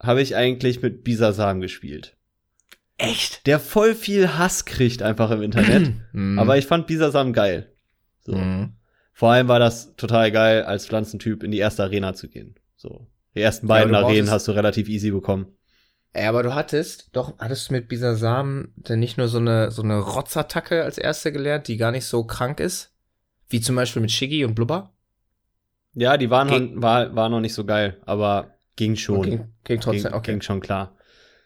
habe 0.00 0.22
ich 0.22 0.36
eigentlich 0.36 0.82
mit 0.82 1.02
Bisasam 1.04 1.60
gespielt. 1.60 2.16
ja. 3.00 3.08
Echt? 3.08 3.46
Der 3.46 3.58
voll 3.58 3.94
viel 3.94 4.36
Hass 4.36 4.66
kriegt 4.66 5.02
einfach 5.02 5.30
im 5.30 5.42
Internet. 5.42 5.92
Mhm. 6.12 6.38
aber 6.38 6.58
ich 6.58 6.66
fand 6.66 6.86
Bisasam 6.86 7.32
geil. 7.32 7.72
So. 8.20 8.34
Mhm. 8.34 8.74
Vor 9.12 9.30
allem 9.30 9.48
war 9.48 9.58
das 9.58 9.94
total 9.96 10.30
geil, 10.32 10.64
als 10.64 10.86
Pflanzentyp 10.86 11.42
in 11.42 11.50
die 11.50 11.58
erste 11.58 11.82
Arena 11.84 12.14
zu 12.14 12.28
gehen. 12.28 12.56
So. 12.76 13.06
Die 13.34 13.40
ersten 13.40 13.66
beiden 13.68 13.92
du 13.92 13.98
Arenen 13.98 14.30
hast 14.30 14.48
du 14.48 14.52
relativ 14.52 14.88
easy 14.88 15.10
bekommen. 15.12 15.46
Ey, 16.12 16.26
aber 16.26 16.42
du 16.42 16.54
hattest, 16.54 17.10
doch, 17.12 17.38
hattest 17.38 17.68
du 17.70 17.74
mit 17.74 17.86
Bisasam 17.88 18.72
denn 18.76 18.98
nicht 18.98 19.16
nur 19.18 19.28
so 19.28 19.38
eine, 19.38 19.70
so 19.70 19.82
eine 19.82 19.98
Rotzattacke 19.98 20.82
als 20.82 20.98
erste 20.98 21.30
gelernt, 21.32 21.68
die 21.68 21.76
gar 21.76 21.92
nicht 21.92 22.04
so 22.06 22.24
krank 22.24 22.58
ist? 22.60 22.89
Wie 23.50 23.60
zum 23.60 23.76
Beispiel 23.76 24.00
mit 24.02 24.10
Shiggy 24.10 24.44
und 24.44 24.54
Blubber? 24.54 24.92
Ja, 25.94 26.16
die 26.16 26.30
waren 26.30 26.48
Ging- 26.48 26.74
noch, 26.76 26.82
war, 26.82 27.14
war 27.14 27.28
noch 27.28 27.40
nicht 27.40 27.54
so 27.54 27.64
geil, 27.64 28.00
aber 28.06 28.54
ging 28.76 28.96
schon. 28.96 29.22
Ging, 29.22 29.44
ging 29.64 29.80
trotzdem, 29.80 30.04
ging, 30.10 30.14
okay. 30.14 30.30
ging 30.32 30.40
schon 30.40 30.60
klar. 30.60 30.96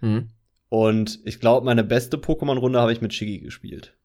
Mhm. 0.00 0.28
Und 0.68 1.20
ich 1.24 1.40
glaube, 1.40 1.64
meine 1.64 1.82
beste 1.84 2.16
Pokémon-Runde 2.18 2.80
habe 2.80 2.92
ich 2.92 3.00
mit 3.00 3.12
Shiggy 3.14 3.40
gespielt. 3.40 3.96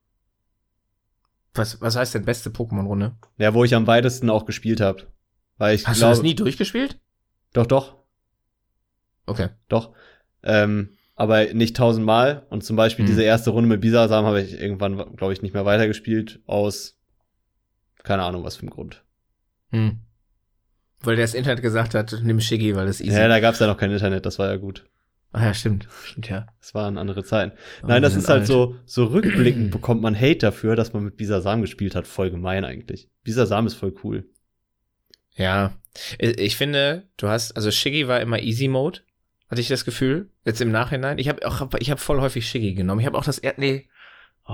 Was, 1.56 1.82
was 1.82 1.95
heißt 1.95 2.14
denn 2.16 2.26
beste 2.26 2.52
Pokémon-Runde? 2.52 3.16
Ja, 3.38 3.54
wo 3.54 3.64
ich 3.64 3.76
am 3.76 3.88
weitesten 3.88 4.30
auch 4.30 4.45
gespielt 4.45 4.80
habe. 4.82 5.08
Weil 5.58 5.76
ich 5.76 5.88
Hast 5.88 5.97
glaube, 6.00 6.12
du 6.14 6.18
das 6.18 6.24
nie 6.24 6.36
durchgespielt? 6.36 7.00
Doch, 7.54 7.66
doch, 7.66 7.97
Okay. 9.26 9.50
doch. 9.68 9.93
Ähm, 10.43 10.91
aber 11.16 11.54
nicht 11.54 11.76
tausendmal. 11.76 12.45
Und 12.50 12.64
zum 12.64 12.76
Beispiel 12.76 13.04
Mhm. 13.04 13.10
diese 13.10 13.24
erste 13.24 13.50
Runde 13.50 13.68
mit 13.68 13.82
Bisasam 13.82 14.26
habe 14.26 14.41
ich 14.41 14.54
irgendwann, 14.60 15.16
glaube 15.18 15.34
ich, 15.34 15.41
nicht 15.41 15.54
mehr 15.54 15.66
weitergespielt. 15.66 16.39
Aus 16.45 16.99
keine 18.04 18.24
Ahnung, 18.24 18.43
was 18.43 18.58
für 18.58 18.66
ein 18.66 18.70
Grund. 18.70 19.04
Hm. 19.72 20.00
Weil 21.02 21.16
der 21.16 21.24
das 21.24 21.34
Internet 21.34 21.62
gesagt 21.62 21.95
hat, 21.95 22.20
nimm 22.24 22.39
Shiggy, 22.41 22.76
weil 22.76 22.86
das 22.86 23.00
easy. 23.02 23.18
Ja, 23.18 23.28
da 23.28 23.39
gab 23.39 23.54
es 23.54 23.60
ja 23.60 23.68
noch 23.68 23.78
kein 23.78 23.91
Internet, 23.91 24.26
das 24.26 24.38
war 24.39 24.47
ja 24.47 24.58
gut. 24.58 24.86
ah 25.32 25.45
ja, 25.45 25.54
stimmt. 25.54 25.88
Stimmt, 26.04 26.30
ja. 26.30 26.47
Das 26.60 26.74
waren 26.74 26.97
andere 26.97 27.24
Zeiten. 27.24 27.56
Oh, 27.84 27.88
Nein, 27.88 28.02
das 28.02 28.16
ist 28.16 28.28
halt 28.28 28.41
alt. 28.41 28.47
so, 28.47 28.76
so 28.86 29.06
rückblickend 29.06 29.72
bekommt 29.72 30.02
man 30.02 30.16
Hate 30.16 30.39
dafür, 30.39 30.76
dass 30.76 30.91
man 30.93 31.04
mit 31.06 31.18
Bisasam 31.18 31.62
gespielt 31.62 31.95
hat. 31.95 32.08
Voll 32.08 32.32
gemein 32.32 32.66
eigentlich. 32.66 33.10
Bisasam 33.24 33.68
ist 33.68 33.76
voll 33.76 33.93
cool. 34.04 34.28
Ja. 35.36 35.74
Ich 36.18 36.58
finde, 36.58 37.08
du 37.18 37.30
hast, 37.30 37.54
also 37.54 37.72
Shiggy 37.72 38.08
war 38.08 38.20
immer 38.20 38.39
Easy 38.39 38.68
Mode, 38.68 39.00
hatte 39.50 39.62
ich 39.62 39.70
das 39.70 39.86
Gefühl. 39.86 40.30
Jetzt 40.45 40.60
im 40.60 40.72
Nachhinein. 40.72 41.18
Ich 41.18 41.30
habe 41.30 41.47
auch, 41.47 41.66
ich 41.80 41.91
habe 41.91 42.02
voll 42.02 42.20
häufig 42.20 42.47
Shiggy 42.47 42.74
genommen. 42.74 43.00
Ich 43.00 43.08
habe 43.08 43.18
auch 43.18 43.24
das, 43.24 43.39
er 43.39 43.54
nee. 43.58 43.88
Oh, 44.45 44.54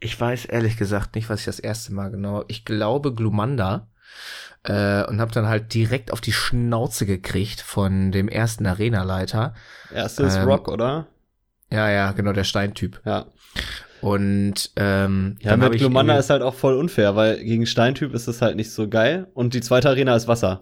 ich 0.00 0.18
weiß 0.20 0.46
ehrlich 0.46 0.76
gesagt 0.76 1.14
nicht, 1.14 1.28
was 1.28 1.40
ich 1.40 1.46
das 1.46 1.58
erste 1.58 1.92
Mal 1.92 2.10
genau. 2.10 2.44
Ich 2.48 2.64
glaube 2.64 3.14
Glumanda. 3.14 3.88
Äh, 4.64 5.04
und 5.04 5.20
habe 5.20 5.30
dann 5.32 5.46
halt 5.46 5.72
direkt 5.72 6.12
auf 6.12 6.20
die 6.20 6.32
Schnauze 6.32 7.06
gekriegt 7.06 7.60
von 7.60 8.10
dem 8.10 8.28
ersten 8.28 8.66
Arenaleiter. 8.66 9.54
Erstes 9.94 10.36
Ähm, 10.36 10.44
Rock, 10.44 10.68
oder? 10.68 11.06
Ja, 11.70 11.88
ja, 11.90 12.12
genau, 12.12 12.32
der 12.32 12.44
Steintyp. 12.44 13.00
Ja. 13.04 13.26
Und 14.00 14.70
ähm, 14.76 15.36
Ja, 15.40 15.56
mit 15.56 15.78
Glumanda 15.78 16.18
ist 16.18 16.30
halt 16.30 16.42
auch 16.42 16.54
voll 16.54 16.74
unfair, 16.74 17.14
weil 17.16 17.42
gegen 17.42 17.66
Steintyp 17.66 18.14
ist 18.14 18.28
das 18.28 18.42
halt 18.42 18.56
nicht 18.56 18.72
so 18.72 18.88
geil. 18.88 19.28
Und 19.34 19.54
die 19.54 19.60
zweite 19.60 19.88
Arena 19.88 20.16
ist 20.16 20.28
Wasser. 20.28 20.60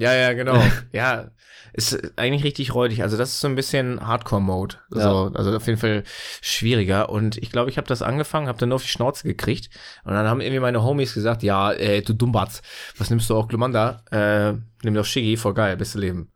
Ja, 0.00 0.14
ja, 0.14 0.32
genau. 0.32 0.62
ja, 0.92 1.30
ist 1.72 2.18
eigentlich 2.18 2.42
richtig 2.42 2.74
räudig. 2.74 3.02
Also 3.02 3.16
das 3.16 3.30
ist 3.30 3.40
so 3.40 3.48
ein 3.48 3.54
bisschen 3.54 4.04
Hardcore-Mode. 4.04 4.76
Ja. 4.94 5.02
So, 5.02 5.32
also 5.34 5.54
auf 5.54 5.66
jeden 5.66 5.78
Fall 5.78 6.04
schwieriger. 6.40 7.10
Und 7.10 7.36
ich 7.36 7.52
glaube, 7.52 7.70
ich 7.70 7.76
habe 7.76 7.86
das 7.86 8.02
angefangen, 8.02 8.48
habe 8.48 8.58
dann 8.58 8.70
nur 8.70 8.76
auf 8.76 8.82
die 8.82 8.88
Schnauze 8.88 9.28
gekriegt. 9.28 9.70
Und 10.04 10.14
dann 10.14 10.26
haben 10.26 10.40
irgendwie 10.40 10.60
meine 10.60 10.82
Homies 10.82 11.14
gesagt, 11.14 11.42
ja, 11.42 11.72
äh, 11.72 12.02
du 12.02 12.14
Dummbatz, 12.14 12.62
was 12.96 13.10
nimmst 13.10 13.28
du 13.30 13.36
auch 13.36 13.46
Glumanda? 13.46 14.02
Äh, 14.10 14.54
nimm 14.82 14.94
doch 14.94 15.04
Shiggy, 15.04 15.36
voll 15.36 15.54
geil, 15.54 15.76
beste 15.76 15.98
Leben. 15.98 16.32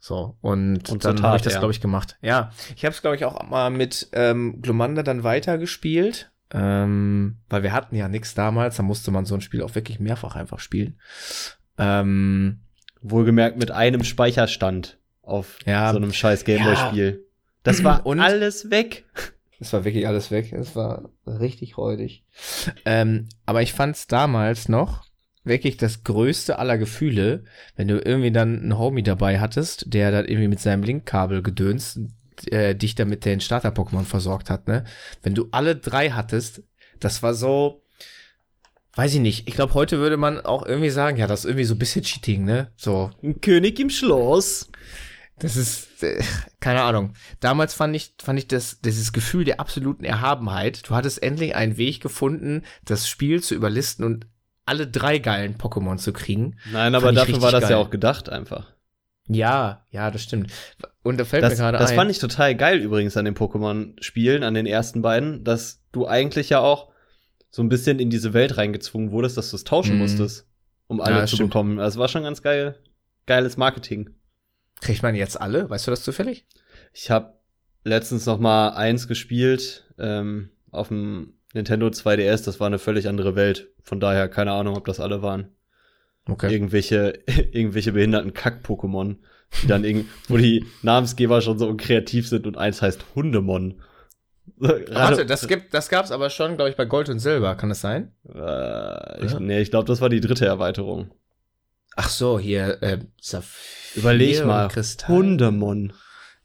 So, 0.00 0.36
und, 0.40 0.88
Und 0.90 1.04
dann 1.04 1.22
habe 1.22 1.36
ich 1.36 1.42
das, 1.42 1.54
ja. 1.54 1.58
glaube 1.58 1.72
ich, 1.72 1.80
gemacht. 1.80 2.16
Ja, 2.20 2.52
ich 2.76 2.84
habe 2.84 2.94
es, 2.94 3.00
glaube 3.00 3.16
ich, 3.16 3.24
auch 3.24 3.42
mal 3.48 3.70
mit 3.70 4.08
ähm, 4.12 4.60
Glumanda 4.60 5.02
dann 5.02 5.24
weitergespielt. 5.24 6.30
Ähm, 6.50 7.38
weil 7.50 7.62
wir 7.62 7.72
hatten 7.72 7.94
ja 7.94 8.08
nichts 8.08 8.34
damals, 8.34 8.76
da 8.76 8.82
musste 8.82 9.10
man 9.10 9.26
so 9.26 9.34
ein 9.34 9.42
Spiel 9.42 9.62
auch 9.62 9.74
wirklich 9.74 10.00
mehrfach 10.00 10.34
einfach 10.34 10.60
spielen. 10.60 10.98
Ähm, 11.76 12.60
Wohlgemerkt 13.02 13.58
mit 13.58 13.70
einem 13.70 14.04
Speicherstand 14.04 14.98
auf 15.22 15.58
Ja. 15.66 15.90
so 15.90 15.96
einem 15.98 16.12
scheiß 16.12 16.44
Gameboy-Spiel. 16.44 17.24
Das 17.62 17.84
war 17.84 18.04
Und- 18.06 18.20
alles 18.20 18.70
weg. 18.70 19.04
Es 19.60 19.72
war 19.72 19.84
wirklich 19.84 20.06
alles 20.06 20.30
weg. 20.30 20.52
Es 20.52 20.76
war 20.76 21.10
richtig 21.26 21.76
räudig. 21.78 22.24
Ähm, 22.84 23.28
aber 23.44 23.60
ich 23.62 23.72
fand 23.72 23.96
es 23.96 24.06
damals 24.06 24.68
noch 24.68 25.04
wirklich 25.44 25.76
das 25.78 26.04
größte 26.04 26.58
aller 26.58 26.78
Gefühle, 26.78 27.44
wenn 27.74 27.88
du 27.88 27.98
irgendwie 27.98 28.30
dann 28.30 28.60
einen 28.60 28.78
Homie 28.78 29.02
dabei 29.02 29.40
hattest, 29.40 29.92
der 29.92 30.10
dann 30.12 30.26
irgendwie 30.26 30.48
mit 30.48 30.60
seinem 30.60 30.82
Linkkabel 30.84 31.42
gedönst, 31.42 31.98
äh, 32.50 32.74
dich 32.76 32.94
dann 32.94 33.08
mit 33.08 33.24
den 33.24 33.40
Starter-Pokémon 33.40 34.04
versorgt 34.04 34.48
hat, 34.50 34.68
ne? 34.68 34.84
Wenn 35.22 35.34
du 35.34 35.48
alle 35.50 35.74
drei 35.74 36.10
hattest, 36.10 36.62
das 37.00 37.22
war 37.24 37.34
so, 37.34 37.82
weiß 38.98 39.14
ich 39.14 39.20
nicht. 39.20 39.46
Ich 39.48 39.54
glaube, 39.54 39.74
heute 39.74 39.98
würde 39.98 40.16
man 40.16 40.40
auch 40.40 40.66
irgendwie 40.66 40.90
sagen, 40.90 41.16
ja, 41.18 41.26
das 41.28 41.40
ist 41.40 41.44
irgendwie 41.46 41.64
so 41.64 41.74
ein 41.74 41.78
bisschen 41.78 42.02
Cheating, 42.04 42.44
ne? 42.44 42.72
So, 42.76 43.10
Ein 43.22 43.40
König 43.40 43.78
im 43.78 43.90
Schloss. 43.90 44.68
das 45.38 45.56
ist, 45.56 46.02
äh, 46.02 46.20
keine 46.60 46.82
Ahnung. 46.82 47.14
Damals 47.40 47.74
fand 47.74 47.94
ich, 47.94 48.14
fand 48.20 48.38
ich 48.40 48.48
das, 48.48 48.80
dieses 48.80 49.12
Gefühl 49.12 49.44
der 49.44 49.60
absoluten 49.60 50.04
Erhabenheit. 50.04 50.88
Du 50.88 50.94
hattest 50.96 51.22
endlich 51.22 51.54
einen 51.54 51.76
Weg 51.76 52.00
gefunden, 52.00 52.62
das 52.84 53.08
Spiel 53.08 53.40
zu 53.42 53.54
überlisten 53.54 54.04
und 54.04 54.26
alle 54.66 54.86
drei 54.88 55.18
geilen 55.18 55.56
Pokémon 55.56 55.96
zu 55.98 56.12
kriegen. 56.12 56.56
Nein, 56.72 56.94
aber 56.96 57.12
dafür 57.12 57.40
war 57.40 57.52
das 57.52 57.62
ja 57.62 57.68
geil. 57.70 57.78
auch 57.78 57.90
gedacht 57.90 58.28
einfach. 58.28 58.72
Ja, 59.28 59.84
ja, 59.90 60.10
das 60.10 60.22
stimmt. 60.24 60.50
Und 61.02 61.18
da 61.20 61.24
fällt 61.24 61.42
Das, 61.44 61.52
mir 61.52 61.58
gerade 61.58 61.78
das 61.78 61.90
ein. 61.90 61.96
fand 61.96 62.10
ich 62.10 62.18
total 62.18 62.54
geil 62.56 62.78
übrigens 62.78 63.16
an 63.16 63.24
den 63.26 63.34
Pokémon-Spielen, 63.36 64.42
an 64.42 64.54
den 64.54 64.66
ersten 64.66 65.02
beiden, 65.02 65.44
dass 65.44 65.82
du 65.92 66.06
eigentlich 66.08 66.48
ja 66.50 66.60
auch 66.60 66.90
so 67.50 67.62
ein 67.62 67.68
bisschen 67.68 67.98
in 67.98 68.10
diese 68.10 68.34
Welt 68.34 68.56
reingezwungen 68.56 69.10
wurdest, 69.10 69.36
dass 69.36 69.50
du 69.50 69.56
es 69.56 69.64
tauschen 69.64 69.94
Mhm. 69.94 70.00
musstest, 70.02 70.46
um 70.86 70.98
Ja, 70.98 71.04
alle 71.04 71.16
das 71.20 71.30
zu 71.30 71.36
stimmt. 71.36 71.50
bekommen. 71.50 71.76
Das 71.78 71.96
war 71.96 72.08
schon 72.08 72.22
ganz 72.22 72.42
geil. 72.42 72.76
Geiles 73.26 73.56
Marketing. 73.56 74.10
Kriegt 74.80 75.02
man 75.02 75.14
jetzt 75.14 75.40
alle? 75.40 75.68
Weißt 75.68 75.86
du 75.86 75.90
das 75.90 76.02
zufällig? 76.02 76.46
Ich 76.92 77.10
habe 77.10 77.34
letztens 77.84 78.26
noch 78.26 78.38
mal 78.38 78.70
eins 78.70 79.08
gespielt 79.08 79.86
ähm, 79.98 80.50
auf 80.70 80.88
dem 80.88 81.34
Nintendo 81.54 81.88
2DS. 81.88 82.44
Das 82.44 82.60
war 82.60 82.66
eine 82.66 82.78
völlig 82.78 83.08
andere 83.08 83.34
Welt. 83.34 83.68
Von 83.82 84.00
daher 84.00 84.28
keine 84.28 84.52
Ahnung, 84.52 84.76
ob 84.76 84.84
das 84.86 85.00
alle 85.00 85.22
waren. 85.22 85.48
Okay. 86.26 86.52
Irgendwelche, 86.52 87.20
irgendwelche 87.52 87.92
behinderten 87.92 88.34
Kack-Pokémon, 88.34 89.16
die 89.62 89.66
dann 89.66 89.84
irgend, 89.84 90.06
wo 90.28 90.36
die 90.36 90.64
Namensgeber 90.82 91.40
schon 91.40 91.58
so 91.58 91.66
unkreativ 91.66 92.28
sind 92.28 92.46
und 92.46 92.58
eins 92.58 92.82
heißt 92.82 93.04
Hundemon. 93.14 93.80
Warte, 94.56 95.26
das 95.26 95.46
gibt, 95.48 95.74
das 95.74 95.88
gab's 95.88 96.10
aber 96.10 96.30
schon, 96.30 96.56
glaube 96.56 96.70
ich, 96.70 96.76
bei 96.76 96.84
Gold 96.84 97.08
und 97.08 97.18
Silber. 97.18 97.54
Kann 97.56 97.68
das 97.68 97.80
sein? 97.80 98.12
Äh, 98.28 99.24
ich, 99.24 99.32
Ja. 99.32 99.40
nee, 99.40 99.60
ich 99.60 99.70
glaube, 99.70 99.86
das 99.86 100.00
war 100.00 100.08
die 100.08 100.20
dritte 100.20 100.46
Erweiterung. 100.46 101.10
Ach 101.96 102.08
so, 102.08 102.38
hier, 102.38 102.82
äh, 102.82 102.98
Saphir 103.20 104.00
Überleg 104.02 104.44
mal. 104.44 104.68
Kristall. 104.68 105.08
Hundemon. 105.16 105.92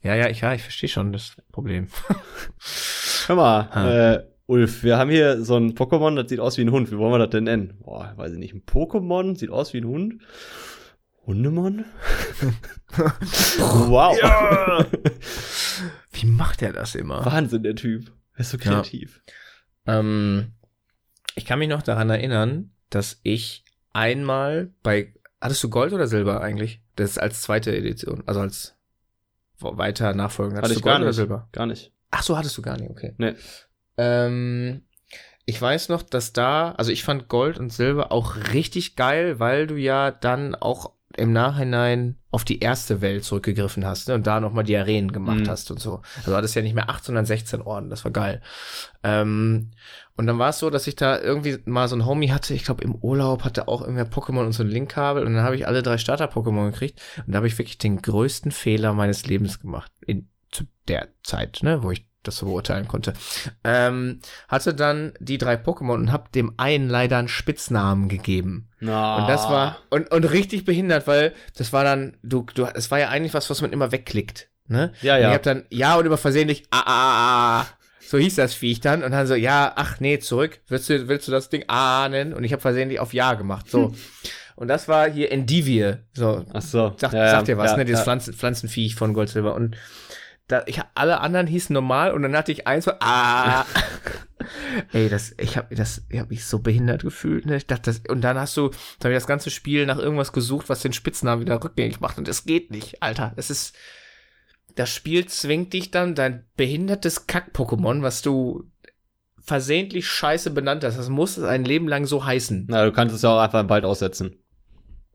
Ja, 0.02 0.14
ja, 0.14 0.28
ich, 0.28 0.40
ja, 0.40 0.52
ich 0.54 0.62
verstehe 0.62 0.88
schon 0.88 1.12
das 1.12 1.36
Problem. 1.52 1.88
Hör 3.26 3.36
mal, 3.36 3.68
Ha. 3.74 4.12
äh, 4.14 4.24
Ulf, 4.46 4.82
wir 4.82 4.98
haben 4.98 5.10
hier 5.10 5.42
so 5.42 5.56
ein 5.56 5.74
Pokémon, 5.74 6.16
das 6.16 6.28
sieht 6.28 6.40
aus 6.40 6.58
wie 6.58 6.62
ein 6.62 6.70
Hund. 6.70 6.90
Wie 6.92 6.98
wollen 6.98 7.12
wir 7.12 7.18
das 7.18 7.30
denn 7.30 7.44
nennen? 7.44 7.78
Boah, 7.82 8.12
weiß 8.16 8.32
ich 8.32 8.38
nicht. 8.38 8.52
Ein 8.54 8.62
Pokémon 8.66 9.38
sieht 9.38 9.50
aus 9.50 9.72
wie 9.72 9.78
ein 9.78 9.86
Hund. 9.86 10.20
Hundemon? 11.26 11.84
wow. 13.88 14.16
Ja. 14.20 14.86
Wie 16.12 16.26
macht 16.26 16.62
er 16.62 16.72
das 16.72 16.94
immer? 16.94 17.24
Wahnsinn, 17.24 17.62
der 17.62 17.74
Typ. 17.74 18.12
Er 18.34 18.40
ist 18.40 18.50
so 18.50 18.58
kreativ. 18.58 19.22
Ähm, 19.86 20.52
ich 21.34 21.44
kann 21.44 21.58
mich 21.58 21.68
noch 21.68 21.82
daran 21.82 22.10
erinnern, 22.10 22.70
dass 22.90 23.20
ich 23.22 23.64
einmal 23.92 24.70
bei, 24.82 25.14
hattest 25.40 25.62
du 25.64 25.70
Gold 25.70 25.92
oder 25.92 26.06
Silber 26.06 26.40
eigentlich? 26.40 26.80
Das 26.96 27.10
ist 27.12 27.18
als 27.18 27.42
zweite 27.42 27.74
Edition, 27.76 28.22
also 28.26 28.40
als 28.40 28.76
weiter 29.58 30.14
nachfolgend. 30.14 30.58
Hatte 30.58 30.66
Hattest 30.66 30.78
ich 30.78 30.82
du 30.82 30.88
Gold 30.88 30.98
oder 30.98 31.06
nicht. 31.06 31.16
Silber? 31.16 31.48
Gar 31.52 31.66
nicht. 31.66 31.92
Ach 32.10 32.22
so, 32.22 32.36
hattest 32.36 32.56
du 32.58 32.62
gar 32.62 32.76
nicht, 32.78 32.90
okay. 32.90 33.14
Nee. 33.18 33.34
Ähm, 33.96 34.82
ich 35.46 35.60
weiß 35.60 35.88
noch, 35.88 36.02
dass 36.02 36.32
da, 36.32 36.72
also 36.72 36.92
ich 36.92 37.04
fand 37.04 37.28
Gold 37.28 37.58
und 37.58 37.72
Silber 37.72 38.12
auch 38.12 38.36
richtig 38.52 38.96
geil, 38.96 39.40
weil 39.40 39.66
du 39.66 39.76
ja 39.76 40.10
dann 40.10 40.54
auch 40.54 40.92
im 41.16 41.32
Nachhinein 41.32 42.16
auf 42.30 42.44
die 42.44 42.60
erste 42.60 43.00
Welt 43.00 43.24
zurückgegriffen 43.24 43.84
hast 43.84 44.08
ne, 44.08 44.14
und 44.14 44.26
da 44.26 44.40
nochmal 44.40 44.64
die 44.64 44.76
Arenen 44.76 45.12
gemacht 45.12 45.40
Mhm. 45.40 45.48
hast 45.48 45.70
und 45.70 45.78
so. 45.80 46.02
Also 46.24 46.36
hattest 46.36 46.54
ja 46.56 46.62
nicht 46.62 46.74
mehr 46.74 46.90
8, 46.90 47.04
sondern 47.04 47.24
16 47.26 47.62
Orden, 47.62 47.90
das 47.90 48.04
war 48.04 48.10
geil. 48.12 48.42
Ähm, 49.02 49.70
und 50.16 50.26
dann 50.26 50.38
war 50.38 50.50
es 50.50 50.58
so, 50.58 50.70
dass 50.70 50.86
ich 50.86 50.96
da 50.96 51.18
irgendwie 51.20 51.58
mal 51.64 51.88
so 51.88 51.96
ein 51.96 52.06
Homie 52.06 52.30
hatte, 52.32 52.54
ich 52.54 52.64
glaube 52.64 52.84
im 52.84 52.94
Urlaub 52.94 53.44
hatte 53.44 53.68
auch 53.68 53.80
irgendwer 53.82 54.06
Pokémon 54.10 54.44
und 54.46 54.52
so 54.52 54.62
ein 54.62 54.68
Linkkabel 54.68 55.24
und 55.24 55.34
dann 55.34 55.44
habe 55.44 55.56
ich 55.56 55.66
alle 55.66 55.82
drei 55.82 55.98
Starter-Pokémon 55.98 56.70
gekriegt 56.72 57.00
und 57.26 57.32
da 57.32 57.36
habe 57.38 57.46
ich 57.46 57.58
wirklich 57.58 57.78
den 57.78 58.00
größten 58.00 58.52
Fehler 58.52 58.92
meines 58.94 59.26
Lebens 59.26 59.60
gemacht. 59.60 59.90
In, 60.06 60.28
zu 60.50 60.64
der 60.88 61.08
Zeit, 61.22 61.60
ne, 61.62 61.82
wo 61.82 61.90
ich 61.90 62.06
das 62.26 62.36
so 62.36 62.46
beurteilen 62.46 62.88
konnte. 62.88 63.14
Ähm, 63.62 64.20
hatte 64.48 64.74
dann 64.74 65.12
die 65.20 65.38
drei 65.38 65.54
Pokémon 65.54 65.94
und 65.94 66.12
hab 66.12 66.32
dem 66.32 66.54
einen 66.56 66.88
leider 66.88 67.18
einen 67.18 67.28
Spitznamen 67.28 68.08
gegeben. 68.08 68.68
Na. 68.80 69.16
Und 69.16 69.28
das 69.28 69.48
war 69.48 69.78
und, 69.90 70.10
und 70.10 70.24
richtig 70.24 70.64
behindert, 70.64 71.06
weil 71.06 71.32
das 71.56 71.72
war 71.72 71.84
dann 71.84 72.16
du 72.22 72.46
du 72.54 72.66
es 72.74 72.90
war 72.90 72.98
ja 72.98 73.08
eigentlich 73.08 73.34
was, 73.34 73.48
was 73.50 73.62
man 73.62 73.72
immer 73.72 73.92
wegklickt, 73.92 74.48
ne? 74.66 74.92
Ja, 75.00 75.14
Und 75.14 75.20
ich 75.20 75.26
ja. 75.26 75.32
hab 75.32 75.42
dann 75.42 75.64
ja 75.70 75.96
und 75.96 76.06
immer 76.06 76.18
versehentlich 76.18 76.64
ah, 76.70 76.82
ah, 76.84 76.84
ah, 76.86 77.60
ah. 77.60 77.66
so 78.00 78.18
hieß 78.18 78.34
das 78.34 78.54
Viech 78.54 78.80
dann 78.80 79.02
und 79.02 79.12
dann 79.12 79.26
so 79.26 79.34
ja, 79.34 79.72
ach 79.76 80.00
nee, 80.00 80.18
zurück. 80.18 80.60
Willst 80.68 80.90
du 80.90 81.08
willst 81.08 81.28
du 81.28 81.32
das 81.32 81.48
Ding 81.48 81.64
ah 81.68 82.08
nennen 82.08 82.34
und 82.34 82.44
ich 82.44 82.52
habe 82.52 82.62
versehentlich 82.62 83.00
auf 83.00 83.14
ja 83.14 83.34
gemacht, 83.34 83.70
so. 83.70 83.94
Und 84.56 84.68
das 84.68 84.86
war 84.86 85.10
hier 85.10 85.32
Endivie, 85.32 85.94
so 86.12 86.44
Ach 86.52 86.62
so. 86.62 86.94
Sagt, 86.96 87.14
ja, 87.14 87.24
ja, 87.24 87.30
sagt 87.32 87.48
dir 87.48 87.58
was, 87.58 87.72
ja, 87.72 87.78
ne? 87.78 87.84
Dieses 87.84 88.00
ja. 88.00 88.04
Pflanzen, 88.04 88.34
Pflanzenviech 88.34 88.94
von 88.94 89.12
Gold, 89.12 89.28
Silber. 89.28 89.54
Und 89.54 89.76
da, 90.48 90.62
ich, 90.66 90.80
alle 90.94 91.20
anderen 91.20 91.46
hießen 91.46 91.72
normal 91.72 92.12
und 92.12 92.22
dann 92.22 92.36
hatte 92.36 92.52
ich 92.52 92.66
eins, 92.66 92.86
ah. 92.88 93.64
Ey, 94.92 95.08
das, 95.08 95.34
ich 95.38 95.56
habe 95.56 95.74
das, 95.74 96.04
ich 96.10 96.18
habe 96.18 96.28
mich 96.28 96.44
so 96.44 96.58
behindert 96.58 97.02
gefühlt, 97.02 97.46
ne? 97.46 97.56
Ich 97.56 97.66
dachte, 97.66 97.90
das, 97.90 98.02
und 98.08 98.20
dann 98.20 98.38
hast 98.38 98.56
du, 98.56 98.68
da 98.98 99.04
habe 99.04 99.12
ich 99.12 99.16
das 99.16 99.26
ganze 99.26 99.50
Spiel 99.50 99.86
nach 99.86 99.98
irgendwas 99.98 100.32
gesucht, 100.32 100.68
was 100.68 100.82
den 100.82 100.92
Spitznamen 100.92 101.40
wieder 101.40 101.62
rückgängig 101.62 102.00
macht. 102.00 102.18
Und 102.18 102.28
das 102.28 102.44
geht 102.44 102.70
nicht, 102.70 103.02
Alter. 103.02 103.32
Das 103.36 103.48
ist, 103.48 103.74
das 104.74 104.90
Spiel 104.90 105.26
zwingt 105.26 105.72
dich 105.72 105.90
dann, 105.90 106.14
dein 106.14 106.44
behindertes 106.56 107.26
Kack-Pokémon, 107.26 108.02
was 108.02 108.20
du 108.20 108.70
versehentlich 109.40 110.08
scheiße 110.08 110.50
benannt 110.50 110.84
hast, 110.84 110.98
das 110.98 111.08
muss 111.08 111.38
ein 111.38 111.64
Leben 111.64 111.86
lang 111.86 112.06
so 112.06 112.24
heißen. 112.24 112.66
Na, 112.68 112.84
du 112.84 112.92
kannst 112.92 113.14
es 113.14 113.22
ja 113.22 113.30
auch 113.30 113.40
einfach 113.40 113.60
im 113.60 113.68
Wald 113.68 113.84
aussetzen. 113.84 114.36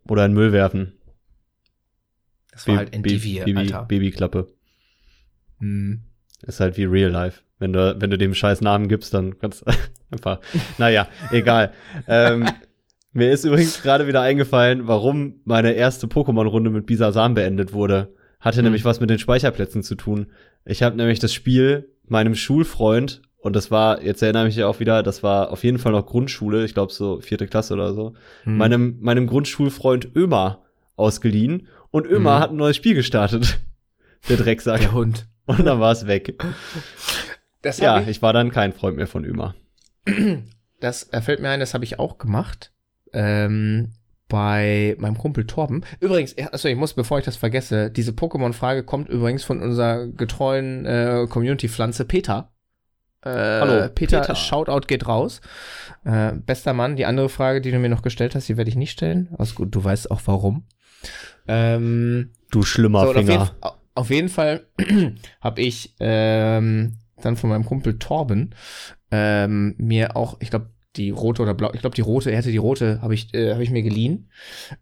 Oder 0.08 0.26
in 0.26 0.32
den 0.32 0.36
Müll 0.38 0.54
werfen. 0.54 0.94
Das 2.52 2.68
war 2.68 2.78
halt 2.78 2.92
Baby, 2.92 3.42
Alter. 3.42 3.86
Babyklappe. 3.86 4.48
Hm. 5.60 6.02
Ist 6.46 6.60
halt 6.60 6.78
wie 6.78 6.86
Real 6.86 7.10
Life. 7.12 7.42
Wenn 7.60 7.74
du, 7.74 7.96
wenn 8.00 8.10
du 8.10 8.18
dem 8.18 8.34
scheiß 8.34 8.62
Namen 8.62 8.88
gibst, 8.88 9.14
dann 9.14 9.38
kannst 9.40 9.62
du 9.62 9.66
einfach. 10.12 10.40
Naja, 10.78 11.08
egal. 11.32 11.74
ähm, 12.08 12.48
mir 13.12 13.32
ist 13.32 13.44
übrigens 13.44 13.82
gerade 13.82 14.08
wieder 14.08 14.22
eingefallen, 14.22 14.88
warum 14.88 15.42
meine 15.44 15.74
erste 15.74 16.08
Pokémon-Runde 16.08 16.70
mit 16.70 16.86
Bisasam 16.86 17.34
beendet 17.34 17.74
wurde. 17.74 18.14
Hatte 18.40 18.58
Hm. 18.60 18.66
nämlich 18.66 18.86
was 18.86 19.00
mit 19.02 19.10
den 19.10 19.20
Speicherplätzen 19.20 19.84
zu 19.84 19.96
tun. 19.96 20.28
Ich 20.66 20.84
habe 20.84 20.96
nämlich 20.96 21.20
das 21.20 21.34
Spiel 21.34 21.90
meinem 22.08 22.36
Schulfreund, 22.36 23.22
und 23.42 23.56
das 23.56 23.72
war, 23.72 24.02
jetzt 24.04 24.22
erinnere 24.22 24.48
ich 24.48 24.56
mich 24.56 24.64
auch 24.66 24.80
wieder, 24.80 25.04
das 25.04 25.24
war 25.24 25.52
auf 25.52 25.64
jeden 25.64 25.78
Fall 25.80 25.92
noch 25.94 26.06
Grundschule, 26.06 26.64
ich 26.66 26.74
glaube 26.74 26.92
so 26.94 27.20
vierte 27.22 27.48
Klasse 27.48 27.74
oder 27.74 27.94
so, 27.94 28.14
Hm. 28.44 28.58
meinem, 28.58 28.98
meinem 29.02 29.28
Grundschulfreund 29.28 30.10
Ömer 30.16 30.64
ausgeliehen. 30.96 31.68
Und 31.92 32.06
Ömer 32.06 32.38
Mhm. 32.38 32.40
hat 32.42 32.50
ein 32.52 32.58
neues 32.58 32.76
Spiel 32.78 32.94
gestartet. 32.96 33.60
Der 34.30 34.38
Drecksack. 34.38 34.80
Der 34.82 34.92
Hund. 34.94 35.28
Und 35.50 35.66
dann 35.66 35.80
war 35.80 35.92
es 35.92 36.06
weg. 36.06 36.36
Das 37.64 37.80
Ja, 37.80 38.00
ich, 38.00 38.08
ich 38.08 38.22
war 38.22 38.34
dann 38.34 38.52
kein 38.52 38.72
Freund 38.72 38.98
mehr 38.98 39.08
von 39.08 39.26
Ömer. 39.26 39.56
das 40.80 41.12
äh, 41.12 41.22
fällt 41.22 41.42
mir 41.42 41.50
ein, 41.50 41.60
das 41.60 41.74
habe 41.74 41.84
ich 41.84 41.98
auch 41.98 42.20
gemacht. 42.20 42.72
Ähm, 43.14 43.94
bei 44.28 44.96
meinem 45.00 45.18
Kumpel 45.18 45.48
Torben. 45.48 45.84
Übrigens, 46.00 46.38
achso, 46.38 46.68
ich 46.68 46.76
muss, 46.76 46.94
bevor 46.94 47.18
ich 47.18 47.26
das 47.26 47.36
vergesse, 47.36 47.90
diese 47.90 48.12
Pokémon-Frage 48.12 48.84
kommt 48.84 49.10
übrigens 49.10 49.44
von 49.44 49.60
unserer 49.60 50.08
getreuen 50.08 50.86
äh, 50.86 51.26
Community-Pflanze 51.28 52.06
Peter. 52.06 52.52
Äh, 53.24 53.30
Hallo, 53.30 53.90
Peter, 53.90 54.22
Peter. 54.22 54.36
Shoutout 54.36 54.86
geht 54.86 55.08
raus. 55.08 55.42
Äh, 56.06 56.34
bester 56.34 56.74
Mann, 56.74 56.96
die 56.96 57.08
andere 57.08 57.28
Frage, 57.28 57.60
die 57.60 57.72
du 57.72 57.80
mir 57.80 57.90
noch 57.90 58.04
gestellt 58.04 58.36
hast, 58.36 58.48
die 58.48 58.56
werde 58.56 58.70
ich 58.70 58.78
nicht 58.78 58.92
stellen. 58.92 59.34
Also 59.40 59.56
gut, 59.56 59.74
du 59.74 59.84
weißt 59.84 60.12
auch 60.12 60.22
warum. 60.26 60.68
Ähm, 61.48 62.34
Du 62.52 62.62
schlimmer 62.62 63.02
so, 63.02 63.10
und 63.10 63.18
auf, 63.18 63.28
jeden, 63.28 63.46
Finger. 63.48 63.79
Auf 64.00 64.10
jeden 64.10 64.30
Fall 64.30 64.66
habe 65.42 65.62
ich 65.62 65.96
ähm, 66.00 66.98
dann 67.22 67.36
von 67.36 67.50
meinem 67.50 67.66
Kumpel 67.66 68.00
Torben 68.00 68.56
ähm, 69.12 69.76
mir 69.78 70.16
auch, 70.16 70.38
ich 70.40 70.50
glaube, 70.50 70.70
die 70.96 71.10
rote 71.10 71.42
oder 71.42 71.54
blau, 71.54 71.72
ich 71.74 71.82
glaube, 71.82 71.96
die 71.96 72.02
rote, 72.02 72.32
er 72.32 72.38
hatte 72.38 72.52
die 72.52 72.58
rote, 72.58 73.02
habe 73.02 73.14
ich, 73.14 73.34
äh, 73.34 73.54
hab 73.54 73.60
ich 73.60 73.72
mir 73.72 73.84
geliehen. 73.84 74.30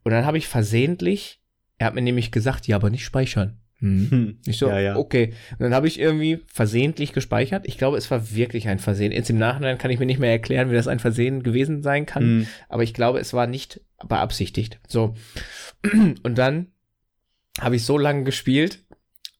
Und 0.03 0.11
dann 0.11 0.25
habe 0.25 0.37
ich 0.37 0.47
versehentlich, 0.47 1.41
er 1.79 1.87
hat 1.87 1.95
mir 1.95 2.01
nämlich 2.01 2.31
gesagt, 2.31 2.67
ja, 2.67 2.75
aber 2.75 2.91
nicht 2.91 3.03
speichern. 3.03 3.59
Hm. 3.79 4.11
Hm. 4.11 4.39
Ich 4.45 4.57
so, 4.57 4.69
ja, 4.69 4.79
ja. 4.79 4.95
okay. 4.95 5.33
Und 5.53 5.61
dann 5.61 5.73
habe 5.73 5.87
ich 5.87 5.99
irgendwie 5.99 6.39
versehentlich 6.47 7.13
gespeichert. 7.13 7.67
Ich 7.67 7.77
glaube, 7.77 7.97
es 7.97 8.09
war 8.11 8.31
wirklich 8.35 8.67
ein 8.67 8.79
Versehen. 8.79 9.11
Jetzt 9.11 9.29
im 9.29 9.37
Nachhinein 9.37 9.77
kann 9.79 9.91
ich 9.91 9.99
mir 9.99 10.05
nicht 10.05 10.19
mehr 10.19 10.31
erklären, 10.31 10.69
wie 10.69 10.75
das 10.75 10.87
ein 10.87 10.99
Versehen 10.99 11.41
gewesen 11.41 11.81
sein 11.81 12.05
kann. 12.05 12.23
Hm. 12.23 12.47
Aber 12.69 12.83
ich 12.83 12.93
glaube, 12.93 13.19
es 13.19 13.33
war 13.33 13.47
nicht 13.47 13.81
beabsichtigt. 14.07 14.79
So. 14.87 15.15
Und 16.23 16.37
dann 16.37 16.67
habe 17.59 17.75
ich 17.75 17.85
so 17.85 17.97
lange 17.97 18.23
gespielt, 18.23 18.83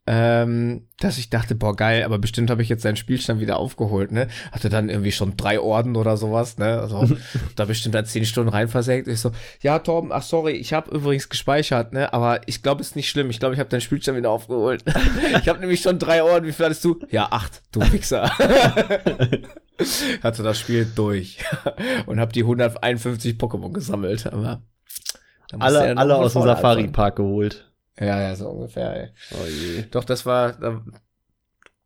ähm, 0.08 0.88
dass 1.02 1.18
ich 1.18 1.30
dachte, 1.30 1.54
boah, 1.54 1.76
geil, 1.76 2.04
aber 2.04 2.18
bestimmt 2.18 2.50
habe 2.50 2.62
ich 2.62 2.70
jetzt 2.70 2.82
seinen 2.82 2.96
Spielstand 2.96 3.42
wieder 3.42 3.60
aufgeholt, 3.60 4.14
ne? 4.14 4.30
Hatte 4.54 4.70
dann 4.70 4.88
irgendwie 4.88 5.12
schon 5.12 5.36
drei 5.36 5.60
Orden 5.60 5.98
oder 5.98 6.16
sowas, 6.16 6.58
ne? 6.58 6.80
Also 6.80 7.10
da 7.58 7.66
bestimmt 7.66 7.94
dann 7.94 8.06
zehn 8.06 8.26
Stunden 8.26 8.50
rein 8.50 8.70
versenkt. 8.70 9.10
Ich 9.10 9.20
so, 9.20 9.32
ja, 9.62 9.80
Torben, 9.80 10.14
ach 10.14 10.24
sorry, 10.24 10.54
ich 10.54 10.72
habe 10.72 10.96
übrigens 10.96 11.28
gespeichert, 11.28 11.92
ne? 11.92 12.14
Aber 12.14 12.40
ich 12.48 12.64
glaube, 12.64 12.82
es 12.82 12.90
ist 12.90 12.96
nicht 12.96 13.10
schlimm. 13.10 13.30
Ich 13.30 13.40
glaube, 13.40 13.54
ich 13.54 13.60
habe 13.60 13.70
deinen 13.70 13.82
Spielstand 13.82 14.18
wieder 14.18 14.30
aufgeholt. 14.30 14.86
ich 15.42 15.50
habe 15.50 15.60
nämlich 15.60 15.82
schon 15.82 16.00
drei 16.00 16.24
Orden. 16.24 16.48
Wie 16.48 16.54
viel 16.54 16.66
hattest 16.66 16.86
du? 16.86 17.00
Ja, 17.12 17.28
acht, 17.30 17.62
du 17.74 17.82
Wichser. 17.92 18.32
Hatte 20.24 20.42
das 20.42 20.58
Spiel 20.58 20.88
durch 20.96 21.38
und 22.08 22.20
habe 22.20 22.32
die 22.32 22.42
151 22.42 23.36
Pokémon 23.36 23.72
gesammelt, 23.74 24.26
aber 24.26 24.64
er 25.52 25.62
Alle, 25.62 25.98
alle 25.98 26.16
aus 26.16 26.34
dem. 26.34 26.42
Safari-Park 26.44 27.18
geholt. 27.18 27.67
Ja, 28.00 28.22
ja, 28.22 28.36
so 28.36 28.50
ungefähr, 28.50 28.96
ey. 28.96 29.10
Oh 29.32 29.46
je. 29.46 29.84
Doch, 29.90 30.04
das 30.04 30.26
war. 30.26 30.84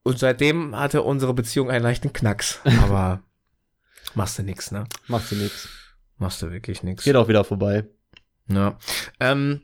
Und 0.03 0.19
seitdem 0.19 0.75
hatte 0.75 1.03
unsere 1.03 1.33
Beziehung 1.33 1.69
einen 1.69 1.83
leichten 1.83 2.11
Knacks. 2.11 2.59
Aber 2.83 3.21
machst 4.13 4.37
du 4.39 4.43
nix, 4.43 4.71
ne? 4.71 4.85
Machst 5.07 5.31
du 5.31 5.35
nix. 5.35 5.69
Machst 6.17 6.41
du 6.41 6.51
wirklich 6.51 6.83
nix. 6.83 7.03
Geht 7.03 7.15
auch 7.15 7.27
wieder 7.27 7.43
vorbei. 7.43 7.85
Ja. 8.47 8.77
Ähm, 9.19 9.61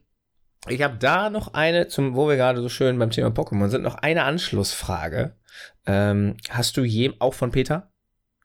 ich 0.67 0.81
habe 0.81 0.97
da 0.97 1.29
noch 1.29 1.53
eine, 1.53 1.87
zum, 1.87 2.15
wo 2.15 2.27
wir 2.27 2.35
gerade 2.35 2.61
so 2.61 2.69
schön 2.69 2.97
beim 2.97 3.11
Thema 3.11 3.29
Pokémon 3.29 3.69
sind, 3.69 3.83
noch 3.83 3.95
eine 3.95 4.23
Anschlussfrage. 4.23 5.35
Ähm, 5.85 6.37
hast 6.49 6.77
du 6.77 6.83
je, 6.83 7.13
auch 7.19 7.33
von 7.33 7.51
Peter? 7.51 7.91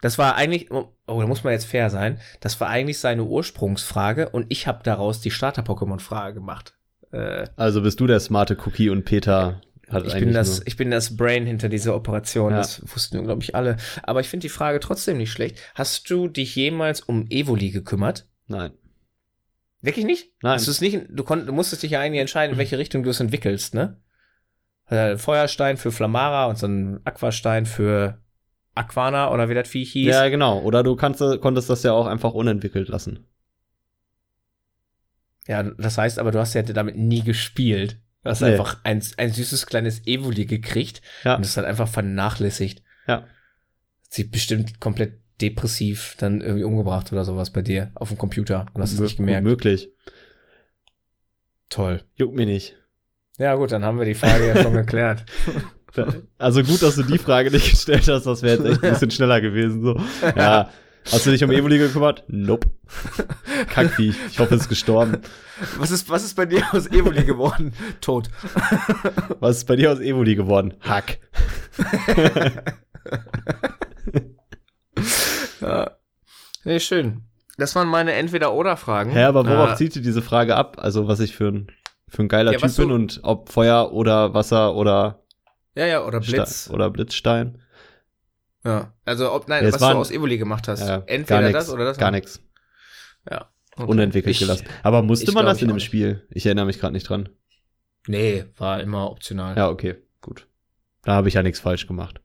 Das 0.00 0.18
war 0.18 0.34
eigentlich, 0.34 0.70
oh, 0.70 0.92
da 1.06 1.26
muss 1.26 1.44
man 1.44 1.52
jetzt 1.52 1.66
fair 1.66 1.88
sein, 1.88 2.20
das 2.40 2.60
war 2.60 2.68
eigentlich 2.68 2.98
seine 2.98 3.22
Ursprungsfrage 3.22 4.30
und 4.30 4.46
ich 4.48 4.66
habe 4.66 4.82
daraus 4.82 5.20
die 5.20 5.30
Starter-Pokémon-Frage 5.30 6.34
gemacht. 6.34 6.74
Äh, 7.12 7.46
Also 7.56 7.82
bist 7.82 8.00
du 8.00 8.06
der 8.06 8.20
smarte 8.20 8.56
Cookie 8.66 8.90
und 8.90 9.04
Peter 9.04 9.60
hat 9.90 10.06
ich 10.06 10.12
eigentlich 10.14 10.24
bin, 10.24 10.34
das, 10.34 10.62
ich 10.64 10.76
bin 10.76 10.90
das 10.90 11.16
Brain 11.16 11.46
hinter 11.46 11.68
dieser 11.68 11.94
Operation, 11.94 12.52
Ja. 12.52 12.58
das 12.58 12.82
wussten, 12.94 13.22
glaube 13.24 13.42
ich, 13.42 13.54
alle. 13.54 13.76
Aber 14.02 14.20
ich 14.20 14.28
finde 14.28 14.44
die 14.44 14.48
Frage 14.48 14.80
trotzdem 14.80 15.18
nicht 15.18 15.30
schlecht. 15.30 15.58
Hast 15.74 16.08
du 16.10 16.28
dich 16.28 16.56
jemals 16.56 17.00
um 17.02 17.26
Evoli 17.28 17.70
gekümmert? 17.70 18.26
Nein. 18.48 18.72
Wirklich 19.82 20.06
nicht? 20.06 20.30
Nein. 20.42 20.54
Hast 20.54 20.80
nicht, 20.80 20.98
du, 21.10 21.24
konnt, 21.24 21.48
du 21.48 21.52
musstest 21.52 21.82
dich 21.82 21.90
ja 21.90 22.00
eigentlich 22.00 22.20
entscheiden, 22.20 22.52
in 22.54 22.58
welche 22.58 22.78
Richtung 22.78 23.02
du 23.02 23.10
es 23.10 23.20
entwickelst, 23.20 23.74
ne? 23.74 23.98
Äh, 24.88 25.16
Feuerstein 25.16 25.76
für 25.76 25.92
Flamara 25.92 26.46
und 26.46 26.58
so 26.58 26.66
ein 26.66 27.00
Aquastein 27.04 27.66
für 27.66 28.18
Aquana 28.74 29.30
oder 29.32 29.48
wie 29.48 29.54
das 29.54 29.68
Vieh 29.68 29.84
hieß. 29.84 30.06
Ja, 30.08 30.28
genau. 30.28 30.60
Oder 30.60 30.82
du 30.82 30.96
kannst, 30.96 31.20
konntest 31.40 31.68
das 31.68 31.82
ja 31.82 31.92
auch 31.92 32.06
einfach 32.06 32.32
unentwickelt 32.32 32.88
lassen. 32.88 33.26
Ja, 35.48 35.62
das 35.62 35.98
heißt 35.98 36.18
aber, 36.18 36.30
du 36.30 36.38
hast 36.38 36.54
ja 36.54 36.62
damit 36.62 36.96
nie 36.96 37.22
gespielt. 37.22 37.98
Du 38.22 38.30
hast 38.30 38.40
Nee. 38.40 38.52
einfach 38.52 38.78
ein, 38.84 39.02
ein 39.16 39.32
süßes 39.32 39.66
kleines 39.66 40.06
Evoli 40.06 40.46
gekriegt 40.46 41.02
Ja. 41.24 41.34
und 41.34 41.44
es 41.44 41.54
dann 41.54 41.64
einfach 41.64 41.88
vernachlässigt. 41.88 42.82
Ja. 43.08 43.26
Sie 44.08 44.24
bestimmt 44.24 44.78
komplett 44.80 45.20
depressiv 45.40 46.14
dann 46.18 46.40
irgendwie 46.40 46.62
umgebracht 46.64 47.12
oder 47.12 47.24
sowas 47.24 47.50
bei 47.50 47.62
dir 47.62 47.90
auf 47.94 48.08
dem 48.10 48.18
Computer 48.18 48.66
und 48.74 48.82
hast 48.82 48.92
es 48.92 49.00
nicht 49.00 49.16
gemerkt. 49.16 49.42
Möglich. 49.44 49.90
Toll. 51.68 52.02
Juckt 52.14 52.34
mir 52.36 52.46
nicht. 52.46 52.76
Ja 53.38 53.54
gut, 53.54 53.72
dann 53.72 53.82
haben 53.84 53.98
wir 53.98 54.04
die 54.04 54.14
Frage 54.14 54.46
ja 54.48 54.62
schon 54.62 54.74
geklärt. 54.74 55.24
Also 56.38 56.62
gut, 56.62 56.80
dass 56.82 56.94
du 56.94 57.02
die 57.02 57.18
Frage 57.18 57.50
nicht 57.50 57.68
gestellt 57.70 58.08
hast, 58.08 58.24
das 58.24 58.40
wäre 58.40 58.56
jetzt 58.56 58.66
echt 58.76 58.82
ein 58.82 58.90
bisschen 58.92 59.10
schneller 59.10 59.42
gewesen. 59.42 59.82
So. 59.82 60.00
Ja. 60.36 60.70
Hast 61.10 61.26
du 61.26 61.30
dich 61.30 61.42
um 61.42 61.50
Evoli 61.50 61.78
gekümmert? 61.78 62.24
Nope. 62.28 62.68
Kackvieh. 63.70 64.14
Ich 64.30 64.38
hoffe, 64.38 64.54
es 64.54 64.62
ist 64.62 64.68
gestorben. 64.68 65.18
Was 65.78 65.90
ist, 65.90 66.08
was 66.10 66.24
ist 66.24 66.34
bei 66.36 66.46
dir 66.46 66.62
aus 66.72 66.86
Evoli 66.86 67.24
geworden? 67.24 67.72
Tot. 68.00 68.28
Was 69.40 69.58
ist 69.58 69.64
bei 69.66 69.76
dir 69.76 69.90
aus 69.92 69.98
Evoli 70.00 70.34
geworden? 70.36 70.74
Hack. 70.80 71.18
Ja. 75.60 75.90
Nee, 76.64 76.80
schön. 76.80 77.22
Das 77.58 77.74
waren 77.74 77.88
meine 77.88 78.12
Entweder-Oder-Fragen. 78.14 79.10
Hä, 79.12 79.24
aber 79.24 79.46
worauf 79.46 79.72
Äh, 79.72 79.76
zieht 79.76 79.96
ihr 79.96 80.02
diese 80.02 80.22
Frage 80.22 80.56
ab? 80.56 80.76
Also, 80.80 81.06
was 81.08 81.20
ich 81.20 81.36
für 81.36 81.48
ein, 81.48 81.66
für 82.08 82.22
ein 82.22 82.28
geiler 82.28 82.52
Ja, 82.52 82.58
Typ 82.58 82.76
bin 82.76 82.90
und 82.90 83.20
ob 83.22 83.50
Feuer 83.50 83.92
oder 83.92 84.34
Wasser 84.34 84.74
oder, 84.74 85.22
Ja, 85.74 85.86
ja, 85.86 86.04
oder 86.04 86.20
Blitz. 86.20 86.64
Sta- 86.64 86.74
oder 86.74 86.90
Blitzstein? 86.90 87.60
Ja. 88.64 88.92
Also, 89.04 89.32
ob, 89.32 89.48
nein, 89.48 89.62
Ja, 89.62 89.68
es 89.68 89.74
was 89.74 89.80
waren- 89.82 89.94
du 89.94 90.00
aus 90.00 90.10
Evoli 90.10 90.38
gemacht 90.38 90.68
hast. 90.68 90.80
Ja, 90.80 91.02
Entweder 91.06 91.42
gar 91.42 91.52
das 91.52 91.64
nix, 91.66 91.74
oder 91.74 91.84
das. 91.84 91.98
Gar 91.98 92.10
nichts. 92.12 92.40
Ja. 93.30 93.50
Okay. 93.76 93.90
Unentwickelt 93.90 94.32
Ich- 94.34 94.38
gelassen. 94.40 94.66
Aber 94.82 95.02
musste 95.02 95.32
man 95.32 95.46
das 95.46 95.60
in 95.62 95.68
dem. 95.68 95.80
Spiel? 95.80 96.26
Ich 96.30 96.44
erinnere 96.46 96.66
mich 96.66 96.78
gerade 96.78 96.92
nicht 96.92 97.08
dran. 97.08 97.28
Nee, 98.06 98.44
war 98.56 98.80
immer 98.80 99.10
optional. 99.10 99.56
Ja, 99.56 99.68
okay, 99.68 99.96
gut. 100.20 100.46
Da 101.02 101.12
habe 101.14 101.28
ich 101.28 101.34
ja 101.34 101.42
nichts 101.42 101.60
falsch 101.60 101.86
gemacht. 101.86 102.20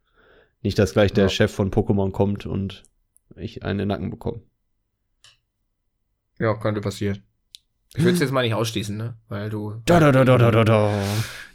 Nicht, 0.62 0.78
dass 0.80 0.94
gleich 0.94 1.14
der 1.14 1.26
Ja. 1.26 1.30
Chef 1.30 1.52
von 1.54 1.72
Pokémon 1.72 2.12
kommt 2.12 2.46
und 2.46 2.84
ich 3.36 3.64
einen 3.64 3.74
in 3.74 3.78
den 3.80 3.88
Nacken 3.90 4.10
bekomme. 4.10 4.42
Ja, 6.40 6.54
könnte 6.56 6.82
passieren. 6.82 7.24
Ich 7.96 8.04
würde 8.04 8.14
es 8.16 8.20
jetzt 8.20 8.32
mal 8.32 8.44
nicht 8.44 8.54
ausschließen, 8.54 8.96
ne? 8.98 9.18
Weil 9.28 9.50
du 9.50 9.82
Da, 9.86 10.00
da, 10.00 10.12
da, 10.12 10.24
da, 10.26 10.38
da, 10.38 10.52
da, 10.52 10.64
da. 10.64 11.04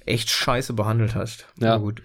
echt 0.06 0.30
scheiße 0.30 0.72
behandelt 0.72 1.14
hast. 1.14 1.46
Ja. 1.60 1.74
Aber 1.74 1.84
gut. 1.84 2.02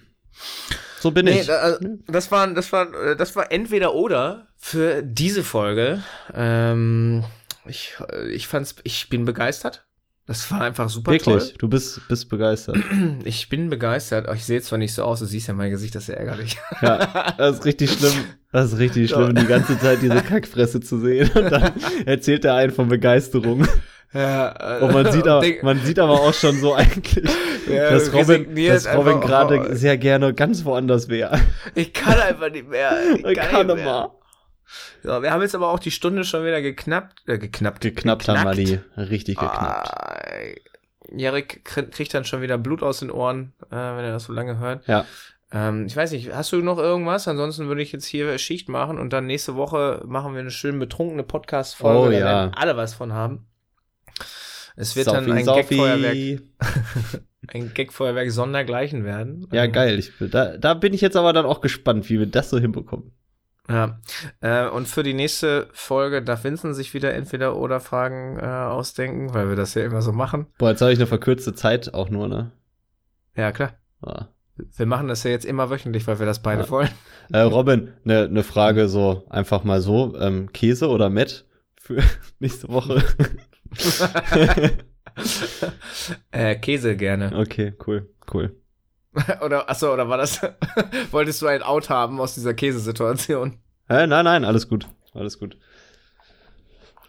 So 0.99 1.11
bin 1.11 1.25
Nee, 1.25 1.41
ich. 1.41 1.47
da, 1.47 1.75
äh, 1.75 1.79
das 2.07 2.31
war, 2.31 2.47
das 2.53 2.71
war, 2.71 2.93
äh, 2.93 3.15
das 3.15 3.35
war 3.35 3.51
entweder 3.51 3.93
oder 3.93 4.47
für 4.57 5.03
diese 5.03 5.43
Folge. 5.43 6.03
Ähm, 6.33 7.23
ich, 7.65 7.93
äh, 8.11 8.27
ich 8.29 8.47
fand's, 8.47 8.75
ich 8.83 9.09
bin 9.09 9.25
begeistert. 9.25 9.83
Das 10.25 10.51
war 10.51 10.59
einfach 10.59 10.89
super 10.89 11.11
Wirklich, 11.11 11.53
du 11.57 11.69
bist, 11.69 12.01
bist 12.09 12.27
begeistert. 12.27 12.75
toll. 12.75 13.17
Ich 13.23 13.47
bin 13.47 13.69
begeistert. 13.69 14.27
Ich 14.35 14.43
sehe 14.43 14.61
zwar 14.61 14.77
nicht 14.77 14.93
so 14.93 15.03
aus, 15.03 15.19
du 15.19 15.25
siehst 15.25 15.47
ja 15.47 15.53
mein 15.53 15.71
Gesicht, 15.71 15.95
das 15.95 16.03
ist 16.03 16.09
ja 16.09 16.15
ärgerlich. 16.15 16.57
Ja, 16.81 17.33
das 17.37 17.59
ist 17.59 17.65
richtig 17.65 17.91
schlimm. 17.91 18.13
Das 18.51 18.73
ist 18.73 18.79
richtig 18.79 19.09
schlimm, 19.09 19.35
die 19.35 19.45
ganze 19.45 19.79
Zeit 19.79 20.01
diese 20.01 20.21
Kackfresse 20.21 20.81
zu 20.81 20.99
sehen. 20.99 21.29
Und 21.33 21.49
dann 21.51 21.71
erzählt 22.05 22.43
er 22.43 22.55
einen 22.55 22.73
von 22.73 22.89
Begeisterung. 22.89 23.65
Ja, 24.13 24.77
äh, 24.79 24.83
Und 24.83 24.93
man 24.93 25.11
sieht, 25.11 25.27
aber, 25.27 25.45
man 25.63 25.79
sieht 25.79 25.99
aber 25.99 26.13
auch 26.13 26.33
schon 26.33 26.57
so 26.59 26.73
eigentlich, 26.73 27.23
Ja, 27.67 27.89
dass 27.91 28.13
Robin, 28.13 28.55
dass 28.67 28.87
Robin 28.95 29.19
gerade 29.19 29.75
sehr 29.75 29.97
gerne 29.97 30.33
ganz 30.33 30.63
woanders 30.63 31.09
wäre. 31.09 31.37
Ich 31.75 31.93
kann 31.93 32.17
einfach 32.19 32.49
nicht 32.49 32.67
mehr. 32.69 32.93
Ich 33.17 33.25
Ich 33.25 33.37
kann, 33.37 33.67
nicht 33.67 33.75
mehr. 33.75 33.83
immer. 33.85 34.13
Ja, 35.03 35.21
wir 35.21 35.31
haben 35.31 35.41
jetzt 35.41 35.55
aber 35.55 35.69
auch 35.69 35.79
die 35.79 35.91
Stunde 35.91 36.23
schon 36.23 36.45
wieder 36.45 36.61
geknappt. 36.61 37.23
Äh, 37.27 37.37
geknappt. 37.37 37.81
Geknappt 37.81 38.27
haben 38.29 38.43
wir 38.45 38.53
die. 38.53 38.79
Richtig 38.97 39.35
geknappt. 39.37 39.89
Ah, 39.91 40.17
Jarek 41.15 41.61
krie- 41.65 41.89
kriegt 41.89 42.13
dann 42.13 42.25
schon 42.25 42.41
wieder 42.41 42.57
Blut 42.57 42.83
aus 42.83 42.99
den 42.99 43.11
Ohren, 43.11 43.53
äh, 43.69 43.75
wenn 43.75 44.03
er 44.05 44.11
das 44.11 44.25
so 44.25 44.33
lange 44.33 44.59
hört. 44.59 44.85
Ja. 44.87 45.05
Ähm, 45.53 45.85
ich 45.85 45.95
weiß 45.95 46.11
nicht, 46.11 46.33
hast 46.33 46.51
du 46.51 46.57
noch 46.57 46.77
irgendwas? 46.77 47.27
Ansonsten 47.29 47.67
würde 47.67 47.81
ich 47.81 47.93
jetzt 47.93 48.05
hier 48.05 48.37
Schicht 48.37 48.67
machen 48.67 48.97
und 48.99 49.13
dann 49.13 49.25
nächste 49.25 49.55
Woche 49.55 50.01
machen 50.05 50.33
wir 50.33 50.41
eine 50.41 50.51
schön 50.51 50.79
betrunkene 50.79 51.23
Podcast-Folge. 51.23 52.17
Oh, 52.17 52.19
ja. 52.19 52.51
alle 52.55 52.75
was 52.75 52.93
von 52.93 53.13
haben. 53.13 53.47
Es 54.75 54.95
wird 54.95 55.05
Saufi, 55.05 55.25
dann 55.25 55.31
ein. 55.37 55.45
Gagfeuerwerk, 55.45 56.41
ein 57.53 57.73
Gagfeuerwerk 57.73 58.31
sondergleichen 58.31 59.03
werden. 59.03 59.47
Ja, 59.51 59.63
Ähm, 59.63 59.71
geil. 59.71 59.97
Ich, 59.99 60.11
da, 60.19 60.57
da 60.57 60.73
bin 60.75 60.93
ich 60.93 61.01
jetzt 61.01 61.15
aber 61.17 61.33
dann 61.33 61.45
auch 61.45 61.61
gespannt, 61.61 62.09
wie 62.09 62.19
wir 62.19 62.27
das 62.27 62.49
so 62.49 62.59
hinbekommen. 62.59 63.11
Ja. 63.69 63.99
Äh, 64.39 64.67
und 64.69 64.87
für 64.87 65.03
die 65.03 65.13
nächste 65.13 65.67
Folge 65.73 66.21
darf 66.23 66.43
Vincent 66.43 66.75
sich 66.75 66.93
wieder 66.93 67.13
entweder 67.13 67.57
oder 67.57 67.79
Fragen 67.79 68.39
äh, 68.39 68.43
ausdenken, 68.45 69.33
weil 69.33 69.49
wir 69.49 69.55
das 69.57 69.73
ja 69.73 69.83
immer 69.83 70.01
so 70.01 70.13
machen. 70.13 70.47
Boah, 70.57 70.69
jetzt 70.69 70.81
habe 70.81 70.93
ich 70.93 70.99
eine 70.99 71.07
verkürzte 71.07 71.53
Zeit 71.53 71.93
auch 71.93 72.09
nur, 72.09 72.27
ne? 72.29 72.51
Ja, 73.35 73.51
klar. 73.51 73.73
Ah. 74.01 74.27
Wir 74.75 74.85
machen 74.85 75.07
das 75.07 75.23
ja 75.23 75.31
jetzt 75.31 75.45
immer 75.45 75.69
wöchentlich, 75.69 76.07
weil 76.07 76.17
wir 76.19 76.25
das 76.25 76.41
beide 76.41 76.63
Ja. 76.63 76.69
wollen. 76.69 76.89
Äh, 77.31 77.39
Robin, 77.39 77.93
eine 78.05 78.29
ne 78.29 78.43
Frage 78.43 78.87
so 78.87 79.25
einfach 79.29 79.63
mal 79.63 79.81
so. 79.81 80.15
Ähm, 80.17 80.51
Käse 80.53 80.87
oder 80.89 81.09
Met 81.09 81.45
für 81.79 82.01
nächste 82.39 82.69
Woche? 82.69 83.03
äh, 86.31 86.55
Käse 86.55 86.95
gerne. 86.95 87.37
okay, 87.37 87.73
cool, 87.85 88.09
cool. 88.33 88.55
oder, 89.41 89.69
achso, 89.69 89.93
oder 89.93 90.09
war 90.09 90.17
das, 90.17 90.41
wolltest 91.11 91.41
du 91.41 91.47
ein 91.47 91.63
Out 91.63 91.89
haben 91.89 92.19
aus 92.19 92.35
dieser 92.35 92.53
Käsesituation? 92.53 93.57
Äh, 93.89 94.07
nein, 94.07 94.25
nein, 94.25 94.45
alles 94.45 94.67
gut. 94.67 94.87
Alles 95.13 95.39
gut. 95.39 95.57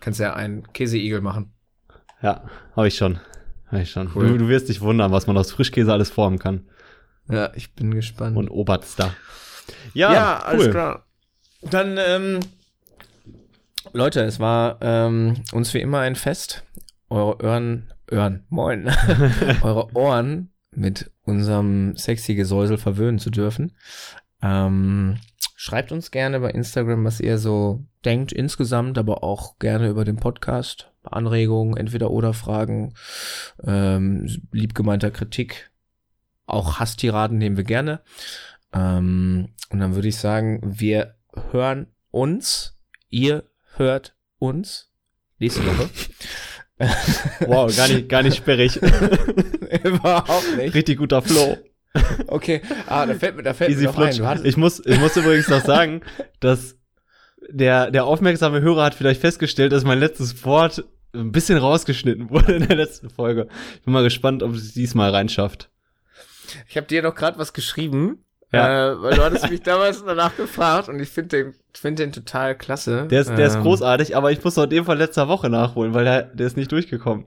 Kannst 0.01 0.21
ja 0.21 0.35
einen 0.35 0.73
Käseigel 0.73 1.21
machen. 1.21 1.53
Ja, 2.23 2.45
habe 2.75 2.89
ich 2.89 2.97
schon. 2.97 3.21
Hab 3.71 3.81
ich 3.81 3.91
schon. 3.91 4.11
Cool. 4.15 4.29
Du, 4.29 4.39
du 4.39 4.49
wirst 4.49 4.69
dich 4.69 4.81
wundern, 4.81 5.13
was 5.13 5.27
man 5.27 5.37
aus 5.37 5.53
Frischkäse 5.53 5.93
alles 5.93 6.11
formen 6.11 6.39
kann. 6.39 6.69
Ja, 7.29 7.53
ich 7.55 7.75
bin 7.75 7.95
gespannt. 7.95 8.37
Und 8.37 8.49
Oberster. 8.49 9.15
Ja, 9.93 10.13
ja, 10.13 10.39
cool. 10.39 10.47
alles 10.47 10.71
klar. 10.71 11.07
Dann, 11.63 11.99
ähm, 11.99 12.41
Leute, 13.93 14.23
es 14.23 14.39
war 14.39 14.79
ähm, 14.81 15.43
uns 15.53 15.73
wie 15.75 15.81
immer 15.81 16.01
ein 16.01 16.17
Fest, 16.17 16.65
eure 17.09 17.43
Ohren, 17.43 17.93
Ohren, 18.11 18.45
moin, 18.49 18.91
eure 19.63 19.95
Ohren 19.95 20.51
mit 20.75 21.11
unserem 21.25 21.97
sexy 21.97 22.35
Gesäusel 22.35 22.79
verwöhnen 22.79 23.19
zu 23.19 23.31
dürfen. 23.31 23.73
Ähm, 24.43 25.19
schreibt 25.57 25.93
uns 25.93 26.11
gerne 26.11 26.41
bei 26.41 26.51
Instagram, 26.51 27.05
was 27.05 27.21
ihr 27.21 27.39
so 27.39 27.85
denkt 28.05 28.33
insgesamt, 28.33 28.99
aber 28.99 29.23
auch 29.23 29.59
gerne 29.59 29.89
über 29.89 30.05
den 30.05 30.17
Podcast. 30.17 30.93
Anregungen, 31.03 31.77
entweder 31.77 32.11
oder 32.11 32.35
Fragen, 32.35 32.93
ähm, 33.65 34.27
liebgemeinter 34.53 35.11
Kritik, 35.11 35.71
auch 36.45 36.79
Hasstiraden 36.79 37.39
nehmen 37.39 37.57
wir 37.57 37.65
gerne. 37.65 38.01
Ähm, 38.75 39.49
und 39.71 39.79
dann 39.81 39.95
würde 39.95 40.09
ich 40.09 40.19
sagen, 40.19 40.61
wir 40.63 41.15
hören 41.51 41.87
uns, 42.11 42.79
ihr 43.09 43.45
hört 43.79 44.15
uns 44.39 44.91
nächste 45.39 45.65
Woche. 45.67 45.89
Wow, 47.41 47.77
gar 47.77 47.89
nicht, 47.89 48.09
gar 48.09 48.23
nicht 48.23 48.37
sperrig. 48.37 48.77
Überhaupt 49.85 50.57
nicht. 50.57 50.75
Richtig 50.75 50.99
guter 50.99 51.23
Flow. 51.23 51.59
Okay, 52.29 52.63
ah, 52.87 53.05
da 53.05 53.15
fällt 53.15 53.35
mir, 53.35 53.43
da 53.43 53.53
fällt 53.53 53.71
Easy 53.71 53.81
mir 53.81 53.87
noch 53.89 53.99
ein. 53.99 54.13
flutsch. 54.13 54.25
Hattest, 54.25 54.47
Ich 54.47 54.57
muss, 54.57 54.87
ich 54.87 54.97
muss 55.01 55.17
übrigens 55.17 55.49
noch 55.49 55.65
sagen, 55.65 56.03
dass 56.39 56.77
der, 57.51 57.91
der 57.91 58.05
aufmerksame 58.05 58.61
Hörer 58.61 58.85
hat 58.85 58.95
vielleicht 58.95 59.21
festgestellt, 59.21 59.73
dass 59.73 59.83
mein 59.83 59.99
letztes 59.99 60.45
Wort 60.45 60.85
ein 61.13 61.33
bisschen 61.33 61.59
rausgeschnitten 61.59 62.31
wurde 62.31 62.53
in 62.55 62.69
der 62.69 62.77
letzten 62.77 63.11
Folge. 63.11 63.49
Ich 63.75 63.83
bin 63.83 63.93
mal 63.93 64.05
gespannt, 64.05 64.45
ob 64.45 64.55
es 64.55 64.73
diesmal 64.73 65.11
reinschafft. 65.11 65.71
ich 66.69 66.77
habe 66.77 66.87
dir 66.87 67.03
noch 67.03 67.17
gerade 67.17 67.39
was 67.39 67.53
geschrieben, 67.53 68.25
Ja. 68.53 68.93
äh, 68.93 69.03
weil 69.03 69.15
du 69.15 69.23
hattest 69.23 69.51
mich 69.51 69.61
damals 69.63 70.03
danach 70.05 70.35
gefragt 70.37 70.89
und 70.89 70.99
ich 71.01 71.11
finde 71.11 71.29
den, 71.45 71.55
find 71.75 71.99
den 71.99 72.13
total 72.13 72.57
klasse. 72.57 73.07
Der 73.11 73.21
ist, 73.21 73.29
der 73.29 73.47
ist 73.47 73.57
Ähm, 73.57 73.63
großartig, 73.63 74.17
aber 74.17 74.33
ich 74.33 74.43
muss 74.43 74.57
noch 74.57 74.67
den 74.67 74.85
von 74.87 74.97
letzter 74.97 75.29
Woche 75.29 75.51
nachholen, 75.51 75.93
weil 75.93 76.05
der, 76.05 76.23
der 76.23 76.47
ist 76.47 76.57
nicht 76.57 76.73
durchgekommen. 76.73 77.27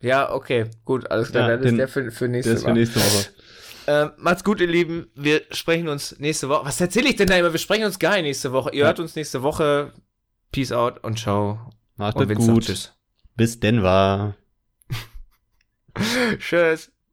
Ja, 0.00 0.32
okay, 0.32 0.66
gut, 0.84 1.10
alles 1.10 1.30
klar, 1.30 1.42
Ja, 1.50 1.56
dann 1.56 1.64
ist 1.64 1.70
den- 1.72 1.78
der 1.78 1.88
für, 1.88 2.10
für 2.10 2.28
nächste 2.28 2.50
Der 2.50 2.56
ist 2.56 2.62
für 2.62 2.68
Woche. 2.70 2.78
nächste 2.78 3.00
Woche. 3.00 3.26
Ähm, 3.88 4.10
macht's 4.16 4.44
gut, 4.44 4.60
ihr 4.60 4.66
Lieben. 4.66 5.06
Wir 5.14 5.42
sprechen 5.52 5.88
uns 5.88 6.18
nächste 6.18 6.48
Woche. 6.48 6.64
Was 6.66 6.80
erzähle 6.80 7.08
ich 7.08 7.16
denn 7.16 7.28
da 7.28 7.36
immer? 7.36 7.52
Wir 7.52 7.58
sprechen 7.60 7.84
uns 7.84 7.98
geil 7.98 8.22
nächste 8.22 8.50
Woche. 8.52 8.70
Ihr 8.72 8.80
Ja. 8.80 8.86
hört 8.86 8.98
uns 8.98 9.14
nächste 9.14 9.42
Woche. 9.42 9.92
Peace 10.52 10.72
out 10.72 11.04
und 11.04 11.18
ciao. 11.18 11.70
Macht 11.96 12.16
Und 12.16 12.22
es 12.24 12.28
Vince 12.30 12.42
sagt 12.46 12.54
gut. 12.54 12.64
Tschüss. 12.64 12.92
Bis 13.36 13.60
Denver. 13.60 14.34
Tschüss. 16.38 16.90